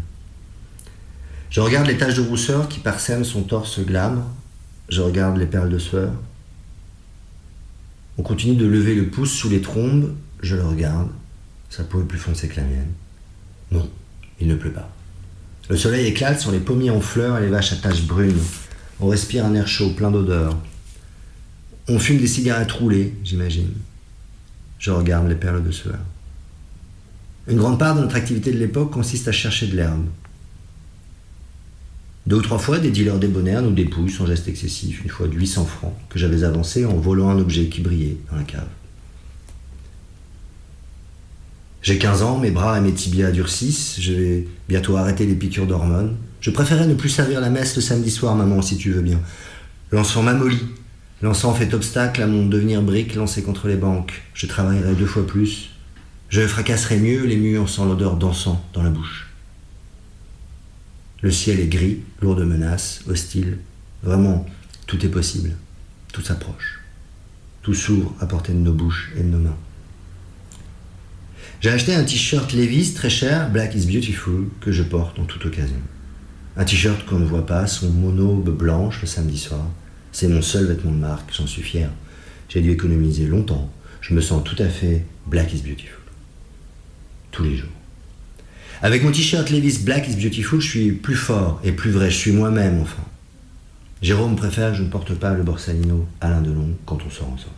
Je 1.51 1.61
regarde 1.61 1.87
les 1.87 1.99
taches 1.99 2.15
de 2.15 2.23
rousseur 2.23 2.69
qui 2.69 2.81
parsèment 2.81 3.25
son 3.25 3.43
torse 3.43 3.81
glabre. 3.81 4.23
Je 4.89 5.03
regarde 5.03 5.37
les 5.37 5.47
perles 5.47 5.71
de 5.71 5.79
sueur. 5.79 6.13
On 8.17 8.23
continue 8.23 8.57
de 8.57 8.67
lever 8.67 8.95
le 8.95 9.09
pouce 9.09 9.33
sous 9.33 9.49
les 9.49 9.61
trombes. 9.61 10.15
Je 10.41 10.57
le 10.57 10.65
regarde. 10.65 11.11
Sa 11.69 11.85
peau 11.85 12.01
est 12.01 12.07
plus 12.07 12.19
foncée 12.19 12.49
que 12.49 12.57
la 12.57 12.67
mienne. 12.67 12.93
Non, 13.71 13.89
il 14.41 14.47
ne 14.47 14.55
pleut 14.55 14.73
pas. 14.73 14.94
Le 15.68 15.77
soleil 15.77 16.07
éclate 16.07 16.40
sur 16.40 16.53
les 16.53 16.61
pommiers 16.61 16.90
en 16.90 17.00
fleurs 17.00 17.38
et 17.38 17.42
les 17.42 17.48
vaches 17.48 17.72
à 17.72 17.77
taches 17.77 18.03
brunes. 18.03 18.40
On 19.00 19.09
respire 19.09 19.46
un 19.46 19.55
air 19.55 19.66
chaud, 19.66 19.90
plein 19.90 20.11
d'odeurs. 20.11 20.57
On 21.88 21.98
fume 21.98 22.18
des 22.18 22.27
cigarettes 22.27 22.72
roulées, 22.72 23.14
j'imagine. 23.24 23.72
Je 24.79 24.90
regarde 24.90 25.29
les 25.29 25.35
perles 25.35 25.64
de 25.64 25.70
sueur. 25.70 25.98
Une 27.48 27.59
grande 27.59 27.79
part 27.79 27.94
de 27.94 28.00
notre 28.00 28.16
activité 28.16 28.53
de 28.53 28.59
l'époque 28.59 28.90
consiste 28.90 29.29
à 29.29 29.33
chercher 29.33 29.66
de 29.66 29.77
l'herbe. 29.77 30.05
Deux 32.27 32.37
ou 32.37 32.42
trois 32.42 32.59
fois, 32.59 32.79
des 32.79 32.90
dealers 32.90 33.18
débonnaires 33.18 33.62
nous 33.62 33.72
dépouillent 33.72 34.11
sans 34.11 34.27
geste 34.27 34.48
excessif, 34.48 35.03
une 35.05 35.11
fois 35.11 35.29
de 35.29 35.35
800 35.35 35.66
francs 35.66 35.94
que 36.09 36.18
j'avais 36.18 36.44
avancé 36.44 36.87
en 36.87 36.94
volant 36.94 37.29
un 37.29 37.38
objet 37.38 37.66
qui 37.66 37.81
brillait 37.81 38.16
dans 38.31 38.37
la 38.37 38.44
cave. 38.44 38.68
J'ai 41.85 41.99
15 41.99 42.23
ans, 42.23 42.38
mes 42.38 42.51
bras 42.51 42.79
et 42.79 42.81
mes 42.81 42.94
tibias 42.94 43.31
durcissent, 43.31 44.01
je 44.01 44.14
vais 44.14 44.49
bientôt 44.70 44.97
arrêter 44.97 45.27
les 45.27 45.35
piqûres 45.35 45.66
d'hormones. 45.66 46.16
Je 46.40 46.51
préférais 46.51 46.87
ne 46.87 46.94
plus 46.94 47.11
servir 47.11 47.42
la 47.42 47.51
messe 47.51 47.77
le 47.77 47.83
samedi 47.83 48.11
soir, 48.11 48.35
maman, 48.35 48.62
si 48.62 48.79
tu 48.79 48.90
veux 48.90 49.03
bien. 49.03 49.20
L'enfant 49.92 50.23
m'amollit. 50.23 50.64
L'encens 51.20 51.59
fait 51.59 51.75
obstacle 51.75 52.23
à 52.23 52.27
mon 52.27 52.47
devenir 52.47 52.81
brique 52.81 53.14
lancé 53.14 53.42
contre 53.42 53.68
les 53.68 53.77
banques. 53.77 54.23
Je 54.33 54.47
travaillerai 54.47 54.94
deux 54.94 55.05
fois 55.05 55.27
plus. 55.27 55.73
Je 56.31 56.47
fracasserai 56.47 56.97
mieux 56.97 57.27
les 57.27 57.37
murs 57.37 57.68
sans 57.68 57.85
l'odeur 57.85 58.16
d'encens 58.16 58.57
dans 58.73 58.83
la 58.83 58.88
bouche. 58.88 59.29
Le 61.20 61.31
ciel 61.31 61.61
est 61.61 61.68
gris, 61.68 62.01
lourd 62.23 62.37
de 62.37 62.44
menaces, 62.44 63.03
hostile. 63.11 63.59
Vraiment, 64.03 64.47
tout 64.87 65.05
est 65.05 65.11
possible. 65.11 65.51
Tout 66.14 66.23
s'approche. 66.23 66.81
Tout 67.61 67.75
s'ouvre 67.75 68.14
à 68.20 68.27
portée 68.27 68.55
de 68.55 68.59
nos 68.59 68.73
bouches 68.73 69.12
et 69.18 69.23
de 69.23 69.29
nos 69.29 69.38
mains. 69.38 69.59
J'ai 71.64 71.70
acheté 71.70 71.94
un 71.94 72.05
t-shirt 72.05 72.53
Levi's 72.53 72.92
très 72.92 73.09
cher, 73.09 73.48
Black 73.48 73.74
is 73.74 73.87
Beautiful, 73.87 74.48
que 74.61 74.70
je 74.70 74.83
porte 74.83 75.18
en 75.18 75.24
toute 75.24 75.46
occasion. 75.46 75.81
Un 76.59 76.64
t-shirt 76.66 77.07
qu'on 77.07 77.18
ne 77.18 77.24
voit 77.24 77.46
pas, 77.46 77.66
son 77.66 77.88
monobe 77.88 78.50
blanche 78.50 79.00
le 79.00 79.07
samedi 79.07 79.38
soir. 79.38 79.66
C'est 80.12 80.29
mon 80.29 80.42
seul 80.42 80.66
vêtement 80.66 80.90
de 80.90 80.98
marque, 80.98 81.33
j'en 81.35 81.46
suis 81.46 81.62
fier. 81.62 81.88
J'ai 82.50 82.61
dû 82.61 82.70
économiser 82.70 83.24
longtemps. 83.24 83.72
Je 84.03 84.12
me 84.12 84.20
sens 84.20 84.44
tout 84.44 84.62
à 84.62 84.68
fait 84.68 85.07
Black 85.27 85.55
is 85.55 85.62
Beautiful. 85.62 86.03
Tous 87.31 87.44
les 87.44 87.57
jours. 87.57 87.72
Avec 88.83 89.03
mon 89.03 89.11
t-shirt 89.11 89.48
Levi's 89.48 89.83
Black 89.85 90.07
is 90.07 90.16
Beautiful, 90.16 90.61
je 90.61 90.68
suis 90.68 90.92
plus 90.92 91.16
fort 91.16 91.62
et 91.64 91.72
plus 91.72 91.92
vrai. 91.92 92.11
Je 92.11 92.16
suis 92.16 92.33
moi-même, 92.33 92.83
enfin. 92.83 93.05
Jérôme 94.03 94.37
préfère 94.37 94.74
je 94.74 94.83
ne 94.83 94.88
porte 94.90 95.14
pas 95.14 95.33
le 95.33 95.42
Borsalino 95.42 96.07
Alain 96.20 96.42
Delon 96.42 96.77
quand 96.85 96.98
on 97.07 97.11
sort 97.11 97.31
ensemble. 97.31 97.57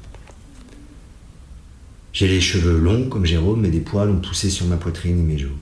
J'ai 2.16 2.29
les 2.29 2.40
cheveux 2.40 2.79
longs 2.79 3.11
comme 3.11 3.26
Jérôme, 3.26 3.61
mais 3.61 3.68
des 3.68 3.81
poils 3.81 4.09
ont 4.09 4.20
poussé 4.20 4.48
sur 4.48 4.64
ma 4.64 4.79
poitrine 4.79 5.18
et 5.18 5.22
mes 5.22 5.37
joues. 5.37 5.59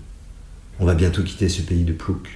On 0.79 0.85
va 0.85 0.95
bientôt 0.95 1.25
quitter 1.25 1.49
ce 1.49 1.63
pays 1.63 1.83
de 1.83 1.93
plouc. 1.93 2.29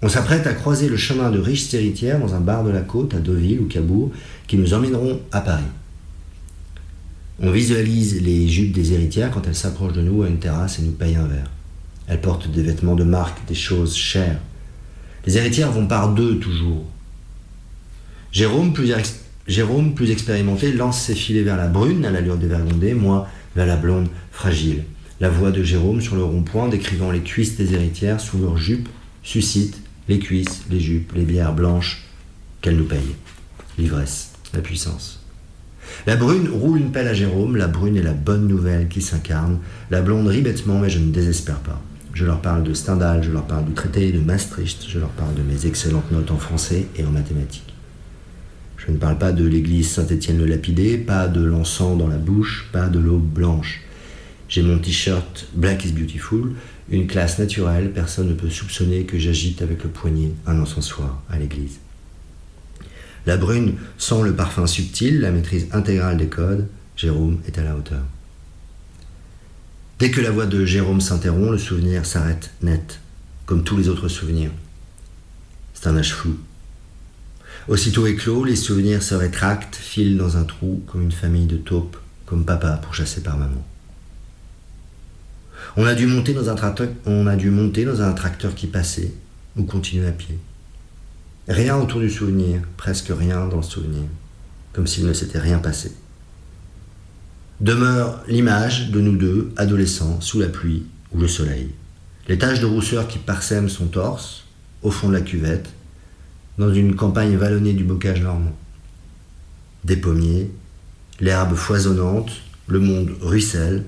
On 0.00 0.08
s'apprête 0.08 0.46
à 0.46 0.54
croiser 0.54 0.88
le 0.88 0.96
chemin 0.96 1.32
de 1.32 1.40
riches 1.40 1.74
héritières 1.74 2.20
dans 2.20 2.36
un 2.36 2.40
bar 2.40 2.62
de 2.62 2.70
la 2.70 2.82
côte 2.82 3.14
à 3.14 3.18
Deauville 3.18 3.58
ou 3.58 3.66
Cabourg 3.66 4.12
qui 4.46 4.56
nous 4.56 4.74
emmèneront 4.74 5.20
à 5.32 5.40
Paris. 5.40 5.64
On 7.40 7.50
visualise 7.50 8.22
les 8.22 8.46
jupes 8.46 8.70
des 8.70 8.92
héritières 8.92 9.32
quand 9.32 9.44
elles 9.48 9.56
s'approchent 9.56 9.94
de 9.94 10.02
nous 10.02 10.22
à 10.22 10.28
une 10.28 10.38
terrasse 10.38 10.78
et 10.78 10.82
nous 10.82 10.92
payent 10.92 11.16
un 11.16 11.26
verre. 11.26 11.50
Elles 12.06 12.20
portent 12.20 12.48
des 12.48 12.62
vêtements 12.62 12.94
de 12.94 13.02
marque, 13.02 13.44
des 13.48 13.56
choses 13.56 13.96
chères. 13.96 14.38
Les 15.26 15.36
héritières 15.36 15.72
vont 15.72 15.88
par 15.88 16.14
deux 16.14 16.38
toujours. 16.38 16.84
Jérôme, 18.30 18.72
plus 18.72 18.86
Jérôme, 19.48 19.94
plus 19.94 20.10
expérimenté, 20.10 20.72
lance 20.72 21.00
ses 21.00 21.14
filets 21.14 21.44
vers 21.44 21.56
la 21.56 21.68
brune 21.68 22.04
à 22.04 22.10
l'allure 22.10 22.36
des 22.36 22.48
vergondés, 22.48 22.94
moi 22.94 23.28
vers 23.54 23.66
la 23.66 23.76
blonde 23.76 24.08
fragile. 24.32 24.82
La 25.20 25.30
voix 25.30 25.52
de 25.52 25.62
Jérôme 25.62 26.00
sur 26.00 26.16
le 26.16 26.24
rond-point 26.24 26.68
décrivant 26.68 27.12
les 27.12 27.22
cuisses 27.22 27.56
des 27.56 27.72
héritières 27.72 28.20
sous 28.20 28.38
leurs 28.38 28.58
jupes 28.58 28.88
suscite 29.22 29.80
les 30.08 30.18
cuisses, 30.18 30.62
les 30.68 30.80
jupes, 30.80 31.12
les 31.14 31.24
bières 31.24 31.54
blanches 31.54 32.04
qu'elles 32.60 32.76
nous 32.76 32.84
payent. 32.84 33.14
L'ivresse, 33.78 34.32
la 34.52 34.60
puissance. 34.60 35.20
La 36.06 36.16
brune 36.16 36.48
roule 36.48 36.78
une 36.78 36.90
pelle 36.90 37.08
à 37.08 37.14
Jérôme, 37.14 37.56
la 37.56 37.68
brune 37.68 37.96
est 37.96 38.02
la 38.02 38.12
bonne 38.12 38.48
nouvelle 38.48 38.88
qui 38.88 39.00
s'incarne, 39.00 39.58
la 39.90 40.02
blonde 40.02 40.26
rit 40.26 40.42
bêtement 40.42 40.80
mais 40.80 40.90
je 40.90 40.98
ne 40.98 41.12
désespère 41.12 41.60
pas. 41.60 41.80
Je 42.14 42.24
leur 42.24 42.40
parle 42.40 42.64
de 42.64 42.74
Stendhal, 42.74 43.22
je 43.22 43.30
leur 43.30 43.44
parle 43.44 43.66
du 43.66 43.72
traité 43.72 44.10
de 44.10 44.18
Maastricht, 44.18 44.88
je 44.88 44.98
leur 44.98 45.10
parle 45.10 45.34
de 45.34 45.42
mes 45.42 45.66
excellentes 45.66 46.10
notes 46.10 46.32
en 46.32 46.38
français 46.38 46.86
et 46.96 47.04
en 47.04 47.10
mathématiques. 47.10 47.75
Je 48.86 48.92
ne 48.92 48.98
parle 48.98 49.18
pas 49.18 49.32
de 49.32 49.44
l'église 49.44 49.88
Saint-Étienne 49.88 50.38
le 50.38 50.46
Lapidé, 50.46 50.96
pas 50.96 51.26
de 51.26 51.42
l'encens 51.42 51.98
dans 51.98 52.06
la 52.06 52.18
bouche, 52.18 52.68
pas 52.72 52.88
de 52.88 53.00
l'eau 53.00 53.18
blanche. 53.18 53.82
J'ai 54.48 54.62
mon 54.62 54.78
t-shirt 54.78 55.48
Black 55.54 55.84
is 55.84 55.90
Beautiful, 55.90 56.52
une 56.88 57.08
classe 57.08 57.40
naturelle, 57.40 57.90
personne 57.92 58.28
ne 58.28 58.34
peut 58.34 58.48
soupçonner 58.48 59.04
que 59.04 59.18
j'agite 59.18 59.60
avec 59.60 59.82
le 59.82 59.90
poignet 59.90 60.30
un 60.46 60.60
encensoir 60.60 61.20
à 61.28 61.36
l'église. 61.36 61.80
La 63.26 63.36
brune 63.36 63.74
sent 63.98 64.22
le 64.22 64.36
parfum 64.36 64.68
subtil, 64.68 65.20
la 65.20 65.32
maîtrise 65.32 65.66
intégrale 65.72 66.16
des 66.16 66.28
codes, 66.28 66.68
Jérôme 66.96 67.38
est 67.48 67.58
à 67.58 67.64
la 67.64 67.74
hauteur. 67.74 68.02
Dès 69.98 70.12
que 70.12 70.20
la 70.20 70.30
voix 70.30 70.46
de 70.46 70.64
Jérôme 70.64 71.00
s'interrompt, 71.00 71.50
le 71.50 71.58
souvenir 71.58 72.06
s'arrête 72.06 72.52
net, 72.62 73.00
comme 73.46 73.64
tous 73.64 73.76
les 73.76 73.88
autres 73.88 74.08
souvenirs. 74.08 74.52
C'est 75.74 75.88
un 75.88 75.96
âge 75.96 76.14
flou, 76.14 76.38
Aussitôt 77.68 78.06
éclos, 78.06 78.44
les 78.44 78.54
souvenirs 78.54 79.02
se 79.02 79.14
rétractent, 79.14 79.74
filent 79.74 80.16
dans 80.16 80.36
un 80.36 80.44
trou 80.44 80.84
comme 80.86 81.02
une 81.02 81.10
famille 81.10 81.46
de 81.46 81.56
taupes, 81.56 81.96
comme 82.24 82.44
papa 82.44 82.78
pour 82.80 82.94
chasser 82.94 83.22
par 83.22 83.36
maman. 83.36 83.66
On 85.76 85.84
a 85.84 85.94
dû 85.94 86.06
monter 86.06 86.32
dans 86.32 86.48
un 86.48 86.54
tracteur, 86.54 86.88
on 87.06 87.26
a 87.26 87.34
dû 87.34 87.50
monter 87.50 87.84
dans 87.84 88.02
un 88.02 88.12
tracteur 88.12 88.54
qui 88.54 88.68
passait, 88.68 89.12
ou 89.56 89.64
continuer 89.64 90.06
à 90.06 90.12
pied. 90.12 90.38
Rien 91.48 91.76
autour 91.76 92.00
du 92.00 92.08
souvenir, 92.08 92.60
presque 92.76 93.10
rien 93.10 93.48
dans 93.48 93.56
le 93.56 93.62
souvenir, 93.62 94.04
comme 94.72 94.86
s'il 94.86 95.06
ne 95.06 95.12
s'était 95.12 95.40
rien 95.40 95.58
passé. 95.58 95.92
Demeure 97.60 98.22
l'image 98.28 98.90
de 98.90 99.00
nous 99.00 99.16
deux, 99.16 99.52
adolescents, 99.56 100.20
sous 100.20 100.38
la 100.38 100.48
pluie 100.48 100.84
ou 101.12 101.18
le 101.18 101.26
soleil. 101.26 101.70
Les 102.28 102.38
taches 102.38 102.60
de 102.60 102.66
rousseur 102.66 103.08
qui 103.08 103.18
parsèment 103.18 103.68
son 103.68 103.86
torse, 103.86 104.44
au 104.82 104.90
fond 104.92 105.08
de 105.08 105.14
la 105.14 105.20
cuvette, 105.20 105.70
dans 106.58 106.72
une 106.72 106.94
campagne 106.94 107.36
vallonnée 107.36 107.72
du 107.72 107.84
bocage 107.84 108.22
normand. 108.22 108.56
Des 109.84 109.96
pommiers, 109.96 110.50
l'herbe 111.20 111.54
foisonnante, 111.54 112.30
le 112.66 112.80
monde 112.80 113.10
ruisselle, 113.20 113.84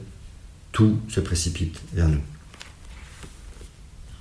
tout 0.72 0.98
se 1.08 1.20
précipite 1.20 1.80
vers 1.92 2.08
nous. 2.08 2.20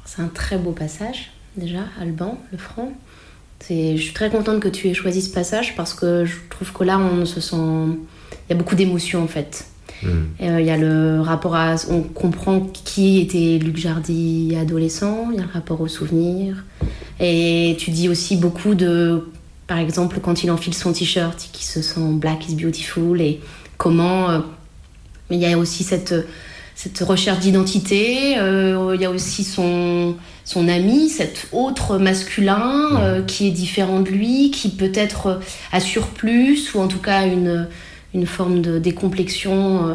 C'est 0.05 0.21
un 0.21 0.27
très 0.27 0.57
beau 0.57 0.71
passage, 0.71 1.31
déjà, 1.55 1.83
Alban, 1.99 2.41
le 2.51 2.57
front. 2.57 2.93
Je 3.69 3.97
suis 3.97 4.13
très 4.13 4.29
contente 4.29 4.59
que 4.59 4.67
tu 4.67 4.87
aies 4.87 4.93
choisi 4.93 5.21
ce 5.21 5.31
passage 5.31 5.75
parce 5.75 5.93
que 5.93 6.25
je 6.25 6.35
trouve 6.49 6.71
que 6.71 6.83
là, 6.83 6.99
on 6.99 7.25
se 7.25 7.41
sent. 7.41 7.55
Il 7.55 8.51
y 8.51 8.53
a 8.53 8.55
beaucoup 8.55 8.75
d'émotions 8.75 9.23
en 9.23 9.27
fait. 9.27 9.65
Hmm. 10.03 10.25
Euh, 10.41 10.61
il 10.61 10.65
y 10.65 10.69
a 10.69 10.77
le 10.77 11.21
rapport 11.21 11.55
à. 11.55 11.75
On 11.89 12.01
comprend 12.01 12.59
qui 12.59 13.19
était 13.19 13.57
Luc 13.63 13.77
Jardy 13.77 14.55
adolescent, 14.59 15.29
il 15.31 15.37
y 15.37 15.39
a 15.39 15.43
le 15.43 15.51
rapport 15.51 15.81
aux 15.81 15.87
souvenirs. 15.87 16.63
Et 17.19 17.75
tu 17.79 17.91
dis 17.91 18.09
aussi 18.09 18.37
beaucoup 18.37 18.75
de. 18.75 19.27
Par 19.65 19.79
exemple, 19.79 20.19
quand 20.21 20.43
il 20.43 20.51
enfile 20.51 20.73
son 20.73 20.93
t-shirt, 20.93 21.49
qui 21.51 21.65
se 21.65 21.81
sent 21.81 22.13
Black 22.13 22.47
is 22.49 22.55
Beautiful, 22.55 23.21
et 23.21 23.41
comment. 23.77 24.29
Euh, 24.29 24.39
il 25.29 25.39
y 25.39 25.45
a 25.45 25.57
aussi 25.57 25.83
cette, 25.83 26.15
cette 26.73 26.99
recherche 26.99 27.39
d'identité, 27.39 28.37
euh, 28.37 28.93
il 28.95 29.01
y 29.01 29.03
a 29.03 29.11
aussi 29.11 29.43
son, 29.43 30.15
son 30.45 30.69
ami, 30.69 31.09
cet 31.09 31.49
autre 31.51 31.97
masculin 31.97 33.23
qui 33.27 33.47
est 33.47 33.51
différent 33.51 33.99
de 33.99 34.07
lui, 34.07 34.51
qui 34.51 34.69
peut-être 34.69 35.41
assure 35.73 36.07
plus, 36.07 36.73
ou 36.73 36.79
en 36.79 36.87
tout 36.87 36.99
cas 36.99 37.27
une 37.27 37.67
une 38.17 38.25
forme 38.25 38.61
de 38.61 38.79
décomplexion. 38.79 39.87
Euh, 39.87 39.93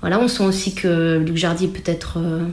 voilà, 0.00 0.20
on 0.20 0.28
sent 0.28 0.44
aussi 0.44 0.74
que 0.74 1.18
Luc 1.18 1.36
Jardy 1.36 1.68
peut-être. 1.68 2.18
Euh, 2.18 2.44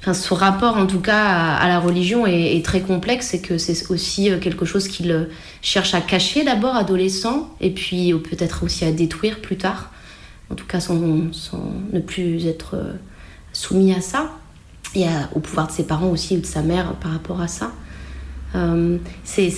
enfin, 0.00 0.14
ce 0.14 0.32
rapport 0.34 0.76
en 0.76 0.86
tout 0.86 1.00
cas 1.00 1.24
à, 1.56 1.68
la 1.68 1.80
religion 1.80 2.26
est, 2.26 2.64
très 2.64 2.80
complexe 2.80 3.34
et 3.34 3.40
que 3.40 3.58
c'est 3.58 3.90
aussi 3.90 4.30
euh, 4.30 4.38
quelque 4.38 4.64
chose 4.64 4.86
qu'il 4.86 5.28
cherche 5.62 5.94
à 5.94 6.00
cacher 6.00 6.44
d'abord 6.44 6.76
adolescent 6.76 7.50
et 7.60 7.70
puis 7.70 8.12
peut-être 8.14 8.64
aussi 8.64 8.84
à 8.84 8.92
détruire 8.92 9.40
plus 9.40 9.56
tard. 9.56 9.90
En 10.50 10.54
tout 10.54 10.66
cas, 10.66 10.80
sans, 10.80 10.94
ne 10.94 12.00
plus 12.00 12.46
être 12.46 12.76
soumis 13.52 13.92
à 13.92 14.00
ça 14.00 14.30
et 14.94 15.04
au 15.34 15.40
pouvoir 15.40 15.66
de 15.66 15.72
ses 15.72 15.82
parents 15.82 16.08
aussi 16.08 16.38
ou 16.38 16.40
de 16.40 16.46
sa 16.46 16.62
mère 16.62 16.94
par 16.94 17.12
rapport 17.12 17.42
à 17.42 17.48
ça. 17.48 17.70
Euh, 18.54 18.96
c'est 19.24 19.50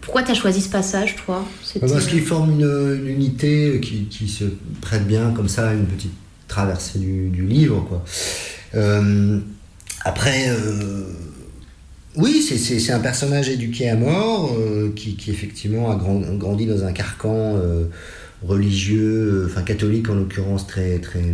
Pourquoi 0.00 0.22
tu 0.22 0.30
as 0.30 0.34
choisi 0.34 0.60
ce 0.60 0.70
passage, 0.70 1.16
toi? 1.16 1.44
Parce 1.80 2.06
qu'il 2.06 2.22
forme 2.22 2.52
une, 2.52 3.06
unité 3.06 3.80
qui, 3.80 4.28
se 4.28 4.44
prête 4.80 5.06
bien 5.06 5.32
comme 5.32 5.48
ça 5.48 5.70
à 5.70 5.74
une 5.74 5.86
petite 5.86 6.12
traversée 6.46 6.98
du, 6.98 7.46
livre. 7.46 7.84
Quoi. 7.88 8.04
Euh, 8.74 9.38
après, 10.04 10.48
euh, 10.48 11.04
oui, 12.16 12.42
c'est 12.42 12.92
un 12.92 13.00
personnage 13.00 13.48
éduqué 13.48 13.90
à 13.90 13.96
mort 13.96 14.56
qui, 14.96 15.16
effectivement 15.28 15.90
a 15.90 15.96
grandi 15.96 16.66
dans 16.66 16.84
un 16.84 16.92
carcan 16.92 17.60
religieux, 18.42 19.46
enfin 19.50 19.62
catholique 19.62 20.08
en 20.08 20.14
l'occurrence, 20.14 20.66
très, 20.66 20.98
très 21.00 21.24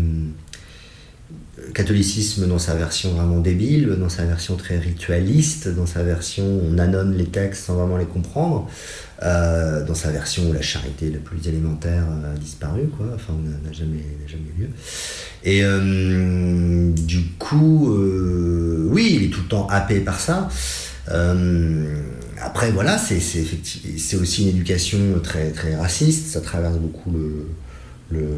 catholicisme 1.74 2.46
dans 2.46 2.58
sa 2.58 2.74
version 2.74 3.10
vraiment 3.10 3.40
débile, 3.40 3.96
dans 4.00 4.08
sa 4.08 4.24
version 4.24 4.56
très 4.56 4.78
ritualiste, 4.78 5.68
dans 5.68 5.86
sa 5.86 6.02
version 6.02 6.44
on 6.44 6.78
annonce 6.78 7.14
les 7.16 7.26
textes 7.26 7.64
sans 7.64 7.74
vraiment 7.74 7.96
les 7.96 8.06
comprendre, 8.06 8.68
euh, 9.22 9.84
dans 9.84 9.94
sa 9.94 10.10
version 10.10 10.48
où 10.48 10.52
la 10.52 10.62
charité 10.62 11.10
la 11.10 11.18
plus 11.18 11.46
élémentaire 11.48 12.04
a 12.32 12.38
disparu, 12.38 12.88
quoi, 12.96 13.06
enfin 13.14 13.34
n'a 13.64 13.72
jamais, 13.72 14.04
jamais 14.26 14.44
eu 14.56 14.62
lieu. 14.62 14.68
Et 15.42 15.64
euh, 15.64 16.92
du 16.92 17.24
coup, 17.38 17.92
euh, 17.92 18.88
oui, 18.90 19.16
il 19.16 19.24
est 19.24 19.30
tout 19.30 19.42
le 19.42 19.48
temps 19.48 19.66
happé 19.68 20.00
par 20.00 20.20
ça. 20.20 20.48
après, 22.40 22.70
voilà, 22.70 22.98
c'est 22.98 24.16
aussi 24.16 24.42
une 24.42 24.48
éducation 24.48 24.98
très, 25.22 25.50
très 25.50 25.74
raciste, 25.74 26.28
ça 26.28 26.40
traverse 26.40 26.78
beaucoup 26.78 27.12
le, 28.10 28.28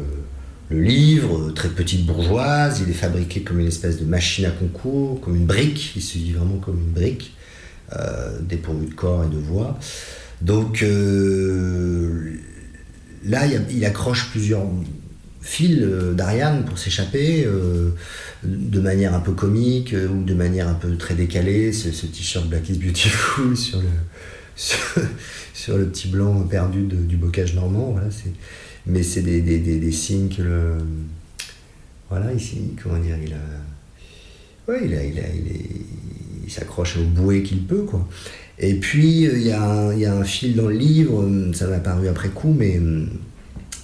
livre, 0.69 1.51
très 1.51 1.69
petite 1.69 2.05
bourgeoise, 2.05 2.81
il 2.81 2.89
est 2.89 2.93
fabriqué 2.93 3.41
comme 3.41 3.59
une 3.59 3.67
espèce 3.67 3.99
de 3.99 4.05
machine 4.05 4.45
à 4.45 4.51
concours, 4.51 5.21
comme 5.21 5.35
une 5.35 5.45
brique, 5.45 5.93
il 5.95 6.01
se 6.01 6.17
dit 6.17 6.33
vraiment 6.33 6.57
comme 6.57 6.77
une 6.77 6.91
brique, 6.91 7.33
euh, 7.93 8.39
dépourvue 8.41 8.87
de 8.87 8.93
corps 8.93 9.23
et 9.23 9.33
de 9.33 9.39
voix. 9.39 9.79
Donc 10.41 10.83
euh, 10.83 12.33
là, 13.25 13.45
il, 13.69 13.85
accroche 13.85 14.29
plusieurs 14.31 14.63
fils 15.41 15.79
euh, 15.81 16.13
d'Ariane 16.13 16.65
pour 16.65 16.77
s'échapper, 16.77 17.45
euh, 17.45 17.89
de 18.43 18.79
manière 18.79 19.15
un 19.15 19.19
peu 19.19 19.31
comique 19.31 19.93
ou 19.93 20.23
de 20.23 20.33
manière 20.33 20.67
un 20.67 20.75
peu 20.75 20.95
très 20.95 21.15
décalée. 21.15 21.73
Ce, 21.73 21.89
t-shirt 21.89 22.47
Black 22.47 22.69
is 22.69 22.77
Beautiful 22.77 23.57
sur 23.57 23.79
le, 23.79 23.87
sur, 25.53 25.77
le 25.77 25.87
petit 25.87 26.07
blanc 26.07 26.41
perdu 26.41 26.83
du 26.83 27.17
bocage 27.17 27.55
normand. 27.55 27.91
Voilà, 27.91 28.09
mais 28.87 29.03
c'est 29.03 29.21
des, 29.21 29.41
des, 29.41 29.59
des, 29.59 29.91
signes 29.91 30.29
que 30.29 30.41
le. 30.41 30.73
Voilà, 32.09 32.33
ici, 32.33 32.75
comment 32.81 32.99
dire, 32.99 33.17
il. 33.21 33.35
Ouais, 34.67 34.81
il, 34.85 34.93
a, 34.95 35.03
il, 35.03 35.19
a, 35.19 35.23
il, 36.45 36.51
s'accroche 36.51 36.97
au 36.97 37.03
bouée 37.03 37.43
qu'il 37.43 37.63
peut, 37.65 37.83
quoi. 37.83 38.07
Et 38.59 38.75
puis, 38.75 39.23
il 39.23 39.41
y, 39.41 39.51
a 39.51 40.13
un 40.13 40.23
fil 40.23 40.55
dans 40.55 40.67
le 40.67 40.75
livre, 40.75 41.29
ça 41.53 41.67
m'a 41.67 41.79
paru 41.79 42.07
après 42.07 42.29
coup, 42.29 42.53
mais 42.57 42.79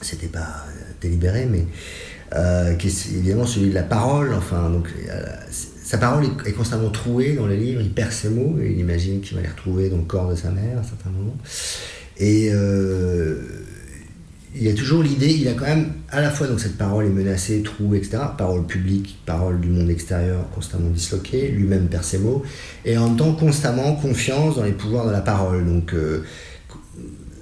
c'était 0.01 0.27
pas 0.27 0.65
délibéré, 1.01 1.45
mais 1.49 1.65
euh, 2.35 2.75
évidemment 2.77 3.45
celui 3.45 3.69
de 3.69 3.75
la 3.75 3.83
parole. 3.83 4.33
Enfin, 4.33 4.69
donc, 4.69 4.87
euh, 5.09 5.23
sa 5.83 5.97
parole 5.97 6.25
est, 6.45 6.51
constamment 6.51 6.89
trouée 6.89 7.33
dans 7.33 7.45
le 7.45 7.55
livre, 7.55 7.81
il 7.81 7.91
perd 7.91 8.11
ses 8.11 8.29
mots, 8.29 8.57
et 8.61 8.71
il 8.71 8.79
imagine 8.79 9.21
qu'il 9.21 9.35
va 9.35 9.43
les 9.43 9.49
retrouver 9.49 9.89
dans 9.89 9.97
le 9.97 10.03
corps 10.03 10.29
de 10.29 10.35
sa 10.35 10.49
mère 10.49 10.77
à 10.77 10.81
un 10.81 10.83
certain 10.83 11.09
moment. 11.11 11.37
Et 12.17 12.49
euh, 12.51 13.41
il 14.55 14.63
y 14.63 14.69
a 14.69 14.73
toujours 14.73 15.01
l'idée, 15.01 15.31
il 15.31 15.47
a 15.47 15.53
quand 15.53 15.65
même 15.65 15.93
à 16.09 16.21
la 16.21 16.29
fois 16.29 16.47
donc 16.47 16.59
cette 16.59 16.77
parole 16.77 17.05
est 17.05 17.09
menacée, 17.09 17.63
trouée, 17.63 17.97
etc. 17.97 18.19
Parole 18.37 18.65
publique, 18.65 19.17
parole 19.25 19.59
du 19.59 19.69
monde 19.69 19.89
extérieur 19.89 20.49
constamment 20.51 20.89
disloquée, 20.89 21.49
lui-même 21.49 21.87
perd 21.87 22.05
mots, 22.21 22.43
et 22.85 22.97
en 22.97 23.09
même 23.09 23.17
temps 23.17 23.33
constamment 23.33 23.95
confiance 23.95 24.55
dans 24.55 24.63
les 24.63 24.73
pouvoirs 24.73 25.07
de 25.07 25.11
la 25.11 25.21
parole. 25.21 25.65
Donc 25.65 25.93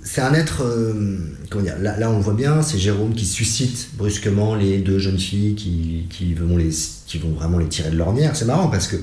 c'est 0.04 0.22
un 0.22 0.34
être, 0.34 0.64
euh, 0.64 1.18
comment 1.50 1.64
dire, 1.64 1.78
là, 1.80 2.10
on 2.10 2.18
le 2.18 2.24
voit 2.24 2.34
bien, 2.34 2.62
c'est 2.62 2.78
Jérôme 2.78 3.14
qui 3.14 3.26
suscite 3.26 3.90
brusquement 3.96 4.56
les 4.56 4.80
deux 4.80 5.00
jeunes 5.00 5.20
filles 5.20 5.56
qui, 5.56 6.08
qui, 6.10 6.34
vont, 6.34 6.58
les, 6.58 6.70
qui 7.06 7.18
vont 7.20 7.32
vraiment 7.32 7.60
les 7.60 7.68
tirer 7.68 7.92
de 7.92 7.98
l'ornière. 7.98 8.36
C'est 8.36 8.46
marrant 8.46 8.68
parce 8.68 8.88
que 8.88 8.98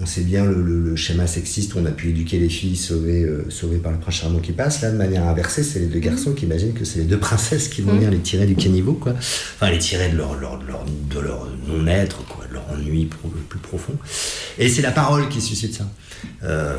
on 0.00 0.06
sait 0.06 0.22
bien 0.22 0.44
le, 0.44 0.96
schéma 0.96 1.26
sexiste 1.26 1.74
on 1.76 1.84
a 1.84 1.90
pu 1.90 2.10
éduquer 2.10 2.38
les 2.38 2.48
filles 2.48 2.76
sauvées, 2.76 3.24
euh, 3.24 3.44
sauvées 3.50 3.78
par 3.78 3.92
le 3.92 3.98
prince 3.98 4.14
charmant 4.14 4.38
qui 4.38 4.52
passe. 4.52 4.80
Là, 4.80 4.90
de 4.90 4.96
manière 4.96 5.26
inversée, 5.26 5.62
c'est 5.62 5.78
les 5.78 5.86
deux 5.86 5.98
garçons 5.98 6.32
qui 6.32 6.46
imaginent 6.46 6.72
que 6.72 6.84
c'est 6.84 7.00
les 7.00 7.04
deux 7.04 7.18
princesses 7.18 7.68
qui 7.68 7.82
vont 7.82 7.92
mmh. 7.92 7.96
venir 7.96 8.10
les 8.10 8.18
tirer 8.18 8.46
du 8.46 8.54
caniveau, 8.54 8.94
quoi. 8.94 9.12
Enfin, 9.12 9.70
les 9.70 9.78
tirer 9.78 10.10
de 10.10 10.16
leur, 10.16 10.34
leur, 10.38 10.58
de 10.58 11.20
leur 11.20 11.48
non-être, 11.66 12.24
quoi, 12.26 12.46
de 12.46 12.54
leur 12.54 12.64
ennui 12.70 13.08
le 13.24 13.40
plus 13.48 13.58
profond. 13.58 13.94
Et 14.58 14.68
c'est 14.68 14.82
la 14.82 14.92
parole 14.92 15.28
qui 15.28 15.40
suscite 15.40 15.74
ça. 15.74 15.88
Euh, 16.44 16.76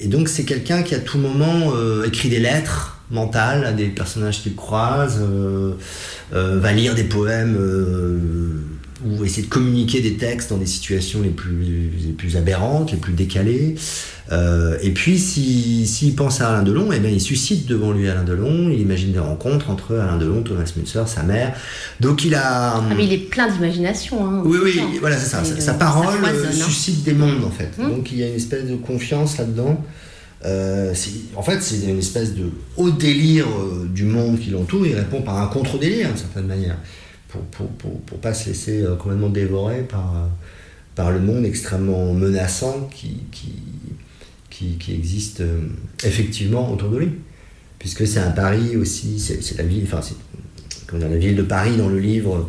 et 0.00 0.08
donc 0.08 0.28
c'est 0.28 0.44
quelqu'un 0.44 0.82
qui 0.82 0.94
à 0.94 0.98
tout 0.98 1.18
moment 1.18 1.72
euh, 1.74 2.04
écrit 2.04 2.28
des 2.28 2.38
lettres 2.38 2.98
mentales 3.10 3.64
à 3.64 3.72
des 3.72 3.88
personnages 3.88 4.42
qu'il 4.42 4.54
croise, 4.54 5.18
euh, 5.20 5.74
euh, 6.32 6.58
va 6.60 6.72
lire 6.72 6.94
des 6.94 7.04
poèmes 7.04 7.56
ou 9.04 9.24
essayer 9.24 9.42
de 9.42 9.48
communiquer 9.48 10.00
des 10.00 10.14
textes 10.14 10.50
dans 10.50 10.58
des 10.58 10.66
situations 10.66 11.22
les 11.22 11.30
plus, 11.30 11.90
les 12.04 12.12
plus 12.12 12.36
aberrantes, 12.36 12.92
les 12.92 12.98
plus 12.98 13.12
décalées. 13.12 13.76
Euh, 14.32 14.76
et 14.82 14.90
puis, 14.90 15.18
s'il 15.18 15.86
si, 15.86 16.12
pense 16.12 16.40
à 16.40 16.50
Alain 16.50 16.62
Delon, 16.62 16.90
eh 16.92 17.00
bien, 17.00 17.10
il 17.10 17.20
suscite 17.20 17.66
devant 17.66 17.92
lui 17.92 18.08
Alain 18.08 18.22
Delon, 18.22 18.70
il 18.70 18.80
imagine 18.80 19.12
des 19.12 19.18
rencontres 19.18 19.70
entre 19.70 19.96
Alain 19.96 20.18
Delon, 20.18 20.42
Thomas 20.42 20.70
Müntzer, 20.76 21.08
sa 21.08 21.22
mère. 21.22 21.54
Donc, 21.98 22.24
il 22.24 22.34
a. 22.34 22.76
Ah, 22.76 22.82
mais 22.96 23.04
il 23.04 23.12
est 23.12 23.28
plein 23.28 23.50
d'imagination. 23.50 24.24
Hein, 24.24 24.42
oui, 24.44 24.58
oui, 24.62 24.80
voilà, 25.00 25.16
c'est 25.16 25.30
ça. 25.30 25.42
Sa, 25.44 25.74
parole 25.74 26.18
suscite 26.52 27.02
des 27.02 27.14
mondes, 27.14 27.44
en 27.44 27.50
fait. 27.50 27.70
Hum. 27.78 27.96
Donc, 27.96 28.12
il 28.12 28.18
y 28.18 28.22
a 28.22 28.28
une 28.28 28.36
espèce 28.36 28.66
de 28.66 28.76
confiance 28.76 29.38
là-dedans. 29.38 29.82
Euh, 30.44 30.94
en 31.36 31.42
fait, 31.42 31.60
c'est 31.60 31.86
une 31.86 31.98
espèce 31.98 32.34
de 32.34 32.50
haut 32.76 32.90
délire 32.90 33.46
euh, 33.46 33.86
du 33.92 34.04
monde 34.04 34.38
qui 34.38 34.50
l'entoure. 34.50 34.86
Il 34.86 34.94
répond 34.94 35.22
par 35.22 35.38
un 35.38 35.46
contre-délire, 35.48 36.08
d'une 36.08 36.16
certaine 36.16 36.46
manière 36.46 36.76
pour, 37.30 37.42
pour, 37.42 37.68
pour, 37.68 38.00
pour, 38.00 38.18
pas 38.18 38.34
se 38.34 38.48
laisser 38.48 38.82
euh, 38.82 38.96
complètement 38.96 39.28
dévorer 39.28 39.82
par, 39.82 40.16
euh, 40.16 40.26
par 40.94 41.10
le 41.10 41.20
monde 41.20 41.44
extrêmement 41.44 42.12
menaçant 42.12 42.88
qui, 42.92 43.22
qui, 43.30 44.76
qui, 44.78 44.94
existe 44.94 45.40
euh, 45.40 45.60
effectivement 46.04 46.72
autour 46.72 46.90
de 46.90 46.98
lui. 46.98 47.10
Puisque 47.78 48.06
c'est 48.06 48.20
un 48.20 48.32
Paris 48.32 48.76
aussi, 48.76 49.18
c'est 49.18 49.56
la 49.56 49.64
ville, 49.64 49.86
enfin, 49.90 50.00
dire, 50.92 51.08
la 51.08 51.16
ville 51.16 51.34
de 51.34 51.42
Paris 51.42 51.78
dans 51.78 51.88
le 51.88 51.98
livre 51.98 52.46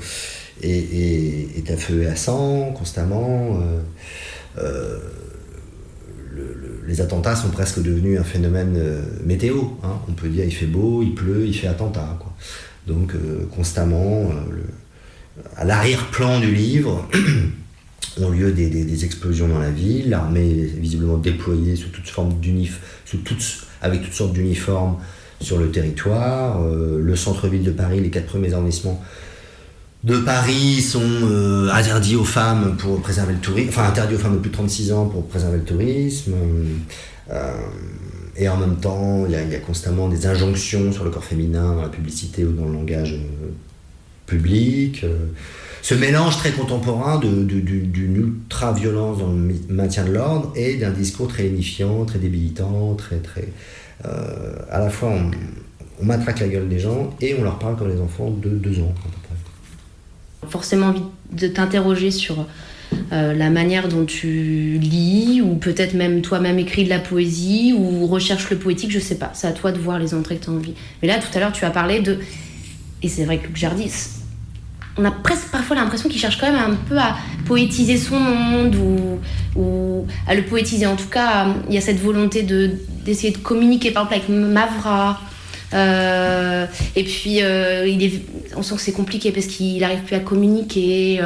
est, 0.62 0.70
est, 0.70 1.58
est 1.58 1.72
à 1.72 1.78
feu 1.78 2.04
et 2.04 2.08
à 2.08 2.17
sang 2.17 2.74
constamment. 2.74 3.58
Le, 4.58 5.02
les 6.86 7.00
attentats 7.00 7.38
sont 7.38 7.50
presque 7.50 7.82
devenus 7.82 8.20
un 8.20 8.26
phénomène 8.26 8.78
météo. 9.24 9.62
Hein. 9.84 10.00
On 10.10 10.12
peut 10.12 10.28
dire 10.28 10.44
il 10.44 10.54
fait 10.54 10.65
beau, 10.65 11.02
il 11.02 11.15
pleut, 11.15 11.46
il 11.46 11.54
fait 11.54 11.67
attentat. 11.67 12.20
Donc 12.88 13.13
euh, 13.13 13.46
constamment, 13.56 14.32
euh, 14.32 15.44
à 15.56 15.65
l'arrière-plan 15.65 16.39
du 16.39 16.54
livre, 16.54 17.08
ont 18.20 18.30
lieu 18.30 18.52
des, 18.52 19.06
explosions 19.06 19.48
dans 19.48 19.60
la 19.60 19.72
ville. 19.72 20.10
L'armée 20.10 20.50
est 20.50 20.80
visiblement 20.80 21.17
déployée 21.17 21.76
sous 21.76 21.89
toutes 21.89 22.10
formes 22.10 22.34
sous 23.06 23.17
toutes, 23.17 23.67
avec 23.82 24.04
toutes 24.04 24.13
sortes 24.13 24.34
d'uniformes 24.34 24.98
sur 25.39 25.58
le 25.58 25.72
territoire. 25.72 26.62
Euh, 26.62 27.00
le 27.02 27.15
centre-ville 27.15 27.63
de 27.63 27.72
Paris, 27.72 28.00
les 28.00 28.10
quatre 28.10 28.28
premiers 28.28 28.54
arrondissements 28.54 29.02
de 30.04 30.17
Paris 30.17 30.82
sont 30.82 31.70
interdits 31.72 32.15
aux 32.15 32.24
femmes 32.24 32.76
pour 32.76 33.00
préserver 33.02 33.34
le 33.34 33.39
tourisme, 33.39 33.70
enfin 33.70 33.88
interdits 33.88 34.15
aux 34.15 34.17
femmes 34.17 34.38
de 34.38 34.39
plus 34.39 34.50
de 34.50 34.56
36 34.56 34.91
ans 34.94 35.06
pour 35.06 35.28
préserver 35.28 35.58
le 35.58 35.63
tourisme. 35.63 36.34
Et 38.42 38.50
en 38.50 38.58
même 38.58 38.78
temps, 38.78 39.24
il 39.28 39.34
y, 39.34 39.56
a 39.56 39.60
constamment 39.60 40.10
des 40.10 40.26
injonctions 40.26 40.92
sur 40.92 41.04
le 41.04 41.12
corps 41.12 41.24
féminin 41.24 41.76
dans 41.76 41.84
la 41.84 41.90
publicité 41.90 42.44
ou 42.44 42.52
dans 42.52 42.66
le 42.66 42.74
langage 42.74 43.14
euh, 43.14 43.52
public. 44.26 45.04
Euh. 45.04 45.28
ce 45.84 45.94
mélange 45.94 46.38
très 46.38 46.50
contemporain 46.50 47.20
d'une 47.20 48.16
ultra-violence 48.16 49.20
dans 49.20 49.32
le 49.32 49.54
maintien 49.70 50.06
de 50.06 50.14
l'ordre 50.14 50.52
et 50.56 50.78
d'un 50.78 50.90
discours 50.90 51.28
très 51.28 51.46
unifiant, 51.46 52.04
très 52.06 52.18
débilitant, 52.18 52.96
très. 52.96 53.18
très 53.18 53.48
euh, 54.06 54.56
à 54.72 54.80
la 54.80 54.90
fois, 54.90 55.10
on, 55.10 55.30
on, 56.02 56.06
matraque 56.06 56.40
la 56.40 56.48
gueule 56.48 56.68
des 56.68 56.80
gens 56.80 57.16
et 57.22 57.36
on 57.38 57.44
leur 57.44 57.60
parle 57.60 57.78
comme 57.78 57.90
les 57.90 58.02
enfants 58.02 58.32
de 58.32 58.50
deux 58.50 58.80
ans, 58.80 58.96
à 59.06 59.10
peu. 59.28 60.50
Forcément 60.50 60.88
envie 60.88 61.04
de 61.32 61.48
t'interroger 61.48 62.10
sur 62.10 62.48
euh, 63.12 63.34
la 63.34 63.50
manière 63.50 63.88
dont 63.88 64.06
tu 64.06 64.78
lis, 64.80 65.42
ou 65.42 65.56
peut-être 65.56 65.94
même 65.94 66.22
toi-même 66.22 66.60
écris 66.60 66.84
de 66.84 66.90
la 66.90 67.00
poésie, 67.00 67.74
ou 67.78 68.08
recherches 68.08 68.50
le 68.50 68.58
poétique, 68.58 68.92
je 68.92 69.00
sais 69.00 69.16
pas. 69.16 69.32
C'est 69.34 69.48
à 69.48 69.52
toi 69.52 69.72
de 69.72 69.80
voir 69.80 70.00
les 70.00 70.14
entrées 70.14 70.38
que 70.38 70.46
tu 70.46 70.50
as 70.50 70.54
envie. 70.54 70.74
Mais 71.02 71.08
là, 71.08 71.20
tout 71.20 71.36
à 71.36 71.40
l'heure, 71.40 71.52
tu 71.52 71.66
as 71.66 71.72
parlé 71.72 72.00
de. 72.00 72.20
Et 73.04 73.10
c'est 73.10 73.26
vrai 73.26 73.40
que 73.40 73.48
Luc 73.48 73.58
Jardy, 73.58 73.92
on 74.98 75.06
a 75.06 75.12
presque 75.12 75.48
parfois 75.52 75.76
l'impression 75.76 76.10
qu'il 76.10 76.20
cherche 76.20 76.38
quand 76.38 76.52
même 76.52 76.72
un 76.72 76.76
peu 76.76 76.98
à 76.98 77.16
poétiser 77.46 77.98
son 77.98 78.20
monde, 78.20 78.76
ou, 78.76 79.60
ou 79.60 80.06
à 80.28 80.36
le 80.36 80.44
poétiser. 80.44 80.86
En 80.86 80.96
tout 80.96 81.10
cas, 81.10 81.48
il 81.68 81.76
y 81.76 81.78
a 81.78 81.82
cette 81.82 82.00
volonté 82.00 82.44
de, 82.44 82.72
d'essayer 83.04 83.32
de 83.32 83.40
communiquer, 83.40 83.92
par 83.92 84.12
exemple, 84.12 84.32
avec 84.32 84.54
Mavra. 84.54 85.20
Euh, 85.74 86.66
et 86.96 87.04
puis, 87.04 87.42
euh, 87.42 87.88
il 87.88 88.04
est, 88.04 88.22
on 88.56 88.64
sent 88.64 88.76
que 88.76 88.82
c'est 88.82 88.92
compliqué 88.92 89.32
parce 89.32 89.48
qu'il 89.48 89.80
n'arrive 89.80 90.02
plus 90.02 90.16
à 90.16 90.20
communiquer. 90.20 91.22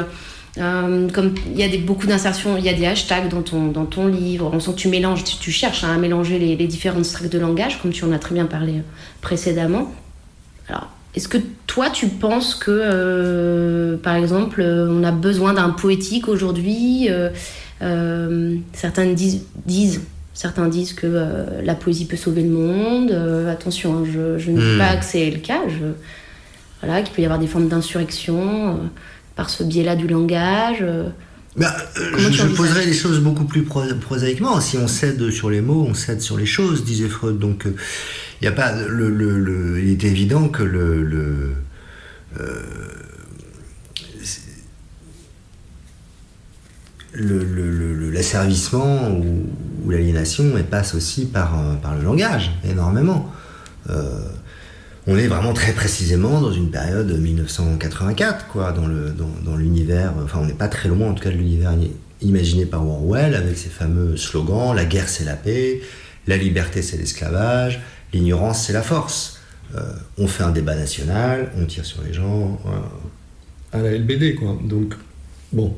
Euh, 0.58 1.08
comme 1.10 1.34
il 1.46 1.58
y 1.58 1.62
a 1.62 1.68
des, 1.68 1.78
beaucoup 1.78 2.06
d'insertions, 2.06 2.56
il 2.56 2.64
y 2.64 2.68
a 2.68 2.72
des 2.72 2.86
hashtags 2.86 3.28
dans 3.28 3.42
ton, 3.42 3.66
dans 3.66 3.84
ton 3.84 4.06
livre, 4.06 4.50
on 4.52 4.60
sent 4.60 4.72
que 4.72 4.76
tu 4.76 4.88
mélanges, 4.88 5.22
tu, 5.24 5.50
cherches 5.50 5.84
hein, 5.84 5.92
à 5.94 5.98
mélanger 5.98 6.38
les, 6.38 6.66
différentes 6.66 7.10
tracks 7.10 7.28
de 7.28 7.38
langage, 7.38 7.80
comme 7.80 7.92
tu 7.92 8.04
en 8.04 8.12
as 8.12 8.18
très 8.18 8.34
bien 8.34 8.46
parlé 8.46 8.74
euh, 8.74 8.82
précédemment. 9.20 9.92
Alors, 10.68 10.88
est-ce 11.14 11.28
que 11.28 11.38
toi, 11.66 11.90
tu 11.90 12.08
penses 12.08 12.54
que, 12.54 12.70
euh, 12.70 13.96
par 13.98 14.16
exemple, 14.16 14.62
on 14.62 15.04
a 15.04 15.12
besoin 15.12 15.52
d'un 15.52 15.70
poétique 15.70 16.28
aujourd'hui 16.28 17.08
Certains 17.80 19.06
disent, 19.12 19.44
disent, 19.66 20.00
certains 20.32 20.68
disent 20.68 20.94
que 20.94 21.60
la 21.62 21.74
poésie 21.74 22.06
peut 22.06 22.16
sauver 22.16 22.42
le 22.42 22.50
monde. 22.50 23.12
attention, 23.50 23.98
hein, 23.98 24.04
je, 24.06 24.38
je, 24.38 24.50
ne 24.50 24.58
dis 24.58 24.74
hmm. 24.76 24.78
pas 24.78 24.96
que 24.96 25.04
c'est 25.04 25.30
le 25.30 25.38
cas. 25.38 25.60
Je, 25.68 25.84
voilà, 26.82 27.02
qu'il 27.02 27.14
peut 27.14 27.22
y 27.22 27.24
avoir 27.26 27.38
des 27.38 27.46
formes 27.46 27.68
d'insurrection 27.68 28.78
par 29.36 29.50
ce 29.50 29.62
biais-là 29.62 29.94
du 29.94 30.08
langage 30.08 30.78
euh, 30.80 31.08
bah, 31.56 31.74
euh, 31.96 32.18
je, 32.18 32.46
poserais 32.48 32.84
les 32.84 32.92
choses 32.92 33.20
beaucoup 33.20 33.44
plus 33.44 33.62
prosaïquement. 33.62 34.60
Si 34.60 34.76
on 34.76 34.86
cède 34.86 35.30
sur 35.30 35.48
les 35.48 35.62
mots, 35.62 35.86
on 35.88 35.94
cède 35.94 36.20
sur 36.20 36.36
les 36.36 36.44
choses, 36.44 36.84
disait 36.84 37.08
Freud. 37.08 37.38
Donc, 37.38 37.66
il 38.42 38.46
euh, 38.46 38.50
a 38.50 38.52
pas 38.52 38.72
le, 38.72 39.80
il 39.82 39.90
est 39.90 40.04
évident 40.04 40.48
que 40.48 40.62
le, 40.62 41.54
l'asservissement 48.12 49.08
ou, 49.10 49.90
l'aliénation 49.90 50.44
passe 50.70 50.94
aussi 50.94 51.24
par, 51.26 51.58
euh, 51.58 51.74
par 51.76 51.94
le 51.94 52.02
langage, 52.02 52.52
énormément. 52.68 53.32
Euh, 53.88 54.20
on 55.06 55.16
est 55.16 55.28
vraiment 55.28 55.52
très 55.52 55.72
précisément 55.72 56.40
dans 56.40 56.52
une 56.52 56.70
période 56.70 57.10
1984, 57.10 58.48
quoi, 58.48 58.72
dans, 58.72 58.86
le, 58.86 59.14
dans, 59.44 59.56
l'univers, 59.56 60.12
enfin 60.24 60.40
on 60.42 60.46
n'est 60.46 60.52
pas 60.52 60.68
très 60.68 60.88
loin 60.88 61.10
en 61.10 61.14
tout 61.14 61.22
cas 61.22 61.30
de 61.30 61.36
l'univers 61.36 61.74
imaginé 62.22 62.66
par 62.66 62.86
Orwell, 62.86 63.34
avec 63.34 63.56
ses 63.56 63.68
fameux 63.68 64.16
slogans, 64.16 64.74
la 64.74 64.84
guerre 64.84 65.08
c'est 65.08 65.24
la 65.24 65.36
paix, 65.36 65.80
la 66.26 66.36
liberté 66.36 66.82
c'est 66.82 66.96
l'esclavage, 66.96 67.80
l'ignorance 68.12 68.64
c'est 68.66 68.72
la 68.72 68.82
force. 68.82 69.40
Euh, 69.74 69.80
on 70.16 70.28
fait 70.28 70.44
un 70.44 70.52
débat 70.52 70.76
national, 70.76 71.50
on 71.56 71.66
tire 71.66 71.84
sur 71.84 72.02
les 72.02 72.12
gens, 72.12 72.60
à 73.72 73.82
la 73.82 73.90
LBD, 73.92 74.36
quoi. 74.36 74.56
Donc, 74.62 74.94
bon. 75.52 75.76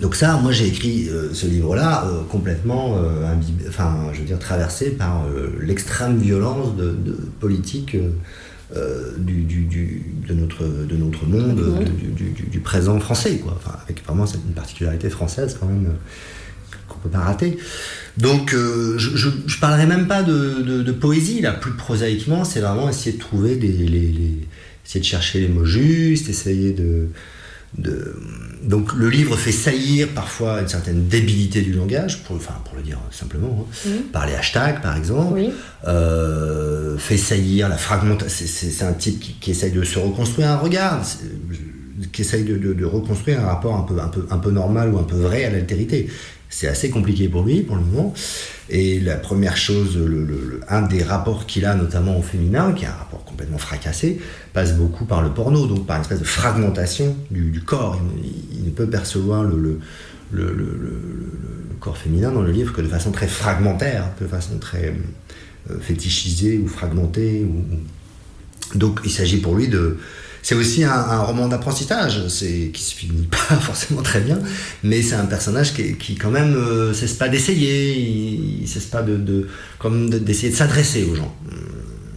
Donc 0.00 0.14
ça, 0.14 0.36
moi 0.38 0.50
j'ai 0.50 0.66
écrit 0.66 1.08
euh, 1.08 1.32
ce 1.34 1.46
livre-là 1.46 2.06
euh, 2.06 2.22
complètement, 2.24 2.96
euh, 2.96 3.34
enfin, 3.68 4.10
je 4.14 4.20
veux 4.20 4.24
dire, 4.24 4.38
traversé 4.38 4.90
par 4.90 5.26
l'extrême 5.60 6.18
violence 6.18 6.74
de, 6.76 6.96
politique 7.38 7.96
du, 9.18 9.44
de, 10.28 10.34
notre, 10.34 10.64
de 10.64 10.96
notre 10.96 11.26
monde, 11.26 11.84
du, 12.50 12.60
présent 12.60 12.98
français, 12.98 13.38
quoi. 13.38 13.56
Enfin, 13.56 13.76
avec 13.84 14.04
vraiment 14.04 14.26
une 14.26 14.54
particularité 14.54 15.10
française 15.10 15.56
quand 15.58 15.66
même 15.66 15.88
qu'on 16.88 16.98
peut 16.98 17.08
pas 17.08 17.20
rater. 17.20 17.58
Donc 18.16 18.52
je, 18.52 19.28
ne 19.28 19.60
parlerai 19.60 19.86
même 19.86 20.06
pas 20.06 20.22
de, 20.22 20.92
poésie, 20.92 21.40
là, 21.42 21.52
plus 21.52 21.72
prosaïquement, 21.72 22.44
c'est 22.44 22.60
vraiment 22.60 22.88
essayer 22.88 23.16
de 23.16 23.20
trouver 23.20 23.56
des, 23.56 23.68
essayer 24.86 25.00
de 25.00 25.04
chercher 25.04 25.40
les 25.40 25.48
mots 25.48 25.64
justes, 25.66 26.28
essayer 26.30 26.72
de 26.72 27.08
donc 27.76 28.92
le 28.94 29.08
livre 29.08 29.36
fait 29.36 29.52
saillir 29.52 30.08
parfois 30.08 30.60
une 30.60 30.68
certaine 30.68 31.06
débilité 31.06 31.62
du 31.62 31.72
langage, 31.72 32.22
pour, 32.24 32.36
enfin, 32.36 32.54
pour 32.64 32.76
le 32.76 32.82
dire 32.82 32.98
simplement, 33.10 33.66
hein. 33.86 33.90
par 34.12 34.26
les 34.26 34.34
hashtags 34.34 34.82
par 34.82 34.96
exemple, 34.96 35.40
euh, 35.86 36.98
fait 36.98 37.16
saillir 37.16 37.68
la 37.68 37.76
fragmentation. 37.76 38.46
C'est 38.46 38.84
un 38.84 38.92
type 38.92 39.40
qui, 39.40 39.50
essaye 39.50 39.72
de 39.72 39.82
se 39.84 39.98
reconstruire 39.98 40.50
un 40.50 40.56
regard, 40.56 41.00
qui 42.12 42.22
essaye 42.22 42.44
de, 42.44 42.84
reconstruire 42.84 43.40
un 43.40 43.46
rapport 43.46 43.76
un 43.76 43.82
peu, 43.82 44.00
un, 44.00 44.08
peu, 44.08 44.26
un 44.30 44.38
peu 44.38 44.50
normal 44.50 44.92
ou 44.92 44.98
un 44.98 45.04
peu 45.04 45.16
vrai 45.16 45.44
à 45.44 45.50
l'altérité. 45.50 46.08
C'est 46.50 46.66
assez 46.66 46.90
compliqué 46.90 47.28
pour 47.28 47.44
lui 47.44 47.62
pour 47.62 47.76
le 47.76 47.82
moment. 47.82 48.12
Et 48.68 49.00
la 49.00 49.16
première 49.16 49.56
chose, 49.56 49.98
un 50.68 50.82
des 50.82 51.02
rapports 51.02 51.46
qu'il 51.46 51.64
a, 51.64 51.74
notamment 51.74 52.18
au 52.18 52.22
féminin, 52.22 52.72
qui 52.72 52.84
est 52.84 52.88
un 52.88 52.92
rapport 52.92 53.24
complètement 53.24 53.58
fracassé, 53.58 54.20
passe 54.52 54.74
beaucoup 54.76 55.04
par 55.04 55.22
le 55.22 55.30
porno, 55.30 55.66
donc 55.66 55.86
par 55.86 55.96
une 55.96 56.02
espèce 56.02 56.18
de 56.18 56.24
fragmentation 56.24 57.16
du, 57.30 57.62
corps. 57.64 58.00
Il, 58.52 58.64
ne 58.64 58.70
peut 58.70 58.88
percevoir 58.88 59.44
le, 59.44 59.80
corps 61.80 61.96
féminin 61.96 62.30
dans 62.30 62.42
le 62.42 62.50
livre 62.50 62.72
que 62.72 62.82
de 62.82 62.88
façon 62.88 63.12
très 63.12 63.28
fragmentaire, 63.28 64.04
de 64.20 64.26
façon 64.26 64.58
très 64.58 64.94
euh, 65.70 65.78
fétichisée 65.80 66.58
ou 66.58 66.68
fragmentée. 66.68 67.46
Donc 68.74 69.00
il 69.04 69.10
s'agit 69.10 69.38
pour 69.38 69.54
lui 69.54 69.68
de 69.68 69.98
c'est 70.42 70.54
aussi 70.54 70.84
un, 70.84 71.20
roman 71.20 71.48
d'apprentissage, 71.48 72.28
c'est 72.28 72.70
qui 72.72 72.82
se 72.82 72.94
finit 72.94 73.26
pas 73.30 73.56
forcément 73.56 74.02
très 74.02 74.20
bien, 74.20 74.38
mais 74.82 75.02
c'est 75.02 75.14
un 75.14 75.26
personnage 75.26 75.74
qui, 75.74 75.96
qui 75.96 76.14
quand 76.14 76.30
même 76.30 76.54
euh, 76.54 76.92
cesse 76.94 77.14
pas 77.14 77.28
d'essayer, 77.28 77.98
il, 77.98 78.66
cesse 78.66 78.86
pas 78.86 79.02
de, 79.02 79.48
comme 79.78 80.10
d'essayer 80.10 80.50
de, 80.50 80.56
s'adresser 80.56 81.04
aux 81.04 81.14
gens, 81.14 81.34
euh, 81.52 81.56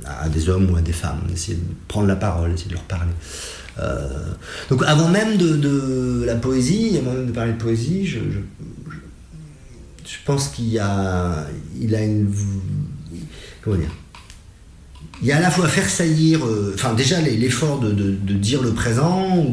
à 0.05 0.30
des 0.30 0.49
hommes 0.49 0.69
ou 0.71 0.76
à 0.76 0.82
des 0.82 0.93
femmes, 0.93 1.21
d'essayer 1.30 1.57
de 1.57 1.63
prendre 1.88 2.07
la 2.07 2.15
parole, 2.15 2.51
d'essayer 2.51 2.69
de 2.69 2.76
leur 2.76 2.84
parler. 2.84 3.11
Euh, 3.80 4.07
donc 4.69 4.84
avant 4.86 5.09
même 5.09 5.38
de, 5.38 6.24
la 6.26 6.36
poésie, 6.36 6.97
avant 6.97 7.13
même 7.13 7.28
de 7.28 7.32
parler 7.32 7.53
de 7.53 7.57
poésie, 7.57 8.05
je, 8.05 8.19
je 10.05 10.17
pense 10.26 10.49
qu'il 10.49 10.78
a, 10.80 11.47
il 11.80 11.93
a 11.95 12.01
une, 12.01 12.32
comment 13.61 13.78
dire? 13.78 13.91
Il 15.24 15.30
y 15.30 15.32
a 15.32 15.38
à 15.38 15.39
la 15.39 15.49
fois 15.49 15.67
faire 15.69 15.89
saillir, 15.89 16.45
euh, 16.45 16.74
enfin 16.76 16.93
déjà 16.93 17.21
l'effort 17.21 17.80
de, 17.80 17.93
dire 18.34 18.61
le 18.61 18.74
présent, 18.74 19.49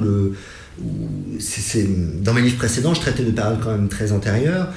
dans 0.78 2.34
mes 2.34 2.42
livres 2.42 2.58
précédents, 2.58 2.92
je 2.92 3.00
traitais 3.00 3.22
de 3.22 3.30
périodes 3.30 3.60
quand 3.62 3.70
même 3.70 3.88
très 3.88 4.10
antérieures, 4.10 4.68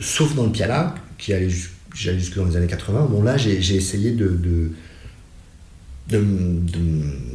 sauf 0.00 0.34
dans 0.34 0.44
le 0.44 0.52
Piala, 0.52 0.94
qui 1.16 1.32
allait 1.32 1.48
jusque 1.48 2.36
dans 2.36 2.44
les 2.44 2.56
années 2.56 2.66
80. 2.66 3.08
Bon 3.10 3.22
là, 3.22 3.38
j'ai 3.38 3.74
essayé 3.74 4.10
de, 4.10 4.28
de 4.28 4.70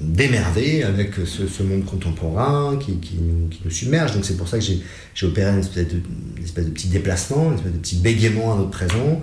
d'émerder 0.02 0.82
avec 0.82 1.14
ce, 1.26 1.62
monde 1.62 1.86
contemporain 1.86 2.78
qui, 2.78 2.98
nous, 3.22 3.72
submerge. 3.72 4.14
Donc 4.14 4.26
c'est 4.26 4.38
pour 4.38 4.48
ça 4.48 4.58
que 4.58 4.66
j'ai 4.66 5.26
opéré 5.26 5.52
une 5.52 5.60
espèce, 5.60 5.88
de, 5.88 6.02
espèce, 6.44 6.66
de, 6.66 6.72
petit 6.72 6.88
déplacement, 6.88 7.50
une 7.50 7.58
espèce 7.58 7.74
de 7.74 7.78
petit 7.78 7.98
bégaiement 7.98 8.54
à 8.54 8.58
notre 8.58 8.72
présent, 8.72 9.22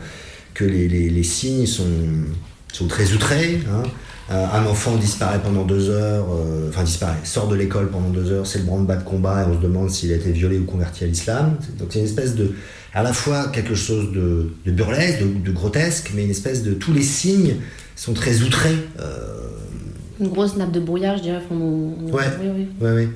que 0.54 0.64
les, 0.64 0.88
les 0.88 1.22
signes 1.24 1.66
sont 1.66 1.84
sont 2.76 2.86
très 2.86 3.12
outrés. 3.12 3.60
Hein. 3.70 3.82
Euh, 4.30 4.46
un 4.52 4.64
enfant 4.66 4.94
disparaît 4.94 5.40
pendant 5.42 5.64
deux 5.64 5.90
heures, 5.90 6.26
euh, 6.30 6.68
enfin 6.68 6.84
disparaît, 6.84 7.18
sort 7.24 7.48
de 7.48 7.56
l'école 7.56 7.90
pendant 7.90 8.10
deux 8.10 8.30
heures, 8.30 8.46
c'est 8.46 8.60
le 8.60 8.64
branle-bas 8.64 8.94
de 8.94 9.02
combat 9.02 9.42
et 9.42 9.46
on 9.50 9.56
se 9.56 9.60
demande 9.60 9.90
s'il 9.90 10.12
a 10.12 10.14
été 10.14 10.30
violé 10.30 10.56
ou 10.56 10.64
converti 10.64 11.02
à 11.02 11.08
l'islam. 11.08 11.56
Donc 11.80 11.88
c'est 11.90 11.98
une 11.98 12.04
espèce 12.04 12.36
de, 12.36 12.52
à 12.94 13.02
la 13.02 13.12
fois 13.12 13.48
quelque 13.48 13.74
chose 13.74 14.12
de, 14.12 14.70
burlesque, 14.70 15.24
de, 15.42 15.50
grotesque, 15.50 16.12
mais 16.14 16.22
une 16.22 16.30
espèce 16.30 16.62
de 16.62 16.74
tous 16.74 16.92
les 16.92 17.02
signes 17.02 17.56
sont 17.96 18.12
très 18.12 18.42
outrés. 18.42 18.76
Euh. 19.00 19.48
Une 20.20 20.28
grosse 20.28 20.54
nappe 20.56 20.70
de 20.70 20.80
brouillard, 20.80 21.16
je 21.16 21.22
dirais. 21.22 21.42
Ouais. 21.50 22.22
Oui, 22.40 22.88
oui. 22.88 23.08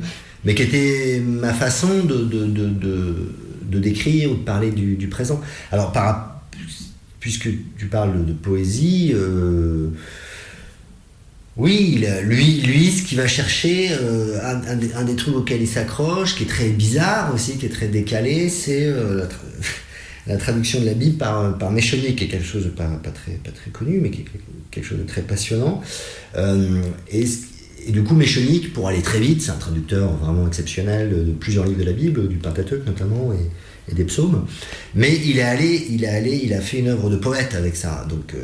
Mais 0.45 0.57
qui 0.57 0.63
était 0.63 1.23
ma 1.25 1.53
façon 1.53 2.03
de, 2.03 2.25
de, 2.25 3.79
décrire 3.79 4.33
ou 4.33 4.35
de 4.35 4.43
parler 4.43 4.73
du, 4.73 4.97
du 4.97 5.09
présent. 5.09 5.41
Alors 5.71 5.93
par 5.93 6.34
puisque 7.25 7.49
tu 7.79 7.87
parles 7.87 8.27
de 8.27 8.35
poésie, 8.35 9.13
euh, 9.15 9.89
oui, 11.57 12.05
lui, 12.23 12.61
lui, 12.61 12.91
ce 12.91 13.03
qu'il 13.03 13.17
va 13.17 13.27
chercher, 13.27 13.93
euh, 13.93 14.39
un, 14.43 15.05
des, 15.05 15.17
trucs 15.17 15.35
auxquels 15.35 15.63
il 15.63 15.67
s'accroche, 15.67 16.35
qui 16.37 16.43
est 16.43 16.47
très 16.47 16.69
bizarre 16.69 17.33
aussi, 17.35 17.57
qui 17.57 17.65
est 17.65 17.71
très 17.71 17.89
décalé, 17.89 18.51
c'est 18.51 18.85
euh, 18.85 19.27
la, 20.27 20.37
traduction 20.45 20.81
de 20.81 20.85
la 20.85 20.93
Bible 20.93 21.17
par, 21.17 21.57
par 21.57 21.75
qui 21.75 21.85
est 21.85 22.13
quelque 22.15 22.45
chose 22.45 22.65
de 22.65 22.69
pas, 22.69 22.91
très, 23.15 23.71
connu, 23.73 24.01
mais 24.03 24.11
qui 24.11 24.21
est 24.21 24.27
quelque 24.71 24.85
chose 24.87 24.99
de 24.99 25.05
très 25.05 25.23
passionnant. 25.23 25.81
et, 26.37 27.25
du 27.91 28.03
coup, 28.03 28.15
Méchonique, 28.15 28.75
pour 28.75 28.87
aller 28.87 29.01
très 29.01 29.21
vite, 29.21 29.41
c'est 29.41 29.51
un 29.51 29.57
traducteur 29.57 30.13
vraiment 30.17 30.47
exceptionnel 30.47 31.09
de, 31.09 31.33
plusieurs 31.33 31.65
livres 31.65 31.81
de 31.81 31.87
la 31.87 31.95
Bible, 31.95 32.29
du 32.29 32.37
Pentateuque 32.37 32.85
notamment, 32.85 33.33
et 33.91 33.95
des 33.95 34.05
psaumes. 34.05 34.47
Mais 34.95 35.15
il 35.25 35.39
est 35.39 35.43
allé, 35.43 35.87
il 35.91 36.05
est 36.05 36.09
allé, 36.09 36.41
il 36.43 36.53
a 36.55 36.61
fait 36.61 36.79
une 36.79 36.89
œuvre 36.89 37.11
de 37.11 37.17
poète 37.17 37.55
avec 37.55 37.77
ça. 37.77 38.07
Donc 38.09 38.35
euh, 38.35 38.39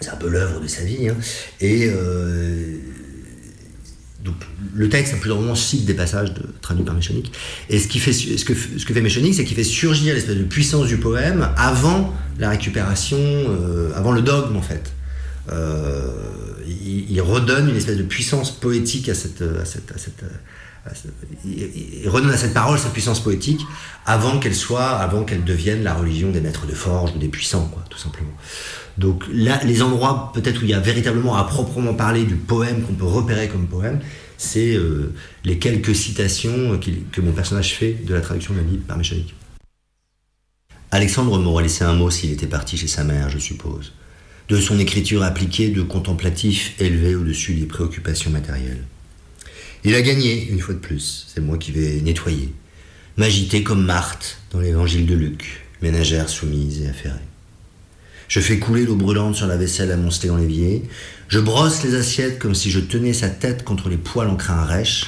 c'est 0.00 0.10
un 0.10 0.16
peu 0.16 0.28
l'œuvre 0.28 0.60
de 0.60 0.66
sa 0.66 0.82
vie. 0.82 1.08
Hein. 1.08 1.16
Et 1.60 1.88
euh, 1.88 2.78
donc 4.24 4.34
le 4.74 4.88
texte, 4.88 5.14
à 5.14 5.16
plusieurs 5.16 5.40
moments, 5.40 5.54
cite 5.54 5.84
des 5.84 5.94
passages 5.94 6.32
traduits 6.60 6.84
par 6.84 6.94
Méchonique. 6.94 7.32
Et 7.70 7.78
ce, 7.78 7.86
qui 7.88 7.98
fait, 7.98 8.12
ce, 8.12 8.44
que, 8.44 8.54
ce 8.54 8.84
que 8.84 8.92
fait 8.92 9.00
Méchonique, 9.00 9.34
c'est 9.34 9.44
qu'il 9.44 9.56
fait 9.56 9.64
surgir 9.64 10.14
l'espèce 10.14 10.36
de 10.36 10.44
puissance 10.44 10.86
du 10.86 10.96
poème 10.96 11.48
avant 11.56 12.12
la 12.38 12.50
récupération, 12.50 13.18
euh, 13.18 13.92
avant 13.94 14.12
le 14.12 14.22
dogme 14.22 14.56
en 14.56 14.62
fait. 14.62 14.92
il, 16.66 17.20
redonne 17.20 17.70
une 17.70 17.76
espèce 17.76 17.96
de 17.96 18.02
puissance 18.02 18.50
poétique 18.50 19.08
à 19.08 19.14
cette, 19.14 19.42
à 19.42 19.64
cette, 19.64 19.90
à 19.90 19.98
cette 19.98 20.22
il 21.44 22.08
redonne 22.08 22.30
à 22.30 22.36
cette 22.36 22.54
parole 22.54 22.78
sa 22.78 22.88
puissance 22.90 23.20
poétique 23.20 23.60
avant 24.04 24.38
qu'elle 24.38 24.54
soit, 24.54 24.88
avant 24.88 25.24
qu'elle 25.24 25.44
devienne 25.44 25.82
la 25.82 25.94
religion 25.94 26.30
des 26.30 26.40
maîtres 26.40 26.66
de 26.66 26.74
forge 26.74 27.12
ou 27.14 27.18
des 27.18 27.28
puissants, 27.28 27.68
quoi, 27.72 27.84
tout 27.88 27.98
simplement. 27.98 28.32
Donc 28.98 29.24
là, 29.32 29.60
les 29.64 29.82
endroits 29.82 30.30
peut-être 30.34 30.62
où 30.62 30.64
il 30.64 30.70
y 30.70 30.74
a 30.74 30.80
véritablement 30.80 31.36
à 31.36 31.44
proprement 31.44 31.94
parler 31.94 32.24
du 32.24 32.34
poème 32.34 32.82
qu'on 32.82 32.94
peut 32.94 33.04
repérer 33.04 33.48
comme 33.48 33.66
poème, 33.66 34.00
c'est 34.38 34.74
euh, 34.74 35.14
les 35.44 35.58
quelques 35.58 35.94
citations 35.94 36.78
que 37.12 37.20
mon 37.20 37.32
personnage 37.32 37.74
fait 37.74 37.92
de 37.92 38.14
la 38.14 38.20
traduction 38.20 38.54
de 38.54 38.58
la 38.58 38.64
Bible 38.64 38.82
par 38.84 38.96
Méchanique. 38.96 39.34
Alexandre 40.90 41.38
m'aurait 41.38 41.64
laissé 41.64 41.84
un 41.84 41.94
mot 41.94 42.10
s'il 42.10 42.32
était 42.32 42.46
parti 42.46 42.76
chez 42.76 42.86
sa 42.86 43.04
mère, 43.04 43.28
je 43.28 43.38
suppose. 43.38 43.92
De 44.48 44.60
son 44.60 44.78
écriture 44.78 45.24
appliquée 45.24 45.70
de 45.70 45.82
contemplatif 45.82 46.74
élevé 46.80 47.16
au-dessus 47.16 47.54
des 47.54 47.66
préoccupations 47.66 48.30
matérielles. 48.30 48.84
Il 49.88 49.94
a 49.94 50.02
gagné, 50.02 50.48
une 50.50 50.58
fois 50.58 50.74
de 50.74 50.80
plus. 50.80 51.26
C'est 51.32 51.40
moi 51.40 51.58
qui 51.58 51.70
vais 51.70 52.00
nettoyer. 52.00 52.52
M'agiter 53.16 53.62
comme 53.62 53.84
Marthe 53.84 54.38
dans 54.50 54.58
l'évangile 54.58 55.06
de 55.06 55.14
Luc, 55.14 55.64
ménagère 55.80 56.28
soumise 56.28 56.82
et 56.82 56.88
affairée. 56.88 57.14
Je 58.26 58.40
fais 58.40 58.58
couler 58.58 58.84
l'eau 58.84 58.96
brûlante 58.96 59.36
sur 59.36 59.46
la 59.46 59.56
vaisselle 59.56 59.92
amoncelée 59.92 60.30
en 60.30 60.38
l'évier. 60.38 60.82
Je 61.28 61.38
brosse 61.38 61.84
les 61.84 61.94
assiettes 61.94 62.40
comme 62.40 62.56
si 62.56 62.72
je 62.72 62.80
tenais 62.80 63.12
sa 63.12 63.28
tête 63.28 63.62
contre 63.62 63.88
les 63.88 63.96
poils 63.96 64.28
en 64.28 64.34
crin 64.34 64.64
rêche. 64.64 65.04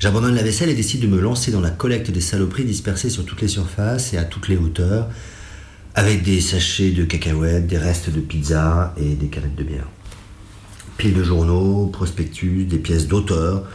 J'abandonne 0.00 0.34
la 0.34 0.42
vaisselle 0.42 0.70
et 0.70 0.74
décide 0.74 1.02
de 1.02 1.06
me 1.06 1.20
lancer 1.20 1.52
dans 1.52 1.60
la 1.60 1.70
collecte 1.70 2.10
des 2.10 2.20
saloperies 2.20 2.64
dispersées 2.64 3.08
sur 3.08 3.24
toutes 3.24 3.40
les 3.42 3.46
surfaces 3.46 4.12
et 4.14 4.18
à 4.18 4.24
toutes 4.24 4.48
les 4.48 4.56
hauteurs, 4.56 5.10
avec 5.94 6.24
des 6.24 6.40
sachets 6.40 6.90
de 6.90 7.04
cacahuètes, 7.04 7.68
des 7.68 7.78
restes 7.78 8.10
de 8.10 8.18
pizza 8.20 8.96
et 9.00 9.14
des 9.14 9.28
canettes 9.28 9.54
de 9.54 9.62
bière. 9.62 9.86
Piles 10.96 11.14
de 11.14 11.22
journaux, 11.22 11.86
prospectus, 11.86 12.64
des 12.64 12.78
pièces 12.78 13.06
d'auteur, 13.06 13.68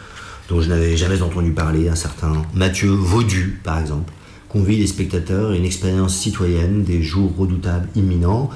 dont 0.50 0.62
je 0.62 0.70
n'avais 0.70 0.96
jamais 0.96 1.22
entendu 1.22 1.52
parler, 1.52 1.90
un 1.90 1.96
certain 1.96 2.44
Mathieu 2.54 2.90
Vaudu, 2.90 3.60
par 3.64 3.80
exemple, 3.80 4.12
convie 4.50 4.78
les 4.78 4.88
spectateurs 4.88 5.52
à 5.52 5.56
une 5.56 5.66
expérience 5.66 6.16
citoyenne 6.16 6.84
des 6.84 7.04
jours 7.04 7.36
redoutables 7.38 7.90
imminents, 7.96 8.50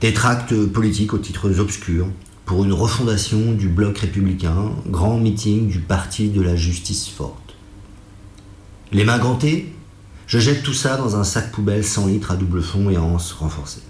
des 0.00 0.12
tracts 0.12 0.54
politiques 0.66 1.14
aux 1.14 1.18
titres 1.18 1.60
obscurs, 1.60 2.08
pour 2.44 2.64
une 2.64 2.72
refondation 2.72 3.52
du 3.52 3.68
bloc 3.68 3.98
républicain, 3.98 4.72
grand 4.88 5.18
meeting 5.18 5.68
du 5.68 5.78
parti 5.78 6.28
de 6.28 6.42
la 6.42 6.56
justice 6.56 7.08
forte. 7.08 7.54
Les 8.90 9.04
mains 9.04 9.18
gantées, 9.18 9.72
je 10.26 10.38
jette 10.38 10.62
tout 10.62 10.74
ça 10.74 10.96
dans 10.96 11.16
un 11.16 11.24
sac 11.24 11.52
poubelle 11.52 11.84
100 11.84 12.08
litres 12.08 12.32
à 12.32 12.36
double 12.36 12.62
fond 12.62 12.90
et 12.90 12.98
anse 12.98 13.32
renforcée. 13.32 13.82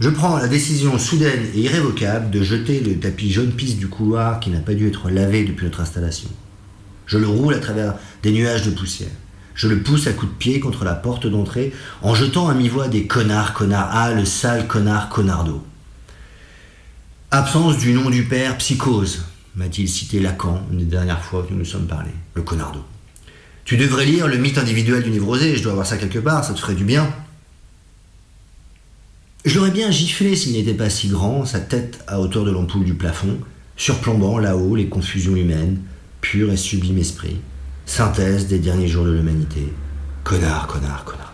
Je 0.00 0.10
prends 0.10 0.36
la 0.36 0.46
décision 0.46 0.96
soudaine 0.96 1.44
et 1.54 1.58
irrévocable 1.58 2.30
de 2.30 2.40
jeter 2.40 2.78
le 2.78 3.00
tapis 3.00 3.32
jaune 3.32 3.50
pisse 3.50 3.76
du 3.76 3.88
couloir 3.88 4.38
qui 4.38 4.50
n'a 4.50 4.60
pas 4.60 4.74
dû 4.74 4.86
être 4.86 5.10
lavé 5.10 5.44
depuis 5.44 5.64
notre 5.64 5.80
installation. 5.80 6.28
Je 7.06 7.18
le 7.18 7.26
roule 7.26 7.54
à 7.54 7.58
travers 7.58 7.94
des 8.22 8.30
nuages 8.30 8.64
de 8.64 8.70
poussière. 8.70 9.10
Je 9.56 9.66
le 9.66 9.82
pousse 9.82 10.06
à 10.06 10.12
coups 10.12 10.30
de 10.30 10.36
pied 10.36 10.60
contre 10.60 10.84
la 10.84 10.94
porte 10.94 11.26
d'entrée 11.26 11.72
en 12.00 12.14
jetant 12.14 12.48
à 12.48 12.54
mi-voix 12.54 12.86
des 12.86 13.08
connards, 13.08 13.54
connards, 13.54 13.88
ah, 13.90 14.12
le 14.12 14.24
sale 14.24 14.68
connard, 14.68 15.08
connardo. 15.08 15.64
Absence 17.32 17.78
du 17.78 17.92
nom 17.92 18.08
du 18.08 18.22
père, 18.22 18.56
psychose, 18.58 19.24
m'a-t-il 19.56 19.88
cité 19.88 20.20
Lacan 20.20 20.62
une 20.70 20.78
des 20.78 20.84
dernières 20.84 21.24
fois 21.24 21.42
que 21.42 21.52
nous 21.52 21.58
nous 21.58 21.64
sommes 21.64 21.88
parlé. 21.88 22.10
Le 22.34 22.42
connardo. 22.42 22.84
Tu 23.64 23.76
devrais 23.76 24.06
lire 24.06 24.28
le 24.28 24.36
mythe 24.36 24.58
individuel 24.58 25.02
du 25.02 25.10
névrosé, 25.10 25.56
je 25.56 25.62
dois 25.64 25.72
avoir 25.72 25.86
ça 25.88 25.98
quelque 25.98 26.20
part, 26.20 26.44
ça 26.44 26.54
te 26.54 26.60
ferait 26.60 26.76
du 26.76 26.84
bien. 26.84 27.12
Je 29.44 29.56
l'aurais 29.56 29.70
bien 29.70 29.90
giflé 29.90 30.34
s'il 30.34 30.54
n'était 30.54 30.74
pas 30.74 30.90
si 30.90 31.08
grand, 31.08 31.44
sa 31.44 31.60
tête 31.60 32.00
à 32.08 32.20
hauteur 32.20 32.44
de 32.44 32.50
l'ampoule 32.50 32.84
du 32.84 32.94
plafond, 32.94 33.38
surplombant 33.76 34.38
là-haut 34.38 34.74
les 34.74 34.88
confusions 34.88 35.36
humaines, 35.36 35.78
pur 36.20 36.50
et 36.50 36.56
sublime 36.56 36.98
esprit, 36.98 37.36
synthèse 37.86 38.48
des 38.48 38.58
derniers 38.58 38.88
jours 38.88 39.04
de 39.04 39.12
l'humanité. 39.12 39.72
Connard, 40.24 40.66
connard, 40.66 41.04
connard. 41.04 41.28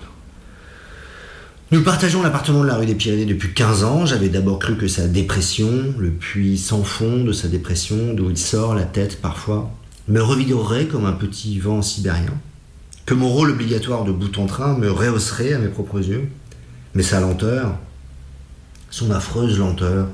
Nous 1.71 1.83
partageons 1.83 2.23
l'appartement 2.23 2.63
de 2.63 2.69
la 2.69 2.77
rue 2.77 2.87
des 2.87 2.95
Pyrénées 2.95 3.25
depuis 3.25 3.53
15 3.53 3.85
ans. 3.85 4.07
J'avais 4.07 4.29
d'abord 4.29 4.59
cru 4.59 4.77
que 4.77 4.87
sa 4.87 5.09
dépression, 5.09 5.95
le 5.99 6.11
puits 6.11 6.59
sans 6.59 6.85
fond 6.85 7.25
de 7.25 7.33
sa 7.33 7.49
dépression, 7.49 8.13
d'où 8.13 8.29
il 8.31 8.37
sort 8.37 8.75
la 8.75 8.85
tête 8.85 9.21
parfois, 9.21 9.73
me 10.09 10.21
revigorerait 10.21 10.87
comme 10.87 11.07
un 11.07 11.13
petit 11.13 11.59
vent 11.59 11.81
sibérien, 11.81 12.35
que 13.07 13.15
mon 13.15 13.29
rôle 13.29 13.51
obligatoire 13.51 14.05
de 14.05 14.13
bout 14.13 14.39
en 14.39 14.47
train 14.47 14.77
me 14.77 14.91
rehausserait 14.91 15.55
à 15.55 15.59
mes 15.59 15.69
propres 15.69 16.07
yeux. 16.07 16.29
Mais 16.95 17.03
sa 17.03 17.19
lenteur, 17.19 17.79
son 18.95 19.11
affreuse 19.11 19.59
lenteur, 19.59 20.07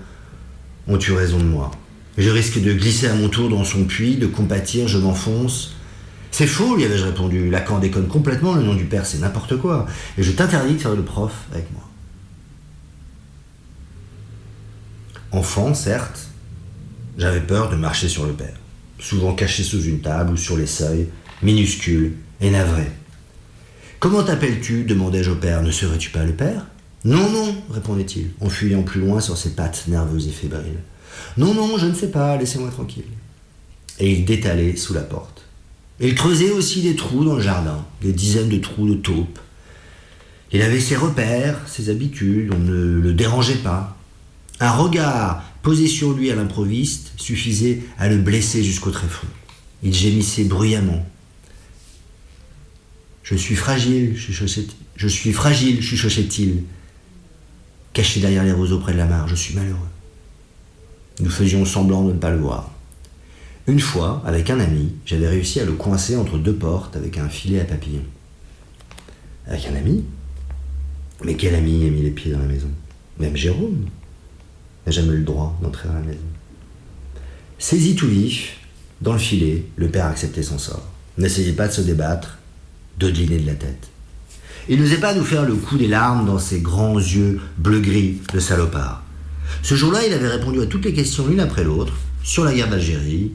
ont 0.89 0.99
eu 0.99 1.13
raison 1.13 1.37
de 1.37 1.45
moi? 1.45 1.71
Je 2.17 2.31
risque 2.31 2.63
de 2.63 2.73
glisser 2.73 3.09
à 3.09 3.15
mon 3.15 3.29
tour 3.29 3.51
dans 3.51 3.63
son 3.63 3.85
puits, 3.85 4.17
de 4.17 4.27
compatir, 4.27 4.89
je 4.89 4.97
m'enfonce. 4.97 5.75
C'est 6.31 6.47
faux, 6.47 6.77
lui 6.77 6.87
avais-je 6.87 7.05
répondu. 7.05 7.51
Lacan 7.51 7.79
déconne 7.79 8.09
complètement, 8.09 8.55
le 8.55 8.63
nom 8.63 8.75
du 8.75 8.87
père, 8.87 9.05
c'est 9.05 9.19
n'importe 9.19 9.59
quoi. 9.59 9.87
Et 10.17 10.23
je 10.23 10.33
t'interdis 10.33 10.75
de 10.75 10.79
faire 10.79 10.97
le 10.97 11.03
prof 11.03 11.31
avec 11.53 11.71
moi. 11.73 11.83
Enfant, 15.33 15.75
certes, 15.75 16.29
j'avais 17.19 17.41
peur 17.41 17.69
de 17.69 17.77
marcher 17.77 18.09
sur 18.09 18.25
le 18.25 18.33
père, 18.33 18.57
souvent 18.99 19.35
caché 19.35 19.63
sous 19.63 19.83
une 19.83 20.01
table 20.01 20.33
ou 20.33 20.37
sur 20.39 20.57
les 20.57 20.67
seuils, 20.67 21.07
minuscule 21.43 22.15
et 22.41 22.51
navré. 22.51 22.91
Comment 23.99 24.23
t'appelles-tu? 24.23 24.85
demandai-je 24.85 25.33
au 25.33 25.37
père. 25.37 25.63
Ne 25.63 25.71
serais-tu 25.71 26.09
pas 26.09 26.25
le 26.25 26.33
père? 26.33 26.65
Non, 27.05 27.31
non, 27.31 27.55
répondait-il, 27.71 28.31
en 28.41 28.51
fuyant 28.51 28.83
plus 28.83 29.01
loin 29.01 29.21
sur 29.21 29.39
ses 29.39 29.51
pattes 29.51 29.85
nerveuses 29.89 30.29
et 30.29 30.33
fébriles. 30.33 30.81
Non, 31.39 31.55
non, 31.55 31.79
je 31.79 31.87
ne 31.87 31.95
sais 31.95 32.11
pas, 32.11 32.37
laissez-moi 32.37 32.71
tranquille. 32.71 33.05
Et 33.99 34.13
il 34.13 34.25
détalait 34.25 34.77
sous 34.77 34.93
la 34.93 35.01
porte. 35.01 35.43
il 35.99 36.15
creusait 36.15 36.51
aussi 36.51 36.83
des 36.83 36.97
trous 36.97 37.25
dans 37.25 37.37
le 37.37 37.43
jardin, 37.43 37.85
des 38.03 38.13
dizaines 38.13 38.51
de 38.51 38.59
trous 38.59 38.89
de 38.89 38.95
taupe. 38.95 39.39
Il 40.53 40.63
avait 40.63 40.81
ses 40.81 40.97
repères, 40.97 41.59
ses 41.67 41.89
habitudes, 41.89 42.53
on 42.53 42.59
ne 42.59 43.01
le 43.01 43.13
dérangeait 43.13 43.55
pas. 43.55 43.97
Un 44.59 44.73
regard 44.73 45.43
posé 45.63 45.87
sur 45.87 46.13
lui 46.13 46.31
à 46.31 46.35
l'improviste 46.35 47.13
suffisait 47.17 47.83
à 47.99 48.09
le 48.09 48.19
blesser 48.19 48.63
jusqu'au 48.63 48.91
tréfonds. 48.91 49.27
Il 49.83 49.95
gémissait 49.95 50.45
bruyamment. 50.45 51.07
Je 53.23 53.37
suis 53.37 53.55
fragile, 53.55 54.19
chuchotait-il. 54.19 54.75
Je 54.97 55.09
suis 55.09 55.33
fragile, 55.33 55.83
chuchotait-il 55.83 56.65
caché 57.93 58.21
derrière 58.21 58.45
les 58.45 58.53
roseaux 58.53 58.79
près 58.79 58.93
de 58.93 58.99
la 58.99 59.07
mare, 59.07 59.29
je 59.29 59.35
suis 59.35 59.55
malheureux. 59.55 59.79
Nous 61.21 61.31
faisions 61.31 61.65
semblant 61.65 62.05
de 62.05 62.13
ne 62.13 62.19
pas 62.19 62.31
le 62.31 62.39
voir. 62.39 62.71
Une 63.67 63.81
fois, 63.81 64.23
avec 64.25 64.51
un 64.51 64.59
ami, 64.59 64.95
j'avais 65.05 65.29
réussi 65.29 65.61
à 65.61 65.65
le 65.65 65.73
coincer 65.73 66.17
entre 66.17 66.39
deux 66.39 66.55
portes 66.55 66.97
avec 66.97 67.19
un 67.19 67.29
filet 67.29 67.61
à 67.61 67.65
papillons. 67.65 68.05
Avec 69.47 69.67
un 69.67 69.77
ami 69.77 70.05
Mais 71.25 71.35
quel 71.35 71.55
ami 71.55 71.87
a 71.87 71.91
mis 71.91 72.03
les 72.03 72.11
pieds 72.11 72.33
dans 72.33 72.39
la 72.39 72.47
maison? 72.47 72.71
Même 73.19 73.37
Jérôme 73.37 73.87
n'a 74.87 74.93
jamais 74.93 75.13
eu 75.13 75.19
le 75.19 75.25
droit 75.25 75.59
d'entrer 75.63 75.89
dans 75.89 75.95
la 75.95 76.01
maison. 76.01 76.19
Saisi 77.59 77.95
tout 77.95 78.09
vif, 78.09 78.57
dans 79.03 79.13
le 79.13 79.19
filet, 79.19 79.67
le 79.77 79.89
père 79.89 80.07
acceptait 80.07 80.43
son 80.43 80.59
sort. 80.59 80.87
N'essayez 81.19 81.53
pas 81.53 81.69
de 81.69 81.73
se 81.73 81.83
débattre, 81.83 82.39
de 82.99 83.11
de 83.11 83.47
la 83.47 83.55
tête. 83.55 83.89
Il 84.69 84.81
n'osait 84.81 85.01
pas 85.01 85.15
nous 85.15 85.25
faire 85.25 85.45
le 85.45 85.55
coup 85.55 85.79
des 85.79 85.89
larmes 85.89 86.27
dans 86.27 86.39
ses 86.39 86.61
grands 86.61 86.99
yeux 86.99 87.41
bleu-gris 87.59 88.19
de 88.33 88.41
salopard. 88.41 89.03
Ce 89.63 89.75
jour-là, 89.75 90.07
il 90.07 90.13
avait 90.13 90.29
répondu 90.29 90.61
à 90.61 90.67
toutes 90.67 90.85
les 90.85 90.93
questions 90.93 91.27
l'une 91.27 91.41
après 91.41 91.65
l'autre, 91.65 91.95
sur 92.23 92.45
la 92.45 92.55
guerre 92.55 92.71
d'Algérie, 92.71 93.33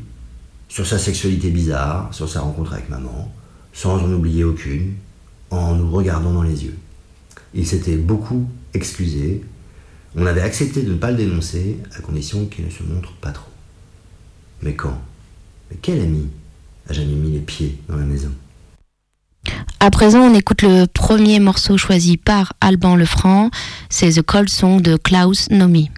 sur 0.70 0.86
sa 0.86 0.98
sexualité 0.98 1.50
bizarre, 1.50 2.10
sur 2.14 2.30
sa 2.30 2.42
rencontre 2.42 2.74
avec 2.74 2.90
maman, 2.90 3.34
sans 3.74 3.98
en 4.04 4.12
oublier 4.12 4.44
aucune, 4.44 4.94
en 5.50 5.76
nous 5.76 5.92
regardant 5.92 6.34
dans 6.34 6.44
les 6.44 6.66
yeux. 6.66 6.78
Il 7.54 7.66
s'était 7.66 7.98
beaucoup 7.98 8.50
excusé. 8.74 9.44
On 10.16 10.26
avait 10.26 10.42
accepté 10.42 10.84
de 10.84 10.92
ne 10.92 10.98
pas 10.98 11.12
le 11.12 11.18
dénoncer, 11.18 11.80
à 11.96 12.02
condition 12.02 12.46
qu'il 12.46 12.66
ne 12.66 12.70
se 12.70 12.84
montre 12.84 13.14
pas 13.14 13.32
trop. 13.32 13.52
Mais 14.62 14.74
quand? 14.74 15.02
Mais 15.70 15.78
quel 15.82 16.02
ami 16.02 16.28
a 16.90 16.94
jamais 16.94 17.14
mis 17.14 17.32
les 17.32 17.40
pieds 17.40 17.78
dans 17.88 17.96
la 17.96 18.06
maison? 18.06 18.32
À 19.80 19.92
présent, 19.92 20.22
on 20.22 20.34
écoute 20.34 20.62
le 20.62 20.86
premier 20.86 21.40
morceau 21.40 21.78
choisi 21.78 22.18
par 22.18 22.54
Alban 22.62 22.96
Lefranc, 22.96 23.52
c'est 23.90 24.10
The 24.14 24.22
Cold 24.22 24.50
Song 24.50 24.82
de 24.82 24.98
Klaus 24.98 25.50
Nomi. 25.52 25.92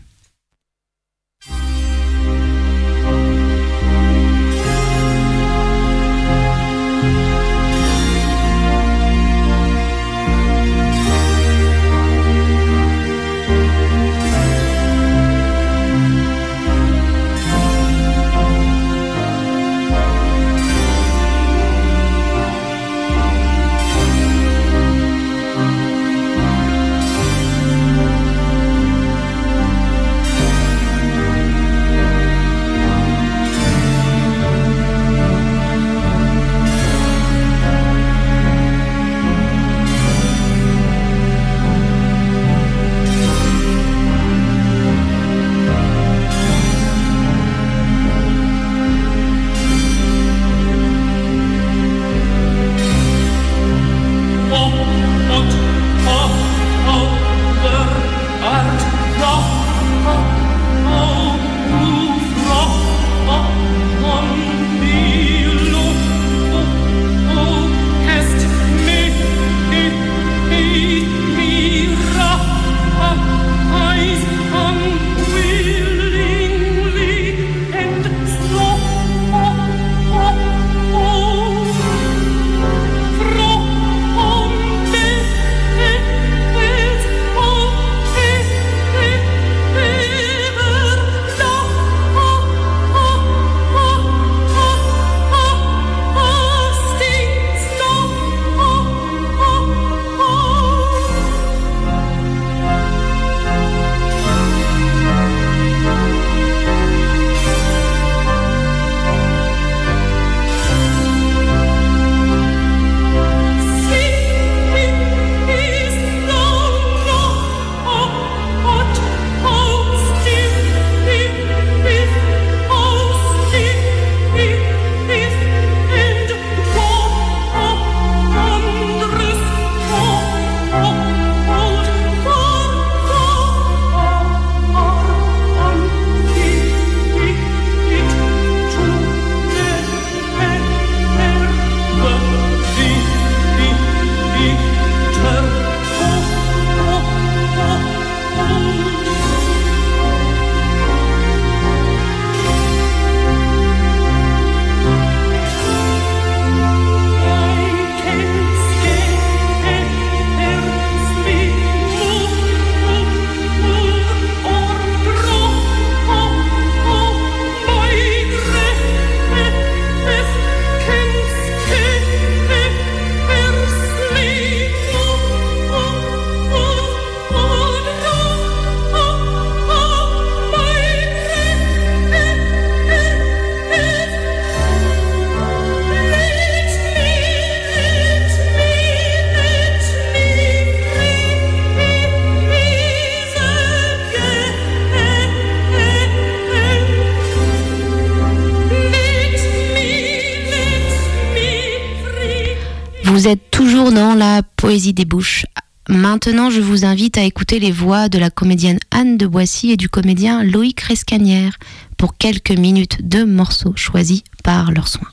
Bouches. 205.06 205.46
Maintenant, 205.90 206.50
je 206.50 206.60
vous 206.60 206.84
invite 206.84 207.18
à 207.18 207.24
écouter 207.24 207.60
les 207.60 207.72
voix 207.72 208.10
de 208.10 208.20
la 208.20 208.30
comédienne 208.30 208.80
Anne 208.92 209.18
de 209.18 209.26
Boissy 209.26 209.72
et 209.72 209.78
du 209.78 209.88
comédien 209.88 210.44
Loïc 210.44 210.82
Rescanière 210.82 211.58
pour 211.98 212.18
quelques 212.18 212.52
minutes 212.52 213.08
de 213.08 213.24
morceaux 213.24 213.74
choisis 213.76 214.22
par 214.44 214.72
leurs 214.72 214.90
soins. 214.90 215.12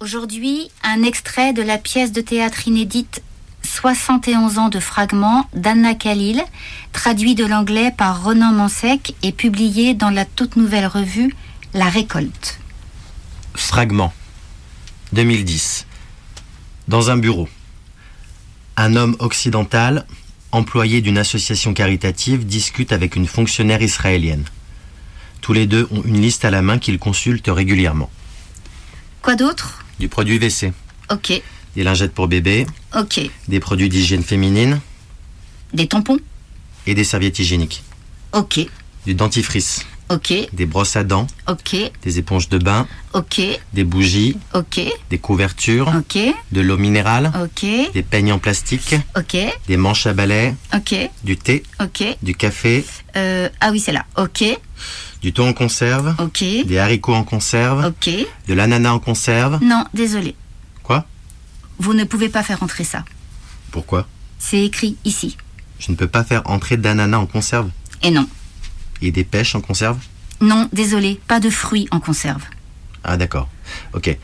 Aujourd'hui, 0.00 0.70
un 0.82 1.02
extrait 1.02 1.52
de 1.52 1.62
la 1.62 1.78
pièce 1.78 2.12
de 2.12 2.20
théâtre 2.20 2.66
inédite 2.66 3.22
71 3.62 4.58
ans 4.58 4.68
de 4.68 4.80
fragments 4.80 5.46
d'Anna 5.54 5.94
Khalil, 5.94 6.42
traduit 6.92 7.34
de 7.34 7.44
l'anglais 7.44 7.92
par 7.96 8.24
Renan 8.24 8.52
Mansec 8.52 9.14
et 9.22 9.32
publié 9.32 9.94
dans 9.94 10.10
la 10.10 10.24
toute 10.24 10.56
nouvelle 10.56 10.86
revue 10.86 11.34
La 11.74 11.88
Récolte. 11.88 12.58
Fragment 13.54 14.12
2010. 15.12 15.86
Dans 16.88 17.10
un 17.10 17.16
bureau. 17.16 17.48
Un 18.76 18.96
homme 18.96 19.16
occidental, 19.18 20.06
employé 20.50 21.00
d'une 21.00 21.18
association 21.18 21.74
caritative, 21.74 22.46
discute 22.46 22.92
avec 22.92 23.16
une 23.16 23.26
fonctionnaire 23.26 23.82
israélienne. 23.82 24.44
Tous 25.40 25.52
les 25.52 25.66
deux 25.66 25.88
ont 25.90 26.02
une 26.04 26.20
liste 26.20 26.44
à 26.44 26.50
la 26.50 26.62
main 26.62 26.78
qu'ils 26.78 26.98
consultent 26.98 27.48
régulièrement. 27.48 28.10
Quoi 29.22 29.34
d'autre? 29.36 29.84
Du 29.98 30.08
produit 30.08 30.38
WC, 30.38 30.72
Ok, 31.10 31.32
des 31.76 31.84
lingettes 31.84 32.14
pour 32.14 32.28
bébé, 32.28 32.66
ok. 32.96 33.20
des 33.48 33.60
produits 33.60 33.88
d'hygiène 33.88 34.22
féminine 34.22 34.80
Des 35.74 35.86
tampons? 35.86 36.18
Et 36.86 36.94
des 36.94 37.04
serviettes 37.04 37.38
hygiéniques. 37.38 37.82
Ok, 38.32 38.60
Du 39.06 39.14
dentifrice, 39.14 39.84
ok, 40.10 40.32
des 40.52 40.66
brosses 40.66 40.96
à 40.96 41.04
dents, 41.04 41.26
ok, 41.48 41.76
des 42.02 42.18
éponges 42.18 42.48
de 42.48 42.58
bain, 42.58 42.86
ok, 43.14 43.40
des 43.72 43.84
bougies, 43.84 44.36
ok, 44.54 44.80
des 45.10 45.18
couvertures, 45.18 45.92
ok, 45.96 46.18
de 46.52 46.60
l'eau 46.60 46.76
minérale, 46.76 47.32
ok, 47.42 47.92
des 47.92 48.02
peignes 48.02 48.32
en 48.32 48.38
plastique, 48.38 48.94
ok, 49.16 49.36
des 49.66 49.76
manches 49.76 50.06
à 50.06 50.12
balai, 50.12 50.54
ok, 50.74 50.94
du 51.24 51.36
thé, 51.36 51.62
ok. 51.80 52.04
du 52.22 52.34
café, 52.34 52.84
Euh, 53.16 53.48
ah 53.60 53.70
oui, 53.72 53.78
c'est 53.80 53.92
là. 53.92 54.06
Ok, 54.16 54.42
du 55.22 55.32
thon 55.32 55.48
en 55.48 55.52
conserve, 55.52 56.14
ok, 56.18 56.42
des 56.66 56.78
haricots 56.78 57.14
en 57.14 57.24
conserve, 57.24 57.84
ok. 57.86 58.10
de 58.48 58.54
l'ananas 58.54 58.92
en 58.92 58.98
conserve. 58.98 59.58
Non, 59.62 59.84
désolé. 59.94 60.34
Quoi? 60.82 61.04
Vous 61.78 61.92
ne 61.94 62.04
pouvez 62.04 62.28
pas 62.28 62.42
faire 62.42 62.62
entrer 62.62 62.84
ça. 62.84 63.04
Pourquoi? 63.70 64.06
C'est 64.38 64.64
écrit 64.64 64.96
ici. 65.04 65.36
Je 65.78 65.90
ne 65.92 65.96
peux 65.96 66.06
pas 66.08 66.24
faire 66.24 66.42
entrer 66.46 66.76
d'ananas 66.76 67.18
en 67.18 67.26
conserve. 67.26 67.70
Et 68.02 68.10
non. 68.10 68.26
Et 69.02 69.10
des 69.12 69.24
pêches 69.24 69.54
en 69.54 69.60
conserve 69.60 69.98
Non, 70.40 70.68
désolé, 70.72 71.20
pas 71.28 71.40
de 71.40 71.50
fruits 71.50 71.88
en 71.90 72.00
conserve. 72.00 72.42
Ah 73.04 73.16
d'accord. 73.16 73.48
Ok. 73.94 74.16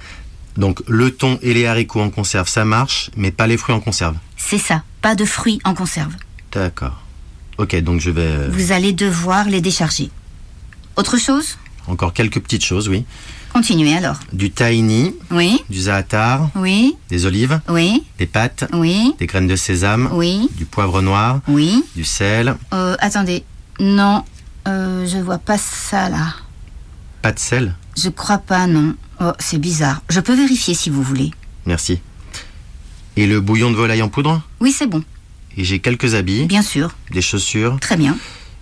Donc 0.57 0.83
le 0.89 1.11
thon 1.11 1.39
et 1.43 1.55
les 1.55 1.67
haricots 1.67 2.01
en 2.01 2.11
conserve, 2.11 2.49
ça 2.49 2.65
marche, 2.65 3.11
mais 3.17 3.31
pas 3.31 3.47
les 3.47 3.57
fruits 3.57 3.75
en 3.75 3.81
conserve. 3.81 4.17
C'est 4.37 4.59
ça, 4.59 4.83
pas 5.03 5.15
de 5.15 5.25
fruits 5.25 5.61
en 5.65 5.75
conserve. 5.75 6.15
D'accord. 6.53 7.01
Ok, 7.59 7.77
donc 7.83 8.01
je 8.01 8.11
vais... 8.11 8.23
euh, 8.23 8.49
Vous 8.53 8.73
allez 8.73 8.93
devoir 8.93 9.45
les 9.49 9.61
décharger. 9.61 10.11
Autre 10.97 11.17
chose? 11.19 11.59
Encore 11.87 12.13
quelques 12.13 12.41
petites 12.41 12.65
choses, 12.65 12.89
oui. 12.89 13.05
Continuez 13.53 13.97
alors. 13.97 14.19
Du 14.33 14.51
tahini, 14.51 15.15
Oui, 15.31 15.61
du 15.71 15.81
zaatar, 15.81 16.51
oui, 16.55 16.97
des 17.09 17.25
olives, 17.25 17.61
oui, 17.69 18.05
des 18.19 18.27
pâtes, 18.27 18.65
oui, 18.75 19.15
des 19.19 19.27
graines 19.27 19.47
de 19.49 19.57
sésame, 19.57 20.11
oui, 20.13 20.49
du 20.57 20.67
poivre 20.67 21.01
noir, 21.01 21.41
oui. 21.49 21.83
du 21.97 22.05
sel, 22.05 22.57
Euh, 22.75 22.95
attendez. 23.01 23.43
Non, 23.81 24.23
euh, 24.69 25.07
je 25.07 25.19
vois 25.19 25.39
pas 25.39 25.59
ça 25.59 26.09
là. 26.09 26.35
pas 27.23 27.33
de 27.33 27.39
sel. 27.39 27.75
Je 27.97 28.09
crois 28.11 28.39
pas, 28.39 28.67
non. 28.67 28.95
Oh, 29.21 29.33
c'est 29.39 29.59
bizarre. 29.59 30.03
Je 30.09 30.21
peux 30.21 30.35
vérifier 30.35 30.75
si 30.75 30.91
vous 30.91 31.03
voulez. 31.03 31.33
Merci. 31.67 32.01
Et 33.17 33.27
le 33.27 33.41
bouillon 33.41 33.71
de 33.71 33.77
volaille 33.77 34.03
en 34.03 34.09
poudre 34.09 34.43
Oui, 34.61 34.71
c'est 34.71 34.87
bon. 34.87 35.03
Et 35.57 35.65
j'ai 35.65 35.81
quelques 35.81 36.15
habits, 36.15 36.47
Bien 36.47 36.63
sûr. 36.63 36.95
des 37.11 37.21
chaussures, 37.23 37.79
Très 37.81 37.97
bien. 37.97 38.17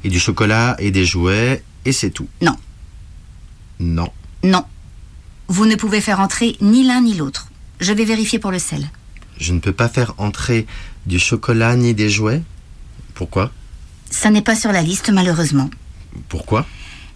et 0.05 0.09
du 0.09 0.19
chocolat 0.19 0.77
et 0.79 0.91
des 0.91 1.05
jouets, 1.05 1.63
et 1.85 1.93
c'est 1.93 2.11
tout. 2.11 2.29
Non. 2.41 2.57
Non. 3.81 4.11
Non. 4.43 4.65
Vous 5.49 5.67
ne 5.67 5.75
pouvez 5.77 6.01
faire 6.01 6.21
entrer 6.21 6.57
ni 6.63 6.85
l'un 6.87 7.03
ni 7.03 7.13
l'autre. 7.15 7.49
Je 7.81 7.93
vais 7.93 8.07
vérifier 8.07 8.39
pour 8.39 8.51
le 8.51 8.59
sel. 8.59 8.89
Je 9.39 9.53
ne 9.53 9.61
peux 9.61 9.73
pas 9.75 9.89
faire 9.91 10.15
entrer 10.17 10.67
du 11.05 11.19
chocolat 11.19 11.77
ni 11.77 11.93
des 11.93 12.09
jouets? 12.09 12.43
Pourquoi? 13.15 13.53
Ça 14.11 14.31
n'est 14.31 14.41
pas 14.41 14.57
sur 14.57 14.73
la 14.73 14.81
liste, 14.81 15.11
malheureusement. 15.11 15.69
Pourquoi? 16.29 16.67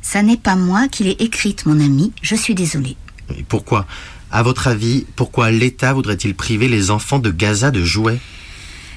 Ça 0.03 0.23
n'est 0.23 0.37
pas 0.37 0.57
moi 0.57 0.89
qui 0.89 1.05
l'ai 1.05 1.17
écrite, 1.19 1.67
mon 1.67 1.79
ami. 1.79 2.13
Je 2.23 2.35
suis 2.35 2.55
désolée. 2.55 2.97
Et 3.37 3.43
pourquoi? 3.43 3.87
À 4.31 4.43
votre 4.43 4.69
avis, 4.69 5.07
pourquoi 5.17 5.51
l'État 5.51 5.93
voudrait-il 5.93 6.35
priver 6.35 6.69
les 6.69 6.91
enfants 6.91 7.19
de 7.19 7.31
Gaza 7.31 7.71
de 7.71 7.85
jouets? 7.85 8.21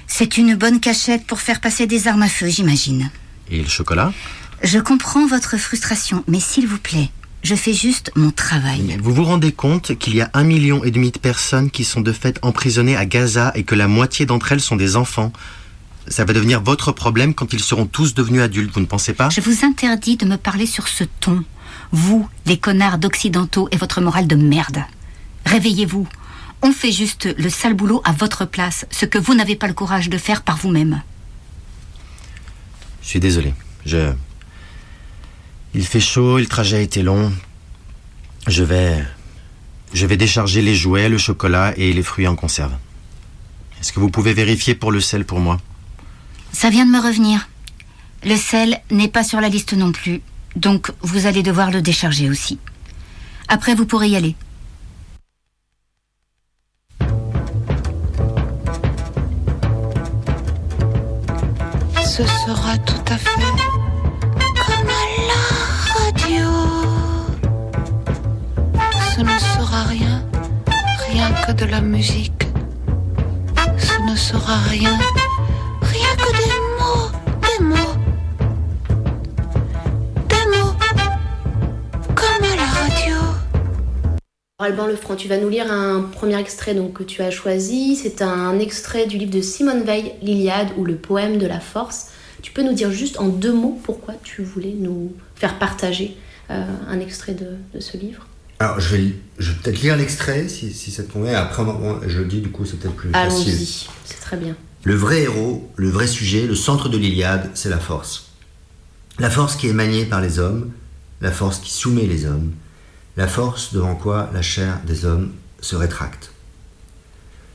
C'est 0.08 0.38
une 0.38 0.56
bonne 0.56 0.80
cachette 0.80 1.26
pour 1.26 1.42
faire 1.42 1.60
passer 1.60 1.88
des 1.88 2.08
armes 2.08 2.22
à 2.22 2.30
feu, 2.30 2.48
j'imagine. 2.48 3.10
Et 3.50 3.62
le 3.62 3.68
chocolat? 3.68 4.14
Je 4.62 4.80
comprends 4.80 5.26
votre 5.28 5.58
frustration, 5.58 6.24
mais 6.28 6.40
s'il 6.40 6.68
vous 6.68 6.78
plaît, 6.78 7.10
je 7.42 7.56
fais 7.56 7.74
juste 7.74 8.12
mon 8.16 8.32
travail. 8.32 8.98
Vous 9.02 9.14
vous 9.14 9.26
rendez 9.26 9.52
compte 9.52 9.98
qu'il 9.98 10.16
y 10.16 10.22
a 10.22 10.30
un 10.34 10.44
million 10.44 10.84
et 10.84 10.92
demi 10.92 11.12
de 11.12 11.20
personnes 11.20 11.70
qui 11.72 11.84
sont 11.84 12.02
de 12.02 12.14
fait 12.14 12.40
emprisonnées 12.42 12.96
à 12.96 13.06
Gaza 13.06 13.52
et 13.56 13.64
que 13.64 13.76
la 13.76 13.88
moitié 13.88 14.26
d'entre 14.26 14.52
elles 14.52 14.62
sont 14.62 14.78
des 14.78 14.96
enfants? 14.96 15.34
Ça 16.08 16.26
va 16.26 16.34
devenir 16.34 16.62
votre 16.62 16.92
problème 16.92 17.34
quand 17.34 17.54
ils 17.54 17.62
seront 17.62 17.86
tous 17.86 18.14
devenus 18.14 18.42
adultes, 18.42 18.74
vous 18.74 18.82
ne 18.82 18.86
pensez 18.86 19.14
pas? 19.14 19.30
Je 19.30 19.42
vous 19.42 19.66
interdis 19.66 20.18
de 20.18 20.26
me 20.26 20.38
parler 20.38 20.66
sur 20.66 20.88
ce 20.88 21.04
ton. 21.04 21.44
Vous, 21.92 22.28
les 22.46 22.58
connards 22.58 22.98
d'occidentaux 22.98 23.70
et 23.72 23.78
votre 23.78 24.02
morale 24.02 24.28
de 24.28 24.36
merde. 24.36 24.84
Réveillez-vous. 25.46 26.08
On 26.62 26.72
fait 26.72 26.92
juste 26.92 27.28
le 27.38 27.50
sale 27.50 27.74
boulot 27.74 28.02
à 28.06 28.12
votre 28.12 28.46
place, 28.46 28.86
ce 28.90 29.06
que 29.06 29.18
vous 29.18 29.34
n'avez 29.34 29.56
pas 29.56 29.68
le 29.68 29.74
courage 29.74 30.10
de 30.10 30.18
faire 30.18 30.44
par 30.44 30.58
vous-même. 30.58 31.02
Je 33.02 33.08
suis 33.10 33.20
désolé. 33.20 33.54
Je. 33.86 34.14
Il 35.74 35.86
fait 35.86 36.00
chaud, 36.00 36.38
le 36.38 36.46
trajet 36.46 36.78
a 36.78 36.82
été 36.82 37.04
long. 37.04 37.34
Je 38.48 38.64
vais. 38.64 39.04
Je 39.94 40.06
vais 40.06 40.18
décharger 40.18 40.62
les 40.62 40.76
jouets, 40.76 41.10
le 41.10 41.18
chocolat 41.18 41.74
et 41.78 41.94
les 41.94 42.04
fruits 42.04 42.28
en 42.28 42.36
conserve. 42.36 42.74
Est-ce 43.80 43.92
que 43.92 44.00
vous 44.00 44.10
pouvez 44.10 44.34
vérifier 44.34 44.74
pour 44.74 44.92
le 44.92 45.02
sel 45.02 45.26
pour 45.26 45.40
moi? 45.40 45.60
Ça 46.54 46.70
vient 46.70 46.86
de 46.86 46.92
me 46.92 47.02
revenir. 47.02 47.50
Le 48.24 48.38
sel 48.38 48.80
n'est 48.90 49.10
pas 49.10 49.24
sur 49.24 49.42
la 49.42 49.50
liste 49.50 49.74
non 49.74 49.92
plus, 49.92 50.22
donc 50.56 50.92
vous 51.02 51.26
allez 51.26 51.44
devoir 51.44 51.72
le 51.72 51.82
décharger 51.82 52.30
aussi. 52.30 52.58
Après, 53.50 53.76
vous 53.76 53.86
pourrez 53.86 54.08
y 54.10 54.16
aller. 54.16 54.36
Ce 62.06 62.24
sera 62.46 62.78
tout 62.78 63.12
à 63.12 63.18
fait 63.18 63.52
comme 64.56 64.88
à 64.88 65.06
la 65.28 65.42
radio. 66.06 66.50
Ce 69.16 69.22
ne 69.22 69.40
sera 69.40 69.84
rien, 69.84 70.24
rien 71.10 71.32
que 71.46 71.52
de 71.52 71.66
la 71.66 71.82
musique. 71.82 72.48
Ce 73.78 74.00
ne 74.10 74.16
sera 74.16 74.58
rien, 74.70 74.98
Alban 84.64 84.88
Lefranc, 84.88 85.16
tu 85.16 85.28
vas 85.28 85.38
nous 85.38 85.50
lire 85.50 85.72
un 85.72 86.02
premier 86.02 86.40
extrait 86.40 86.74
donc, 86.74 86.94
que 86.94 87.04
tu 87.04 87.22
as 87.22 87.32
choisi. 87.32 87.96
C'est 87.96 88.22
un 88.22 88.58
extrait 88.60 89.06
du 89.08 89.18
livre 89.18 89.32
de 89.32 89.42
Simone 89.42 89.84
Veil, 89.84 90.14
L'Iliade 90.22 90.70
ou 90.78 90.86
le 90.86 90.96
poème 90.96 91.38
de 91.38 91.46
la 91.46 91.60
force. 91.60 92.08
Tu 92.42 92.52
peux 92.52 92.64
nous 92.64 92.74
dire 92.74 92.92
juste 92.92 93.20
en 93.20 93.28
deux 93.28 93.54
mots 93.54 93.80
pourquoi 93.84 94.16
tu 94.24 94.44
voulais 94.44 94.76
nous 94.78 95.14
faire 95.36 95.60
partager 95.60 96.18
euh, 96.50 96.66
un 96.90 97.00
extrait 97.00 97.34
de, 97.34 97.48
de 97.74 97.80
ce 97.80 97.98
livre? 97.98 98.28
Alors, 98.60 98.80
je 98.80 98.96
vais, 98.96 99.14
je 99.40 99.52
vais 99.52 99.58
peut-être 99.62 99.82
lire 99.82 99.98
l'extrait 99.98 100.48
si, 100.48 100.74
si 100.74 100.92
ça 100.92 101.04
te 101.04 101.12
convient. 101.12 101.36
Après, 101.36 101.64
on- 101.64 102.00
je 102.08 102.20
le 102.20 102.26
dis, 102.26 102.40
du 102.42 102.50
coup, 102.50 102.66
c'est 102.66 102.78
peut-être 102.80 102.96
plus 102.96 103.12
facile. 103.12 103.52
Allons-y, 103.52 103.88
c'est 104.06 104.20
très 104.22 104.38
bien. 104.38 104.56
Le 104.84 104.96
vrai 104.96 105.22
héros, 105.22 105.70
le 105.76 105.90
vrai 105.90 106.08
sujet, 106.08 106.46
le 106.46 106.56
centre 106.56 106.90
de 106.90 106.98
l'Iliade, 106.98 107.50
c'est 107.54 107.70
la 107.70 107.80
force. 107.80 108.30
La 109.20 109.30
force 109.30 109.56
qui 109.56 109.68
est 109.70 109.74
maniée 109.74 110.06
par 110.06 110.22
les 110.22 110.40
hommes, 110.40 110.72
la 111.22 111.32
force 111.32 111.60
qui 111.60 111.72
soumet 111.72 112.06
les 112.06 112.26
hommes, 112.26 112.52
la 113.16 113.28
force 113.28 113.74
devant 113.74 113.96
quoi 113.96 114.30
la 114.34 114.42
chair 114.42 114.80
des 114.88 115.06
hommes 115.06 115.32
se 115.62 115.76
rétracte. 115.76 116.32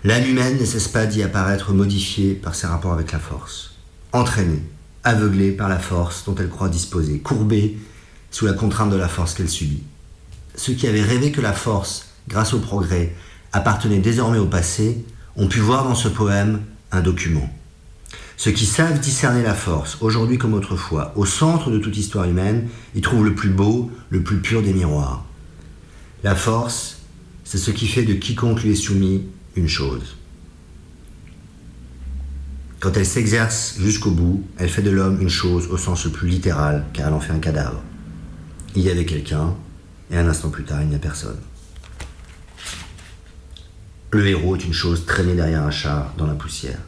L'âme 0.05 0.25
humaine 0.25 0.59
ne 0.59 0.65
cesse 0.65 0.87
pas 0.87 1.07
d'y 1.07 1.23
apparaître 1.23 1.73
modifiée 1.73 2.35
par 2.35 2.55
ses 2.55 2.69
rapports 2.69 2.93
avec 2.93 3.11
la 3.11 3.19
force, 3.19 3.73
entraînée, 4.13 4.63
aveuglée 5.03 5.51
par 5.51 5.69
la 5.69 5.81
force 5.81 6.25
dont 6.25 6.37
elle 6.37 6.49
croit 6.49 6.69
disposer, 6.69 7.19
courbée 7.19 7.77
sous 8.31 8.47
la 8.47 8.53
contrainte 8.53 8.91
de 8.91 8.97
la 8.97 9.09
force 9.09 9.35
qu'elle 9.35 9.49
subit. 9.49 9.83
Ceux 10.55 10.75
qui 10.75 10.87
avaient 10.87 11.03
rêvé 11.03 11.33
que 11.33 11.41
la 11.41 11.53
force, 11.53 12.07
grâce 12.29 12.55
au 12.55 12.61
progrès, 12.61 13.15
appartenait 13.53 13.99
désormais 13.99 14.39
au 14.39 14.47
passé, 14.47 15.05
ont 15.37 15.49
pu 15.49 15.59
voir 15.59 15.83
dans 15.83 15.95
ce 15.97 16.09
poème 16.09 16.61
un 16.93 17.01
document. 17.01 17.53
Ceux 18.37 18.53
qui 18.53 18.67
savent 18.67 19.01
discerner 19.01 19.43
la 19.43 19.55
force, 19.55 19.99
aujourd'hui 20.01 20.39
comme 20.39 20.55
autrefois, 20.55 21.13
au 21.17 21.27
centre 21.27 21.73
de 21.73 21.79
toute 21.79 21.97
histoire 21.97 22.27
humaine, 22.27 22.69
y 22.95 23.01
trouvent 23.01 23.25
le 23.25 23.35
plus 23.35 23.51
beau, 23.51 23.91
le 24.11 24.23
plus 24.23 24.39
pur 24.39 24.63
des 24.63 24.73
miroirs. 24.73 25.25
La 26.25 26.35
force, 26.35 26.99
c'est 27.45 27.59
ce 27.59 27.71
qui 27.71 27.87
fait 27.87 28.03
de 28.03 28.15
quiconque 28.15 28.63
lui 28.63 28.73
est 28.73 28.77
soumis 28.77 29.25
une 29.55 29.69
chose. 29.69 30.17
Quand 32.81 32.97
elle 32.97 33.07
s'exerce 33.07 33.77
jusqu'au 33.79 34.11
bout, 34.11 34.45
elle 34.57 34.69
fait 34.69 34.83
de 34.83 34.91
l'homme 34.91 35.21
une 35.21 35.29
chose 35.29 35.69
au 35.69 35.77
sens 35.77 36.05
le 36.05 36.11
plus 36.11 36.29
littéral, 36.29 36.85
car 36.93 37.09
elle 37.09 37.15
en 37.15 37.21
fait 37.21 37.33
un 37.33 37.39
cadavre. 37.39 37.81
Il 38.75 38.83
y 38.83 38.91
avait 38.91 39.05
quelqu'un, 39.05 39.55
et 40.11 40.17
un 40.17 40.29
instant 40.29 40.51
plus 40.51 40.65
tard, 40.65 40.83
il 40.83 40.89
n'y 40.89 40.95
a 40.95 41.01
personne. 41.01 41.39
Le 44.11 44.27
héros 44.27 44.57
est 44.57 44.65
une 44.65 44.73
chose 44.73 45.07
traînée 45.07 45.35
derrière 45.35 45.63
un 45.63 45.71
char 45.71 46.15
dans 46.17 46.27
la 46.27 46.35
poussière. 46.35 46.81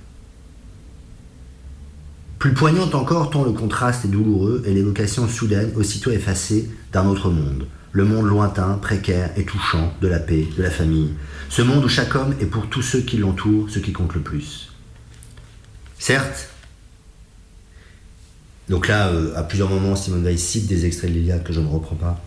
Plus 2.39 2.55
poignante 2.55 2.95
encore 2.95 3.31
tant 3.31 3.45
le 3.45 3.53
contraste 3.53 4.05
est 4.07 4.09
douloureux 4.09 4.63
et 4.67 4.73
l'évocation 4.73 5.29
soudaine, 5.29 5.71
aussitôt 5.77 6.11
effacée, 6.11 6.71
d'un 6.93 7.07
autre 7.07 7.31
monde. 7.31 7.67
Le 7.93 8.05
monde 8.05 8.27
lointain, 8.27 8.75
précaire 8.75 9.31
et 9.37 9.45
touchant 9.45 9.93
de 10.01 10.09
la 10.09 10.21
paix, 10.21 10.47
de 10.57 10.63
la 10.63 10.71
famille. 10.71 11.15
Ce 11.49 11.63
monde 11.63 11.85
où 11.85 11.89
chaque 11.89 12.15
homme 12.15 12.35
est 12.41 12.47
pour 12.47 12.69
tous 12.69 12.83
ceux 12.83 13.01
qui 13.01 13.17
l'entourent 13.17 13.69
ce 13.69 13.81
qui 13.81 13.93
compte 13.93 14.15
le 14.15 14.21
plus. 14.21 14.73
Certes, 15.99 16.51
donc 18.71 18.87
là, 18.87 19.09
euh, 19.09 19.35
à 19.37 19.43
plusieurs 19.43 19.69
moments, 19.69 19.97
Simone 19.97 20.23
Veil 20.23 20.39
cite 20.39 20.69
des 20.69 20.87
extraits 20.87 21.11
de 21.11 21.17
l'Iliade 21.17 21.43
que 21.43 21.53
je 21.53 21.59
ne 21.59 21.67
reprends 21.67 21.97
pas. 21.97 22.23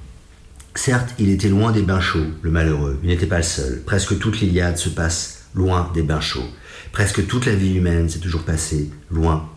Certes, 0.75 1.13
il 1.17 1.29
était 1.29 1.47
loin 1.47 1.71
des 1.71 1.83
bains 1.83 2.01
chauds, 2.01 2.27
le 2.41 2.51
malheureux. 2.51 2.99
Il 3.01 3.09
n'était 3.09 3.27
pas 3.27 3.37
le 3.37 3.43
seul. 3.43 3.81
Presque 3.85 4.19
toute 4.19 4.41
l'Iliade 4.41 4.77
se 4.77 4.89
passe 4.89 5.45
loin 5.55 5.89
des 5.93 6.01
bains 6.01 6.19
chauds. 6.19 6.49
Presque 6.91 7.25
toute 7.27 7.45
la 7.45 7.55
vie 7.55 7.75
humaine 7.75 8.09
s'est 8.09 8.19
toujours 8.19 8.43
passée 8.43 8.89
loin 9.09 9.49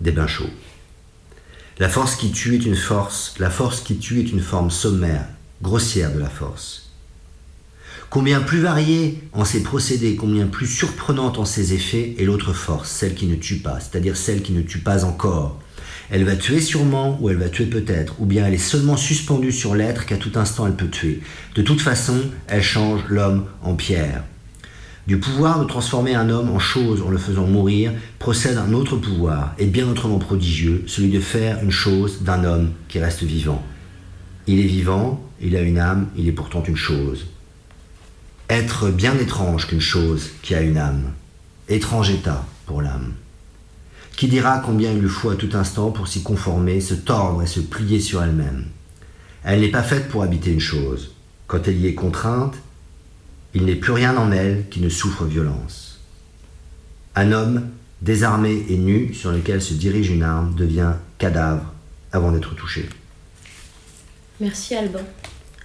des 0.00 0.10
bains 0.10 0.26
chauds. 0.26 0.50
La 1.78 1.88
force 1.88 2.16
qui 2.16 2.32
tue 2.32 2.56
est 2.56 2.66
une 2.66 2.76
force, 2.76 3.34
la 3.38 3.48
force 3.48 3.80
qui 3.80 3.98
tue 3.98 4.18
est 4.20 4.32
une 4.32 4.40
forme 4.40 4.70
sommaire, 4.70 5.26
grossière 5.62 6.12
de 6.12 6.18
la 6.18 6.28
force. 6.28 6.90
Combien 8.10 8.40
plus 8.40 8.60
variée 8.60 9.22
en 9.32 9.46
ses 9.46 9.62
procédés, 9.62 10.16
combien 10.16 10.46
plus 10.46 10.66
surprenante 10.66 11.38
en 11.38 11.46
ses 11.46 11.72
effets 11.72 12.14
est 12.18 12.24
l'autre 12.24 12.52
force, 12.52 12.90
celle 12.90 13.14
qui 13.14 13.26
ne 13.26 13.36
tue 13.36 13.56
pas, 13.56 13.80
c'est-à-dire 13.80 14.16
celle 14.18 14.42
qui 14.42 14.52
ne 14.52 14.60
tue 14.60 14.80
pas 14.80 15.04
encore. 15.04 15.58
Elle 16.10 16.24
va 16.24 16.36
tuer 16.36 16.60
sûrement, 16.60 17.16
ou 17.22 17.30
elle 17.30 17.38
va 17.38 17.48
tuer 17.48 17.64
peut-être, 17.64 18.16
ou 18.20 18.26
bien 18.26 18.46
elle 18.46 18.52
est 18.52 18.58
seulement 18.58 18.98
suspendue 18.98 19.52
sur 19.52 19.74
l'être 19.74 20.04
qu'à 20.04 20.18
tout 20.18 20.32
instant 20.34 20.66
elle 20.66 20.76
peut 20.76 20.90
tuer. 20.90 21.22
De 21.54 21.62
toute 21.62 21.80
façon, 21.80 22.18
elle 22.48 22.62
change 22.62 23.00
l'homme 23.08 23.46
en 23.62 23.76
pierre. 23.76 24.24
Du 25.06 25.18
pouvoir 25.18 25.60
de 25.60 25.64
transformer 25.64 26.14
un 26.14 26.28
homme 26.28 26.50
en 26.50 26.58
chose 26.58 27.00
en 27.00 27.08
le 27.08 27.18
faisant 27.18 27.46
mourir 27.46 27.92
procède 28.18 28.58
un 28.58 28.74
autre 28.74 28.96
pouvoir, 28.96 29.54
et 29.58 29.66
bien 29.66 29.88
autrement 29.88 30.18
prodigieux, 30.18 30.84
celui 30.86 31.10
de 31.10 31.20
faire 31.20 31.62
une 31.62 31.70
chose 31.70 32.22
d'un 32.22 32.44
homme 32.44 32.72
qui 32.88 32.98
reste 32.98 33.22
vivant. 33.22 33.64
Il 34.46 34.58
est 34.58 34.66
vivant, 34.66 35.22
il 35.40 35.56
a 35.56 35.60
une 35.60 35.78
âme, 35.78 36.08
il 36.16 36.28
est 36.28 36.32
pourtant 36.32 36.62
une 36.64 36.76
chose. 36.76 37.26
Être 38.48 38.90
bien 38.90 39.16
étrange 39.18 39.66
qu'une 39.66 39.80
chose 39.80 40.30
qui 40.42 40.54
a 40.54 40.60
une 40.60 40.76
âme. 40.76 41.12
Étrange 41.68 42.10
état 42.10 42.44
pour 42.66 42.82
l'âme. 42.82 43.14
Qui 44.16 44.28
dira 44.28 44.58
combien 44.58 44.92
il 44.92 45.00
lui 45.00 45.08
faut 45.08 45.30
à 45.30 45.36
tout 45.36 45.50
instant 45.54 45.90
pour 45.90 46.08
s'y 46.08 46.22
conformer, 46.22 46.80
se 46.80 46.94
tordre 46.94 47.42
et 47.42 47.46
se 47.46 47.60
plier 47.60 48.00
sur 48.00 48.22
elle-même. 48.22 48.66
Elle 49.44 49.60
n'est 49.60 49.70
pas 49.70 49.82
faite 49.82 50.08
pour 50.08 50.22
habiter 50.22 50.52
une 50.52 50.60
chose. 50.60 51.12
Quand 51.46 51.66
elle 51.66 51.78
y 51.78 51.86
est 51.86 51.94
contrainte, 51.94 52.56
il 53.54 53.64
n'est 53.64 53.76
plus 53.76 53.92
rien 53.92 54.16
en 54.16 54.32
elle 54.32 54.68
qui 54.70 54.80
ne 54.80 54.88
souffre 54.88 55.24
violence. 55.24 56.00
Un 57.14 57.32
homme, 57.32 57.68
désarmé 58.00 58.64
et 58.68 58.76
nu, 58.76 59.14
sur 59.14 59.30
lequel 59.32 59.62
se 59.62 59.74
dirige 59.74 60.10
une 60.10 60.22
arme, 60.22 60.54
devient 60.54 60.94
cadavre 61.18 61.72
avant 62.12 62.32
d'être 62.32 62.54
touché. 62.54 62.88
Merci 64.40 64.74
Alban. 64.74 65.00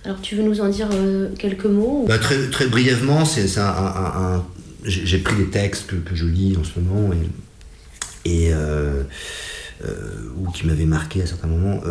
Alors 0.04 0.22
tu 0.22 0.36
veux 0.36 0.44
nous 0.44 0.62
en 0.62 0.70
dire 0.70 0.88
euh, 0.94 1.30
quelques 1.38 1.66
mots 1.66 2.06
bah, 2.08 2.18
très, 2.18 2.68
brièvement, 2.68 3.26
c'est 3.26 3.60
un, 3.60 4.46
j'ai 4.84 5.18
pris 5.18 5.36
des 5.36 5.50
textes 5.50 5.88
que, 5.88 6.16
je 6.16 6.26
lis 6.26 6.56
en 6.58 6.64
ce 6.64 6.80
moment 6.80 7.14
et, 8.24 8.46
et 8.46 8.54
euh, 8.54 9.04
euh, 9.84 10.30
ou 10.38 10.50
qui 10.52 10.66
m'avaient 10.66 10.86
marqué 10.86 11.22
à 11.22 11.26
certains 11.26 11.48
moments. 11.48 11.82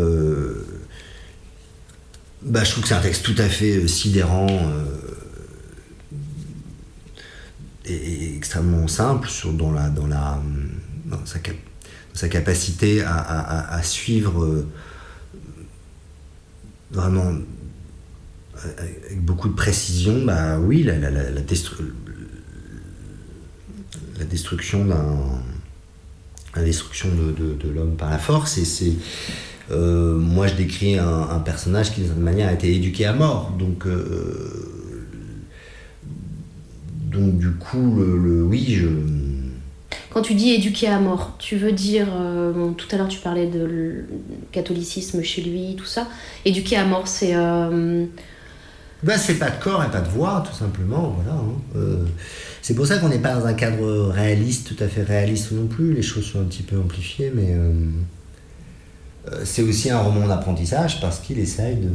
bah, 2.42 2.64
je 2.64 2.70
trouve 2.70 2.82
que 2.84 2.88
c'est 2.88 2.94
un 2.94 3.00
texte 3.00 3.22
tout 3.22 3.34
à 3.38 3.48
fait 3.48 3.86
sidérant 3.86 4.46
est, 7.84 8.36
extrêmement 8.36 8.88
simple 8.88 9.28
sur, 9.28 9.52
dans, 9.52 9.72
la, 9.72 9.90
dans, 9.90 10.06
la, 10.06 10.40
sa, 11.24 11.38
sa, 12.14 12.28
capacité 12.28 13.02
à, 13.04 13.80
suivre 13.82 14.64
vraiment 16.96 17.32
avec 18.62 19.22
beaucoup 19.22 19.48
de 19.48 19.54
précision, 19.54 20.24
bah 20.24 20.58
oui, 20.58 20.82
la, 20.82 20.98
la, 20.98 21.10
la, 21.10 21.42
destruction 24.24 24.84
d'un 24.86 25.16
la 26.56 26.62
destruction 26.64 27.08
de, 27.10 27.32
de, 27.32 27.68
l'homme 27.70 27.96
par 27.96 28.08
la 28.08 28.16
force 28.16 28.56
et 28.56 28.64
c'est 28.64 28.94
euh, 29.70 30.16
moi 30.16 30.46
je 30.46 30.54
décris 30.54 30.98
un, 30.98 31.38
personnage 31.40 31.90
qui 31.90 31.96
d'une 31.96 32.06
certaine 32.06 32.24
manière 32.24 32.48
a 32.48 32.54
été 32.54 32.74
éduqué 32.74 33.04
à 33.04 33.12
mort. 33.12 33.52
Donc 33.58 33.86
euh, 33.86 34.76
donc 37.16 37.38
du 37.38 37.50
coup, 37.52 37.96
le, 37.96 38.42
oui, 38.42 38.64
je... 38.68 38.88
Quand 40.10 40.22
tu 40.22 40.34
dis 40.34 40.50
éduquer 40.50 40.88
à 40.88 40.98
mort, 40.98 41.36
tu 41.38 41.56
veux 41.56 41.72
dire, 41.72 42.08
euh, 42.14 42.70
tout 42.70 42.86
à 42.90 42.96
l'heure 42.96 43.08
tu 43.08 43.18
parlais 43.18 43.46
de 43.46 44.04
catholicisme 44.52 45.22
chez 45.22 45.42
lui, 45.42 45.76
tout 45.76 45.84
ça. 45.84 46.08
Éduquer 46.44 46.76
à 46.76 46.84
mort, 46.84 47.06
c'est... 47.06 47.34
Euh... 47.34 48.06
Ben, 49.02 49.18
c'est 49.18 49.38
pas 49.38 49.50
de 49.50 49.62
corps 49.62 49.84
et 49.84 49.90
pas 49.90 50.00
de 50.00 50.08
voix, 50.08 50.42
tout 50.48 50.56
simplement. 50.56 51.16
Voilà, 51.20 51.38
hein. 51.38 51.52
euh, 51.76 52.04
c'est 52.62 52.74
pour 52.74 52.86
ça 52.86 52.98
qu'on 52.98 53.10
n'est 53.10 53.18
pas 53.18 53.34
dans 53.34 53.46
un 53.46 53.52
cadre 53.52 54.08
réaliste, 54.08 54.74
tout 54.74 54.82
à 54.82 54.88
fait 54.88 55.02
réaliste 55.02 55.52
non 55.52 55.66
plus. 55.66 55.92
Les 55.92 56.02
choses 56.02 56.24
sont 56.24 56.40
un 56.40 56.44
petit 56.44 56.62
peu 56.62 56.78
amplifiées, 56.78 57.30
mais 57.34 57.54
euh, 57.54 57.72
c'est 59.44 59.62
aussi 59.62 59.90
un 59.90 60.00
roman 60.00 60.26
d'apprentissage 60.26 61.00
parce 61.00 61.18
qu'il 61.18 61.38
essaye 61.38 61.76
de. 61.76 61.90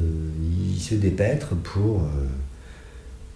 Il 0.75 0.79
se 0.79 0.95
dépêtre 0.95 1.55
pour 1.55 2.07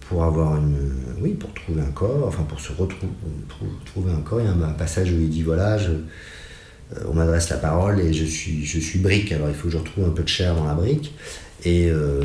pour 0.08 0.24
avoir 0.24 0.58
une. 0.58 0.78
Oui, 1.20 1.32
pour 1.32 1.54
trouver 1.54 1.82
un 1.82 1.92
corps, 1.92 2.28
enfin 2.28 2.44
pour 2.44 2.60
se 2.60 2.72
retrouver 2.72 3.12
trouver 3.86 4.12
un 4.12 4.22
corps. 4.22 4.42
Il 4.42 4.46
y 4.46 4.50
a 4.50 4.52
un, 4.52 4.74
passage 4.74 5.12
où 5.12 5.16
il 5.16 5.30
dit 5.30 5.44
voilà, 5.44 5.78
euh, 5.78 6.00
on 7.08 7.14
m'adresse 7.14 7.50
la 7.50 7.58
parole 7.58 8.00
et 8.00 8.14
je 8.14 8.26
suis, 8.26 8.66
je 8.66 8.80
suis 8.80 9.00
brique, 9.00 9.32
alors 9.32 9.50
il 9.50 9.56
faut 9.56 9.68
que 9.68 9.74
je 9.74 9.78
retrouve 9.78 10.06
un 10.06 10.12
peu 10.12 10.24
de 10.24 10.28
chair 10.28 10.56
dans 10.56 10.66
la 10.66 10.74
brique. 10.74 11.14
Et, 11.64 11.90
euh, 11.90 12.22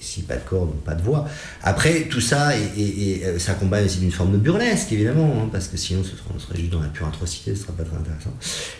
si 0.00 0.22
pas 0.22 0.34
de 0.34 0.40
corps, 0.40 0.66
donc 0.66 0.82
pas 0.82 0.94
de 0.94 1.02
voix. 1.02 1.24
Après, 1.62 2.08
tout 2.08 2.20
ça, 2.20 2.56
et, 2.56 3.22
euh, 3.24 3.38
s'accompagne 3.38 3.84
aussi 3.84 4.00
d'une 4.00 4.10
forme 4.10 4.32
de 4.32 4.38
burlesque, 4.38 4.90
évidemment, 4.92 5.42
hein, 5.44 5.48
parce 5.52 5.68
que 5.68 5.76
sinon 5.76 6.02
on 6.34 6.38
serait 6.38 6.58
juste 6.58 6.72
dans 6.72 6.80
la 6.80 6.88
pure 6.88 7.06
atrocité, 7.06 7.54
ce 7.54 7.62
serait 7.62 7.74
pas 7.74 7.84
très 7.84 7.96
intéressant. 7.96 8.34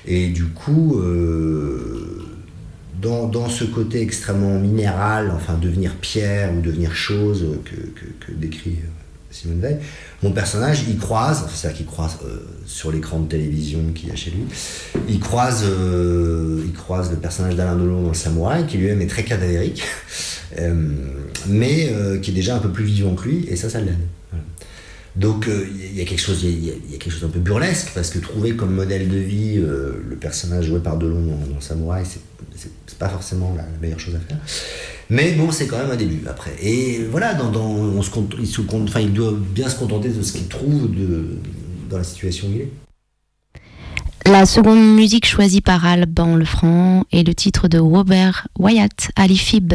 Et 0.07 0.29
du 0.29 0.47
coup, 0.47 1.01
dans, 3.05 3.49
ce 3.49 3.65
côté 3.65 4.01
extrêmement 4.01 4.59
minéral, 4.59 5.31
enfin 5.35 5.55
devenir 5.61 5.95
pierre 5.97 6.53
ou 6.55 6.61
devenir 6.61 6.95
chose 6.95 7.47
que, 7.65 8.33
décrit 8.33 8.79
euh, 8.83 8.89
Simone 9.31 9.61
Veil, 9.61 9.79
mon 10.23 10.33
personnage, 10.33 10.85
il 10.89 10.97
croise, 10.97 11.47
c'est-à-dire 11.53 11.79
qu'il 11.79 11.87
croise 11.87 12.19
euh, 12.25 12.47
sur 12.67 12.91
l'écran 12.91 13.21
de 13.21 13.29
télévision 13.29 13.81
qu'il 13.95 14.09
y 14.09 14.13
a 14.13 14.17
chez 14.17 14.31
lui, 14.31 14.45
il 15.09 15.21
croise, 15.21 15.65
euh, 15.67 16.63
il 16.65 16.73
croise 16.73 17.11
le 17.11 17.17
personnage 17.17 17.57
d'Alain 17.57 17.77
Delon 17.77 18.03
dans 18.03 18.09
le 18.09 18.15
Samouraï, 18.15 18.67
qui 18.67 18.79
lui-même 18.79 19.03
est 19.03 19.07
très 19.07 19.25
cadavérique, 19.25 19.83
mais 21.47 21.93
qui 22.23 22.31
est 22.31 22.35
déjà 22.35 22.57
un 22.57 22.61
peu 22.61 22.71
plus 22.71 22.85
vivant 22.85 23.15
que 23.15 23.29
lui, 23.29 23.47
et 23.49 23.57
ça, 23.57 23.69
ça 23.69 23.81
l'aide. 23.81 23.99
Donc 25.17 25.49
il 25.49 25.97
y, 25.97 26.01
a 26.01 26.05
quelque 26.05 26.21
chose, 26.21 26.43
il 26.43 26.65
y, 26.65 26.71
a 26.71 26.99
quelque 26.99 27.13
chose 27.13 27.23
un 27.25 27.29
peu 27.29 27.39
burlesque 27.39 27.93
parce 27.95 28.11
que 28.11 28.19
trouver 28.19 28.57
comme 28.57 28.75
modèle 28.75 29.09
de 29.09 29.17
vie 29.17 29.55
le 29.57 30.17
personnage 30.21 30.67
joué 30.67 30.81
par 30.81 30.97
Delon 30.97 31.23
dans, 31.23 31.55
dans 31.55 31.61
Samouraï, 31.61 32.05
c'est 32.05 32.21
c'est 32.87 32.99
pas 32.99 33.09
forcément 33.09 33.55
la, 33.57 33.65
meilleure 33.81 33.99
chose 33.99 34.15
à 34.15 34.21
faire. 34.21 34.39
Mais 35.11 35.33
bon, 35.33 35.51
c'est 35.51 35.67
quand 35.67 35.79
même 35.79 35.91
un 35.91 35.97
début 35.97 36.23
après. 36.29 36.55
Et 36.63 37.05
voilà, 37.11 37.37
on 37.43 38.03
se 38.03 38.11
compte, 38.11 38.35
il, 38.39 38.47
se 38.47 38.61
enfin, 38.61 39.05
doit 39.05 39.35
bien 39.37 39.69
se 39.69 39.77
contenter 39.77 40.09
de 40.09 40.23
ce 40.23 40.33
qu'il 40.33 40.49
trouve 40.49 40.91
dans 41.91 41.99
la 41.99 42.05
situation 42.05 42.49
où 42.49 42.53
il 42.53 42.61
est. 42.63 42.73
La 44.27 44.47
seconde 44.47 44.95
musique 44.95 45.27
choisie 45.27 45.61
par 45.61 45.85
Alban 45.85 46.37
Lefranc 46.37 47.05
est 47.13 47.27
le 47.27 47.35
titre 47.35 47.69
de 47.69 47.79
Robert 47.79 48.49
Wyatt, 48.59 49.11
Alifib. 49.17 49.75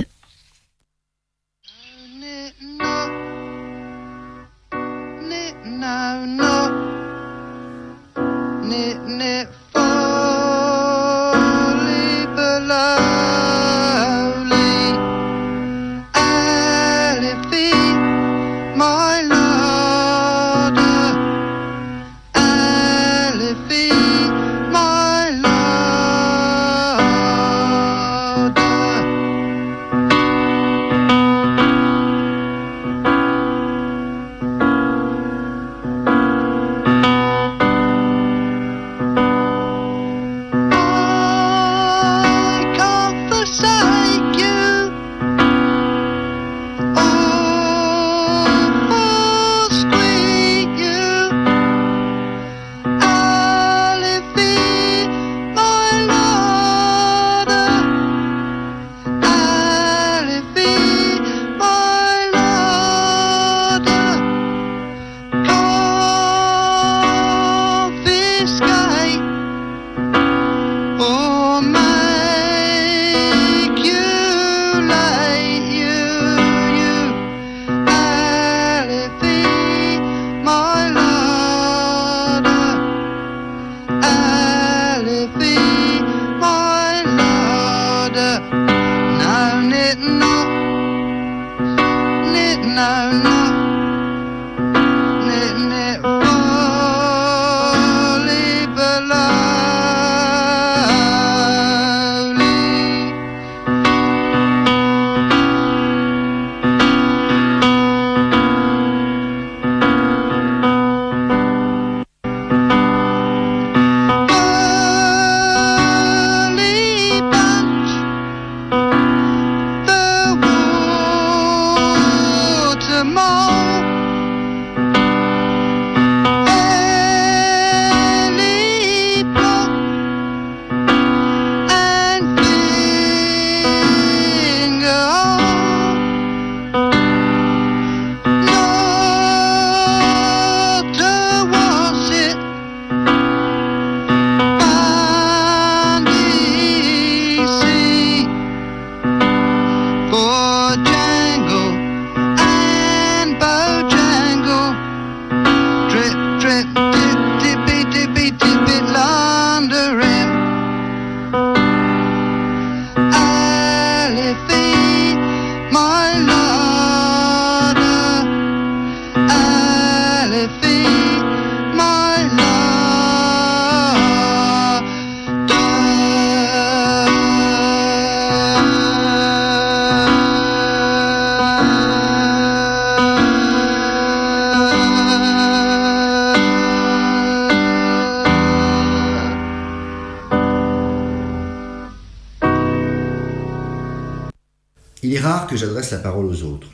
Que 195.49 195.57
j'adresse 195.57 195.91
la 195.91 195.97
parole 195.97 196.25
aux 196.25 196.43
autres. 196.43 196.67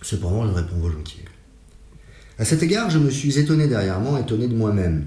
Cependant, 0.00 0.46
je 0.46 0.52
réponds 0.52 0.78
volontiers. 0.78 1.24
À 2.38 2.44
cet 2.44 2.62
égard, 2.62 2.90
je 2.90 2.98
me 2.98 3.10
suis 3.10 3.38
étonné 3.38 3.68
derrière 3.68 4.00
moi, 4.00 4.20
étonné 4.20 4.48
de 4.48 4.54
moi-même. 4.54 5.04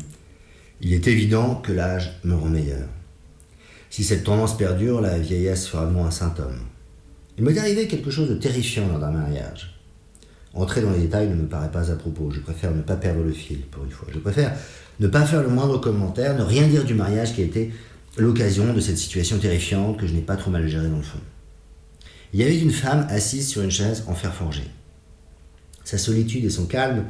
Il 0.81 0.93
est 0.93 1.07
évident 1.07 1.55
que 1.55 1.71
l'âge 1.71 2.19
me 2.23 2.35
rend 2.35 2.49
meilleur. 2.49 2.87
Si 3.89 4.03
cette 4.03 4.23
tendance 4.23 4.57
perdure, 4.57 5.01
la 5.01 5.17
vieillesse 5.17 5.67
fera 5.67 5.87
de 5.87 5.91
moi 5.91 6.07
un 6.07 6.11
saint 6.11 6.35
homme. 6.39 6.59
Il 7.37 7.43
m'est 7.43 7.57
arrivé 7.57 7.87
quelque 7.87 8.11
chose 8.11 8.29
de 8.29 8.35
terrifiant 8.35 8.87
lors 8.87 8.99
d'un 8.99 9.11
mariage. 9.11 9.75
Entrer 10.53 10.81
dans 10.81 10.91
les 10.91 10.99
détails 10.99 11.29
ne 11.29 11.35
me 11.35 11.47
paraît 11.47 11.71
pas 11.71 11.91
à 11.91 11.95
propos. 11.95 12.31
Je 12.31 12.39
préfère 12.39 12.73
ne 12.73 12.81
pas 12.81 12.95
perdre 12.95 13.23
le 13.23 13.31
fil 13.31 13.61
pour 13.61 13.83
une 13.83 13.91
fois. 13.91 14.07
Je 14.13 14.19
préfère 14.19 14.55
ne 14.99 15.07
pas 15.07 15.25
faire 15.25 15.41
le 15.41 15.49
moindre 15.49 15.79
commentaire, 15.79 16.35
ne 16.37 16.43
rien 16.43 16.67
dire 16.67 16.83
du 16.83 16.93
mariage 16.93 17.33
qui 17.33 17.41
a 17.41 17.45
été 17.45 17.71
l'occasion 18.17 18.73
de 18.73 18.79
cette 18.79 18.97
situation 18.97 19.37
terrifiante 19.37 19.97
que 19.97 20.07
je 20.07 20.13
n'ai 20.13 20.21
pas 20.21 20.35
trop 20.35 20.51
mal 20.51 20.67
gérée 20.67 20.89
dans 20.89 20.97
le 20.97 21.03
fond. 21.03 21.19
Il 22.33 22.39
y 22.39 22.43
avait 22.43 22.59
une 22.59 22.71
femme 22.71 23.07
assise 23.09 23.47
sur 23.47 23.61
une 23.61 23.71
chaise 23.71 24.03
en 24.07 24.13
fer 24.13 24.33
forgé. 24.33 24.63
Sa 25.83 25.97
solitude 25.97 26.43
et 26.43 26.49
son 26.49 26.65
calme 26.65 27.05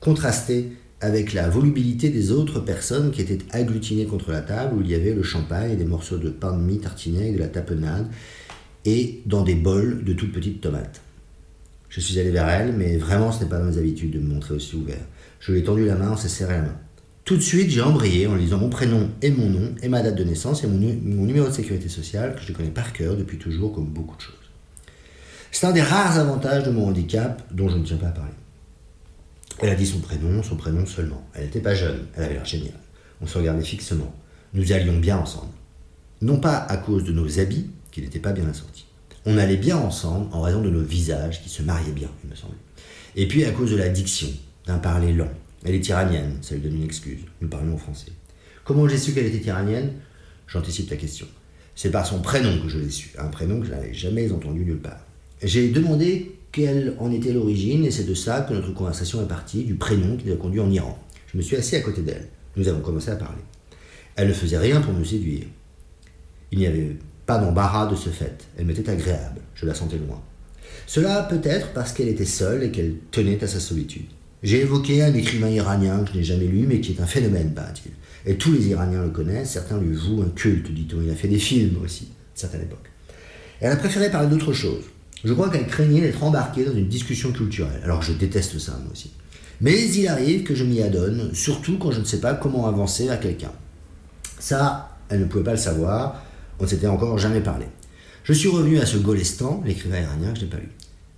contrastaient 0.00 0.68
avec 1.02 1.32
la 1.32 1.48
volubilité 1.48 2.08
des 2.08 2.30
autres 2.30 2.60
personnes 2.60 3.10
qui 3.10 3.20
étaient 3.20 3.38
agglutinées 3.50 4.06
contre 4.06 4.30
la 4.30 4.40
table 4.40 4.76
où 4.76 4.80
il 4.80 4.88
y 4.88 4.94
avait 4.94 5.12
le 5.12 5.22
champagne 5.22 5.72
et 5.72 5.76
des 5.76 5.84
morceaux 5.84 6.16
de 6.16 6.30
pain 6.30 6.56
de 6.56 6.62
mie 6.62 6.78
tartinés 6.78 7.32
de 7.32 7.38
la 7.38 7.48
tapenade 7.48 8.06
et 8.84 9.20
dans 9.26 9.42
des 9.42 9.54
bols 9.54 10.04
de 10.04 10.12
toutes 10.12 10.32
petites 10.32 10.60
tomates. 10.60 11.02
Je 11.88 12.00
suis 12.00 12.18
allé 12.18 12.30
vers 12.30 12.48
elle, 12.48 12.72
mais 12.72 12.96
vraiment 12.96 13.32
ce 13.32 13.42
n'est 13.42 13.50
pas 13.50 13.58
dans 13.58 13.66
mes 13.66 13.76
habitudes 13.76 14.12
de 14.12 14.18
me 14.18 14.28
montrer 14.28 14.54
aussi 14.54 14.76
ouvert. 14.76 15.04
Je 15.40 15.52
lui 15.52 15.58
ai 15.58 15.64
tendu 15.64 15.84
la 15.84 15.96
main, 15.96 16.12
on 16.12 16.16
s'est 16.16 16.28
serré 16.28 16.54
la 16.54 16.62
main. 16.62 16.78
Tout 17.24 17.36
de 17.36 17.42
suite, 17.42 17.70
j'ai 17.70 17.82
embrayé 17.82 18.26
en 18.26 18.34
lisant 18.34 18.58
mon 18.58 18.70
prénom 18.70 19.10
et 19.20 19.30
mon 19.30 19.48
nom 19.48 19.74
et 19.82 19.88
ma 19.88 20.02
date 20.02 20.16
de 20.16 20.24
naissance 20.24 20.64
et 20.64 20.66
mon 20.66 20.78
numéro 20.78 21.46
de 21.46 21.52
sécurité 21.52 21.88
sociale 21.88 22.34
que 22.34 22.40
je 22.42 22.52
connais 22.52 22.70
par 22.70 22.92
cœur 22.92 23.16
depuis 23.16 23.38
toujours 23.38 23.72
comme 23.72 23.86
beaucoup 23.86 24.16
de 24.16 24.22
choses. 24.22 24.41
C'est 25.54 25.66
un 25.66 25.72
des 25.72 25.82
rares 25.82 26.18
avantages 26.18 26.64
de 26.64 26.70
mon 26.70 26.88
handicap 26.88 27.42
dont 27.52 27.68
je 27.68 27.76
ne 27.76 27.84
tiens 27.84 27.98
pas 27.98 28.08
à 28.08 28.12
parler. 28.12 28.32
Elle 29.60 29.68
a 29.68 29.74
dit 29.74 29.86
son 29.86 30.00
prénom, 30.00 30.42
son 30.42 30.56
prénom 30.56 30.86
seulement. 30.86 31.22
Elle 31.34 31.44
n'était 31.44 31.60
pas 31.60 31.74
jeune, 31.74 32.06
elle 32.16 32.24
avait 32.24 32.34
l'air 32.34 32.44
géniale. 32.46 32.80
On 33.20 33.26
se 33.26 33.36
regardait 33.36 33.62
fixement. 33.62 34.14
Nous 34.54 34.72
allions 34.72 34.98
bien 34.98 35.18
ensemble. 35.18 35.52
Non 36.22 36.38
pas 36.38 36.56
à 36.56 36.78
cause 36.78 37.04
de 37.04 37.12
nos 37.12 37.38
habits, 37.38 37.68
qui 37.90 38.00
n'étaient 38.00 38.18
pas 38.18 38.32
bien 38.32 38.48
assortis. 38.48 38.86
On 39.26 39.36
allait 39.36 39.58
bien 39.58 39.76
ensemble 39.76 40.34
en 40.34 40.40
raison 40.40 40.62
de 40.62 40.70
nos 40.70 40.80
visages 40.80 41.42
qui 41.42 41.50
se 41.50 41.62
mariaient 41.62 41.92
bien, 41.92 42.08
il 42.24 42.30
me 42.30 42.34
semble. 42.34 42.56
Et 43.14 43.28
puis 43.28 43.44
à 43.44 43.52
cause 43.52 43.70
de 43.70 43.76
la 43.76 43.90
diction, 43.90 44.28
d'un 44.66 44.78
parler 44.78 45.12
lent. 45.12 45.30
Elle 45.64 45.74
est 45.74 45.86
iranienne, 45.86 46.38
ça 46.40 46.54
lui 46.54 46.62
donne 46.62 46.76
une 46.76 46.84
excuse. 46.84 47.20
Nous 47.42 47.48
parlions 47.48 47.74
en 47.74 47.78
français. 47.78 48.10
Comment 48.64 48.88
j'ai 48.88 48.96
su 48.96 49.12
qu'elle 49.12 49.26
était 49.26 49.46
iranienne? 49.46 49.92
J'anticipe 50.46 50.88
ta 50.88 50.96
question. 50.96 51.26
C'est 51.74 51.90
par 51.90 52.06
son 52.06 52.22
prénom 52.22 52.58
que 52.62 52.70
je 52.70 52.78
l'ai 52.78 52.90
su, 52.90 53.10
un 53.18 53.28
prénom 53.28 53.60
que 53.60 53.66
je 53.66 53.72
n'avais 53.72 53.92
jamais 53.92 54.32
entendu 54.32 54.64
nulle 54.64 54.80
part. 54.80 55.04
J'ai 55.42 55.70
demandé 55.70 56.36
quelle 56.52 56.94
en 56.98 57.10
était 57.10 57.32
l'origine 57.32 57.84
et 57.84 57.90
c'est 57.90 58.04
de 58.04 58.14
ça 58.14 58.42
que 58.42 58.54
notre 58.54 58.72
conversation 58.72 59.20
est 59.22 59.28
partie, 59.28 59.64
du 59.64 59.74
prénom 59.74 60.16
qui 60.16 60.26
nous 60.26 60.34
a 60.34 60.36
conduit 60.36 60.60
en 60.60 60.70
Iran. 60.70 60.96
Je 61.26 61.36
me 61.36 61.42
suis 61.42 61.56
assis 61.56 61.74
à 61.74 61.80
côté 61.80 62.02
d'elle. 62.02 62.28
Nous 62.56 62.68
avons 62.68 62.80
commencé 62.80 63.10
à 63.10 63.16
parler. 63.16 63.42
Elle 64.14 64.28
ne 64.28 64.32
faisait 64.32 64.58
rien 64.58 64.80
pour 64.80 64.92
me 64.92 65.02
séduire. 65.02 65.46
Il 66.52 66.58
n'y 66.58 66.66
avait 66.66 66.96
pas 67.26 67.38
d'embarras 67.38 67.86
de 67.86 67.96
ce 67.96 68.10
fait. 68.10 68.46
Elle 68.56 68.66
m'était 68.66 68.88
agréable. 68.88 69.40
Je 69.54 69.66
la 69.66 69.74
sentais 69.74 69.96
loin. 69.96 70.22
Cela 70.86 71.22
peut-être 71.22 71.72
parce 71.72 71.92
qu'elle 71.92 72.08
était 72.08 72.24
seule 72.24 72.62
et 72.62 72.70
qu'elle 72.70 72.94
tenait 73.10 73.42
à 73.42 73.48
sa 73.48 73.58
solitude. 73.58 74.06
J'ai 74.42 74.60
évoqué 74.60 75.02
un 75.02 75.14
écrivain 75.14 75.48
iranien 75.48 76.04
que 76.04 76.12
je 76.12 76.18
n'ai 76.18 76.24
jamais 76.24 76.46
lu, 76.46 76.66
mais 76.68 76.80
qui 76.80 76.92
est 76.92 77.00
un 77.00 77.06
phénomène, 77.06 77.54
paraît-il. 77.54 77.92
Et 78.30 78.36
tous 78.36 78.52
les 78.52 78.68
Iraniens 78.68 79.02
le 79.02 79.10
connaissent, 79.10 79.50
certains 79.50 79.78
lui 79.78 79.94
vouent 79.94 80.22
un 80.22 80.30
culte, 80.30 80.70
dit-on. 80.72 81.00
Il 81.02 81.10
a 81.10 81.14
fait 81.14 81.28
des 81.28 81.38
films 81.38 81.78
aussi, 81.82 82.08
à 82.12 82.38
certaines 82.38 82.62
époques. 82.62 82.90
Elle 83.60 83.72
a 83.72 83.76
préféré 83.76 84.10
parler 84.10 84.28
d'autre 84.28 84.52
chose. 84.52 84.84
Je 85.24 85.32
crois 85.32 85.50
qu'elle 85.50 85.66
craignait 85.66 86.00
d'être 86.00 86.24
embarquée 86.24 86.64
dans 86.64 86.74
une 86.74 86.88
discussion 86.88 87.32
culturelle. 87.32 87.80
Alors 87.84 88.02
je 88.02 88.12
déteste 88.12 88.58
ça, 88.58 88.72
moi 88.82 88.90
aussi. 88.92 89.12
Mais 89.60 89.88
il 89.90 90.08
arrive 90.08 90.42
que 90.42 90.56
je 90.56 90.64
m'y 90.64 90.82
adonne, 90.82 91.30
surtout 91.32 91.78
quand 91.78 91.92
je 91.92 92.00
ne 92.00 92.04
sais 92.04 92.20
pas 92.20 92.34
comment 92.34 92.66
avancer 92.66 93.08
à 93.08 93.16
quelqu'un. 93.16 93.52
Ça, 94.40 94.98
elle 95.08 95.20
ne 95.20 95.24
pouvait 95.26 95.44
pas 95.44 95.52
le 95.52 95.58
savoir, 95.58 96.24
on 96.58 96.64
ne 96.64 96.68
s'était 96.68 96.88
encore 96.88 97.18
jamais 97.18 97.40
parlé. 97.40 97.66
Je 98.24 98.32
suis 98.32 98.48
revenu 98.48 98.80
à 98.80 98.86
ce 98.86 98.96
Golestan, 98.96 99.62
l'écrivain 99.64 100.00
iranien 100.00 100.32
que 100.32 100.40
je 100.40 100.44
n'ai 100.44 100.50
pas 100.50 100.56
lu. 100.56 100.70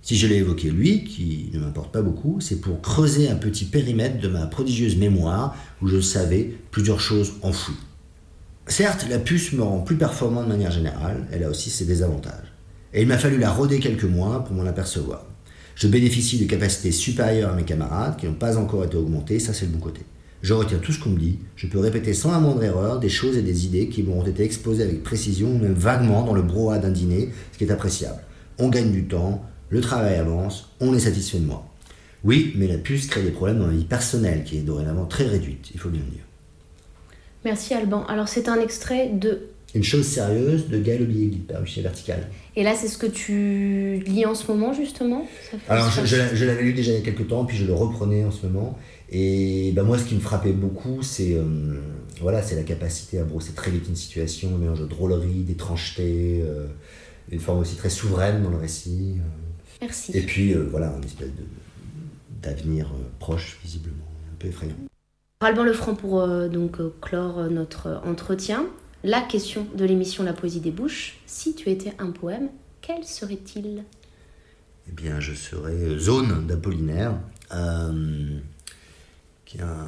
Si 0.03 0.15
je 0.15 0.27
l'ai 0.27 0.35
évoqué 0.35 0.69
lui, 0.69 1.03
qui 1.03 1.49
ne 1.53 1.59
m'importe 1.59 1.91
pas 1.91 2.03
beaucoup, 2.03 2.39
c'est 2.39 2.61
pour 2.61 2.79
creuser 2.81 3.27
un 3.29 3.35
petit 3.35 3.65
périmètre 3.65 4.19
de 4.19 4.27
ma 4.27 4.45
prodigieuse 4.45 4.97
mémoire 4.97 5.55
où 5.81 5.87
je 5.87 5.99
savais 5.99 6.55
plusieurs 6.69 6.99
choses 6.99 7.33
enfouies. 7.41 7.73
Certes, 8.67 9.07
la 9.09 9.17
puce 9.17 9.53
me 9.53 9.63
rend 9.63 9.79
plus 9.79 9.95
performant 9.95 10.43
de 10.43 10.49
manière 10.49 10.71
générale, 10.71 11.25
elle 11.31 11.43
a 11.43 11.49
aussi 11.49 11.71
ses 11.71 11.85
désavantages 11.85 12.54
et 12.95 13.01
il 13.01 13.07
m'a 13.07 13.17
fallu 13.17 13.37
la 13.37 13.51
rôder 13.51 13.79
quelques 13.79 14.05
mois 14.05 14.43
pour 14.45 14.55
m'en 14.55 14.65
apercevoir. 14.65 15.25
Je 15.75 15.89
bénéficie 15.89 16.39
de 16.39 16.49
capacités 16.49 16.93
supérieures 16.93 17.51
à 17.51 17.55
mes 17.55 17.63
camarades 17.63 18.15
qui 18.15 18.25
n'ont 18.25 18.33
pas 18.33 18.57
encore 18.57 18.85
été 18.85 18.95
augmentées, 18.95 19.39
ça 19.39 19.53
c'est 19.53 19.65
le 19.65 19.73
bon 19.73 19.79
côté. 19.79 20.01
Je 20.41 20.53
retiens 20.53 20.77
tout 20.77 20.93
ce 20.93 20.99
qu'on 20.99 21.09
me 21.09 21.19
dit, 21.19 21.39
je 21.57 21.67
peux 21.67 21.79
répéter 21.79 22.13
sans 22.13 22.31
la 22.31 22.39
moindre 22.39 22.63
erreur 22.63 22.99
des 22.99 23.09
choses 23.09 23.35
et 23.35 23.41
des 23.41 23.65
idées 23.65 23.89
qui 23.89 24.01
m'ont 24.01 24.25
été 24.25 24.43
exposées 24.43 24.83
avec 24.83 25.03
précision 25.03 25.49
ou 25.49 25.57
même 25.57 25.73
vaguement 25.73 26.23
dans 26.23 26.33
le 26.33 26.41
brouhaha 26.41 26.79
d'un 26.79 26.91
dîner, 26.91 27.31
ce 27.51 27.57
qui 27.57 27.65
est 27.65 27.71
appréciable. 27.71 28.23
On 28.59 28.69
gagne 28.69 28.91
du 28.91 29.05
temps, 29.05 29.43
le 29.69 29.81
travail 29.81 30.15
avance, 30.15 30.69
on 30.79 30.95
est 30.95 30.99
satisfait 30.99 31.39
de 31.39 31.45
moi. 31.45 31.67
Oui, 32.23 32.53
mais 32.55 32.67
la 32.67 32.77
puce 32.77 33.07
crée 33.07 33.23
des 33.23 33.31
problèmes 33.31 33.59
dans 33.59 33.67
ma 33.67 33.73
vie 33.73 33.83
personnelle 33.83 34.45
qui 34.45 34.57
est 34.57 34.61
dorénavant 34.61 35.05
très 35.05 35.25
réduite, 35.25 35.71
il 35.73 35.79
faut 35.81 35.89
bien 35.89 36.01
le 36.01 36.11
dire. 36.11 36.23
Merci 37.43 37.73
Alban. 37.73 38.05
Alors 38.05 38.29
c'est 38.29 38.47
un 38.47 38.59
extrait 38.61 39.09
de 39.09 39.49
une 39.75 39.83
chose 39.83 40.05
sérieuse 40.05 40.69
de 40.69 40.79
Gaël 40.79 41.01
Obliégui, 41.01 41.39
paru 41.39 41.67
chez 41.67 41.81
Vertical. 41.81 42.29
Et 42.57 42.63
là, 42.63 42.73
c'est 42.73 42.87
ce 42.87 42.97
que 42.97 43.07
tu 43.07 44.01
lis 44.05 44.25
en 44.25 44.33
ce 44.33 44.49
moment, 44.49 44.73
justement? 44.73 45.27
Alors, 45.67 45.89
je, 45.89 46.45
l'avais 46.45 46.63
lu 46.63 46.73
déjà 46.73 46.91
il 46.91 46.95
y 46.95 47.01
a 47.01 47.03
quelques 47.03 47.27
temps, 47.27 47.43
puis 47.43 47.57
je 47.57 47.65
le 47.65 47.73
reprenais 47.73 48.23
en 48.23 48.31
ce 48.31 48.45
moment. 48.45 48.77
Et 49.09 49.73
bah, 49.75 49.83
moi, 49.83 49.97
ce 49.97 50.05
qui 50.05 50.15
me 50.15 50.21
frappait 50.21 50.53
beaucoup, 50.53 51.01
c'est 51.01 51.33
euh, 51.33 51.43
voilà, 52.21 52.41
c'est 52.41 52.55
la 52.55 52.63
capacité 52.63 53.19
à 53.19 53.25
brosser 53.25 53.51
très 53.51 53.71
vite 53.71 53.87
une 53.89 53.95
situation, 53.95 54.55
un 54.55 54.57
mélange 54.57 54.79
de 54.79 54.85
drôlerie, 54.85 55.43
d'étrangeté, 55.43 56.41
euh, 56.43 56.67
une 57.29 57.41
forme 57.41 57.59
aussi 57.59 57.75
très 57.75 57.89
souveraine 57.89 58.41
dans 58.41 58.49
le 58.49 58.57
récit. 58.57 59.17
Euh. 59.17 59.81
Merci. 59.81 60.17
Et 60.17 60.21
puis, 60.21 60.53
voilà, 60.53 60.93
une 60.97 61.03
espèce 61.03 61.29
d'avenir 62.41 62.89
proche, 63.19 63.59
visiblement, 63.63 63.97
un 64.31 64.35
peu 64.39 64.47
effrayant. 64.47 64.75
Alban 65.41 65.65
Lefranc 65.65 65.95
pour 65.95 66.25
donc 66.47 66.77
clore 67.01 67.49
notre 67.49 68.01
entretien. 68.05 68.65
La 69.05 69.21
question 69.21 69.67
de 69.75 69.85
l'émission 69.85 70.23
La 70.23 70.33
poésie 70.33 70.61
des 70.61 70.71
bouches, 70.71 71.19
si 71.27 71.53
tu 71.53 71.69
étais 71.69 71.93
un 71.99 72.09
poème, 72.09 72.49
quel 72.81 73.03
serait-il? 73.03 73.83
Eh 74.89 74.91
bien, 74.93 75.19
je 75.19 75.35
serais 75.35 75.99
Zone 75.99 76.47
d'Apollinaire, 76.47 77.13
euh, 77.53 78.39
qui 79.45 79.59
est 79.59 79.61
un 79.61 79.87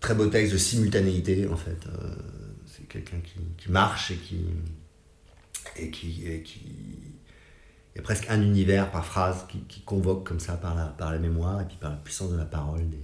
très 0.00 0.14
beau 0.14 0.26
texte 0.26 0.52
de 0.52 0.58
simultanéité, 0.58 1.48
en 1.48 1.56
fait. 1.56 1.78
Euh, 1.86 2.14
c'est 2.66 2.86
quelqu'un 2.86 3.22
qui, 3.56 3.70
marche 3.70 4.10
et 4.10 4.16
qui, 4.16 4.44
et 5.78 5.90
qui, 5.90 6.26
et 6.26 6.42
qui 6.42 6.60
il 7.94 7.96
y 7.96 8.00
a 8.00 8.02
presque 8.02 8.26
un 8.28 8.42
univers 8.42 8.90
par 8.90 9.06
phrase 9.06 9.46
qui, 9.66 9.80
convoque 9.80 10.26
comme 10.26 10.40
ça 10.40 10.58
par 10.58 10.74
la, 10.74 10.88
par 10.88 11.10
la 11.10 11.18
mémoire 11.18 11.62
et 11.62 11.64
puis 11.64 11.78
par 11.80 11.88
la 11.88 11.96
puissance 11.96 12.32
de 12.32 12.36
la 12.36 12.44
parole 12.44 12.86
des, 12.90 13.00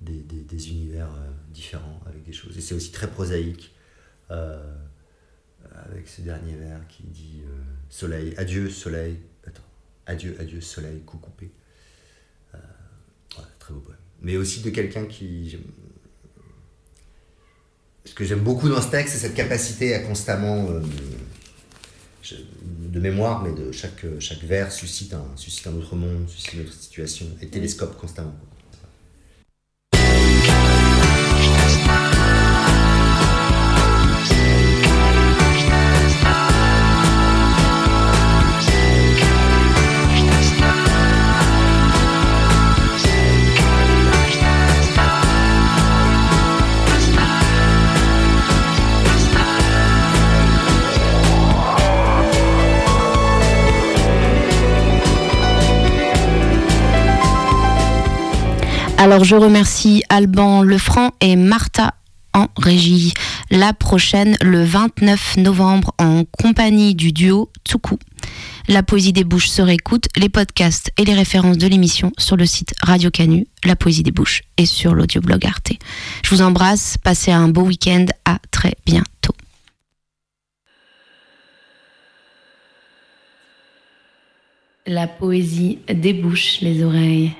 des, 0.00 0.68
univers 0.70 1.08
euh, 1.08 1.30
différents 1.52 2.00
avec 2.06 2.24
des 2.24 2.32
choses. 2.32 2.56
Et 2.56 2.60
c'est 2.60 2.74
aussi 2.74 2.90
très 2.90 3.08
prosaïque, 3.08 3.74
euh, 4.30 4.74
avec 5.72 6.08
ce 6.08 6.22
dernier 6.22 6.54
vers 6.54 6.86
qui 6.88 7.02
dit 7.04 7.42
euh, 7.44 7.50
soleil, 7.88 8.34
adieu 8.36 8.70
soleil, 8.70 9.18
attends, 9.46 9.62
adieu, 10.06 10.36
adieu 10.38 10.60
soleil, 10.60 11.00
coup 11.00 11.18
coupé. 11.18 11.50
très 13.58 13.74
beau 13.74 13.80
poème. 13.80 13.98
Mais 14.22 14.36
aussi 14.36 14.60
de 14.60 14.70
quelqu'un 14.70 15.06
qui. 15.06 15.58
Ce 18.04 18.14
que 18.14 18.24
j'aime 18.24 18.40
beaucoup 18.40 18.68
dans 18.68 18.80
ce 18.80 18.90
texte, 18.90 19.14
c'est 19.14 19.20
cette 19.20 19.34
capacité 19.34 19.94
à 19.94 20.00
constamment 20.00 20.68
de 22.26 23.00
mémoire, 23.00 23.42
mais 23.42 23.52
de 23.52 23.72
chaque, 23.72 24.04
chaque 24.18 24.42
vers 24.42 24.72
suscite 24.72 25.14
un, 25.14 25.24
suscite 25.36 25.66
un 25.66 25.74
autre 25.74 25.94
monde, 25.96 26.28
suscite 26.28 26.54
une 26.54 26.60
autre 26.62 26.72
situation, 26.72 27.26
et 27.40 27.48
télescope 27.48 27.96
constamment. 27.96 28.34
Alors 59.00 59.24
je 59.24 59.34
remercie 59.34 60.02
Alban 60.10 60.62
Lefranc 60.62 61.12
et 61.22 61.34
Martha 61.34 61.94
en 62.34 62.48
régie. 62.58 63.14
La 63.50 63.72
prochaine, 63.72 64.36
le 64.42 64.62
29 64.62 65.38
novembre, 65.38 65.94
en 65.98 66.24
compagnie 66.24 66.94
du 66.94 67.10
duo 67.10 67.48
Tsuku. 67.66 67.96
La 68.68 68.82
poésie 68.82 69.14
des 69.14 69.24
bouches 69.24 69.48
se 69.48 69.62
réécoute, 69.62 70.08
les 70.18 70.28
podcasts 70.28 70.92
et 70.98 71.06
les 71.06 71.14
références 71.14 71.56
de 71.56 71.66
l'émission 71.66 72.12
sur 72.18 72.36
le 72.36 72.44
site 72.44 72.74
Radio 72.82 73.10
Canu, 73.10 73.46
La 73.64 73.74
poésie 73.74 74.02
des 74.02 74.10
bouches 74.10 74.42
et 74.58 74.66
sur 74.66 74.94
l'audioblog 74.94 75.46
Arte. 75.46 75.72
Je 76.22 76.28
vous 76.28 76.42
embrasse, 76.42 76.98
passez 77.02 77.30
un 77.30 77.48
beau 77.48 77.62
week-end, 77.62 78.04
à 78.26 78.36
très 78.50 78.74
bientôt. 78.84 79.32
La 84.86 85.06
poésie 85.06 85.78
débouche 85.88 86.60
les 86.60 86.84
oreilles. 86.84 87.32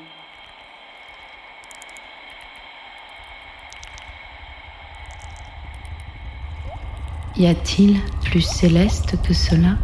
Y 7.37 7.47
a-t-il 7.47 8.01
plus 8.23 8.43
céleste 8.43 9.17
que 9.23 9.33
cela? 9.33 9.79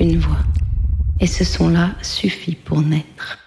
Une 0.00 0.18
voix. 0.18 0.38
Et 1.20 1.26
ce 1.26 1.44
son-là 1.44 1.90
suffit 2.02 2.54
pour 2.54 2.80
naître. 2.80 3.45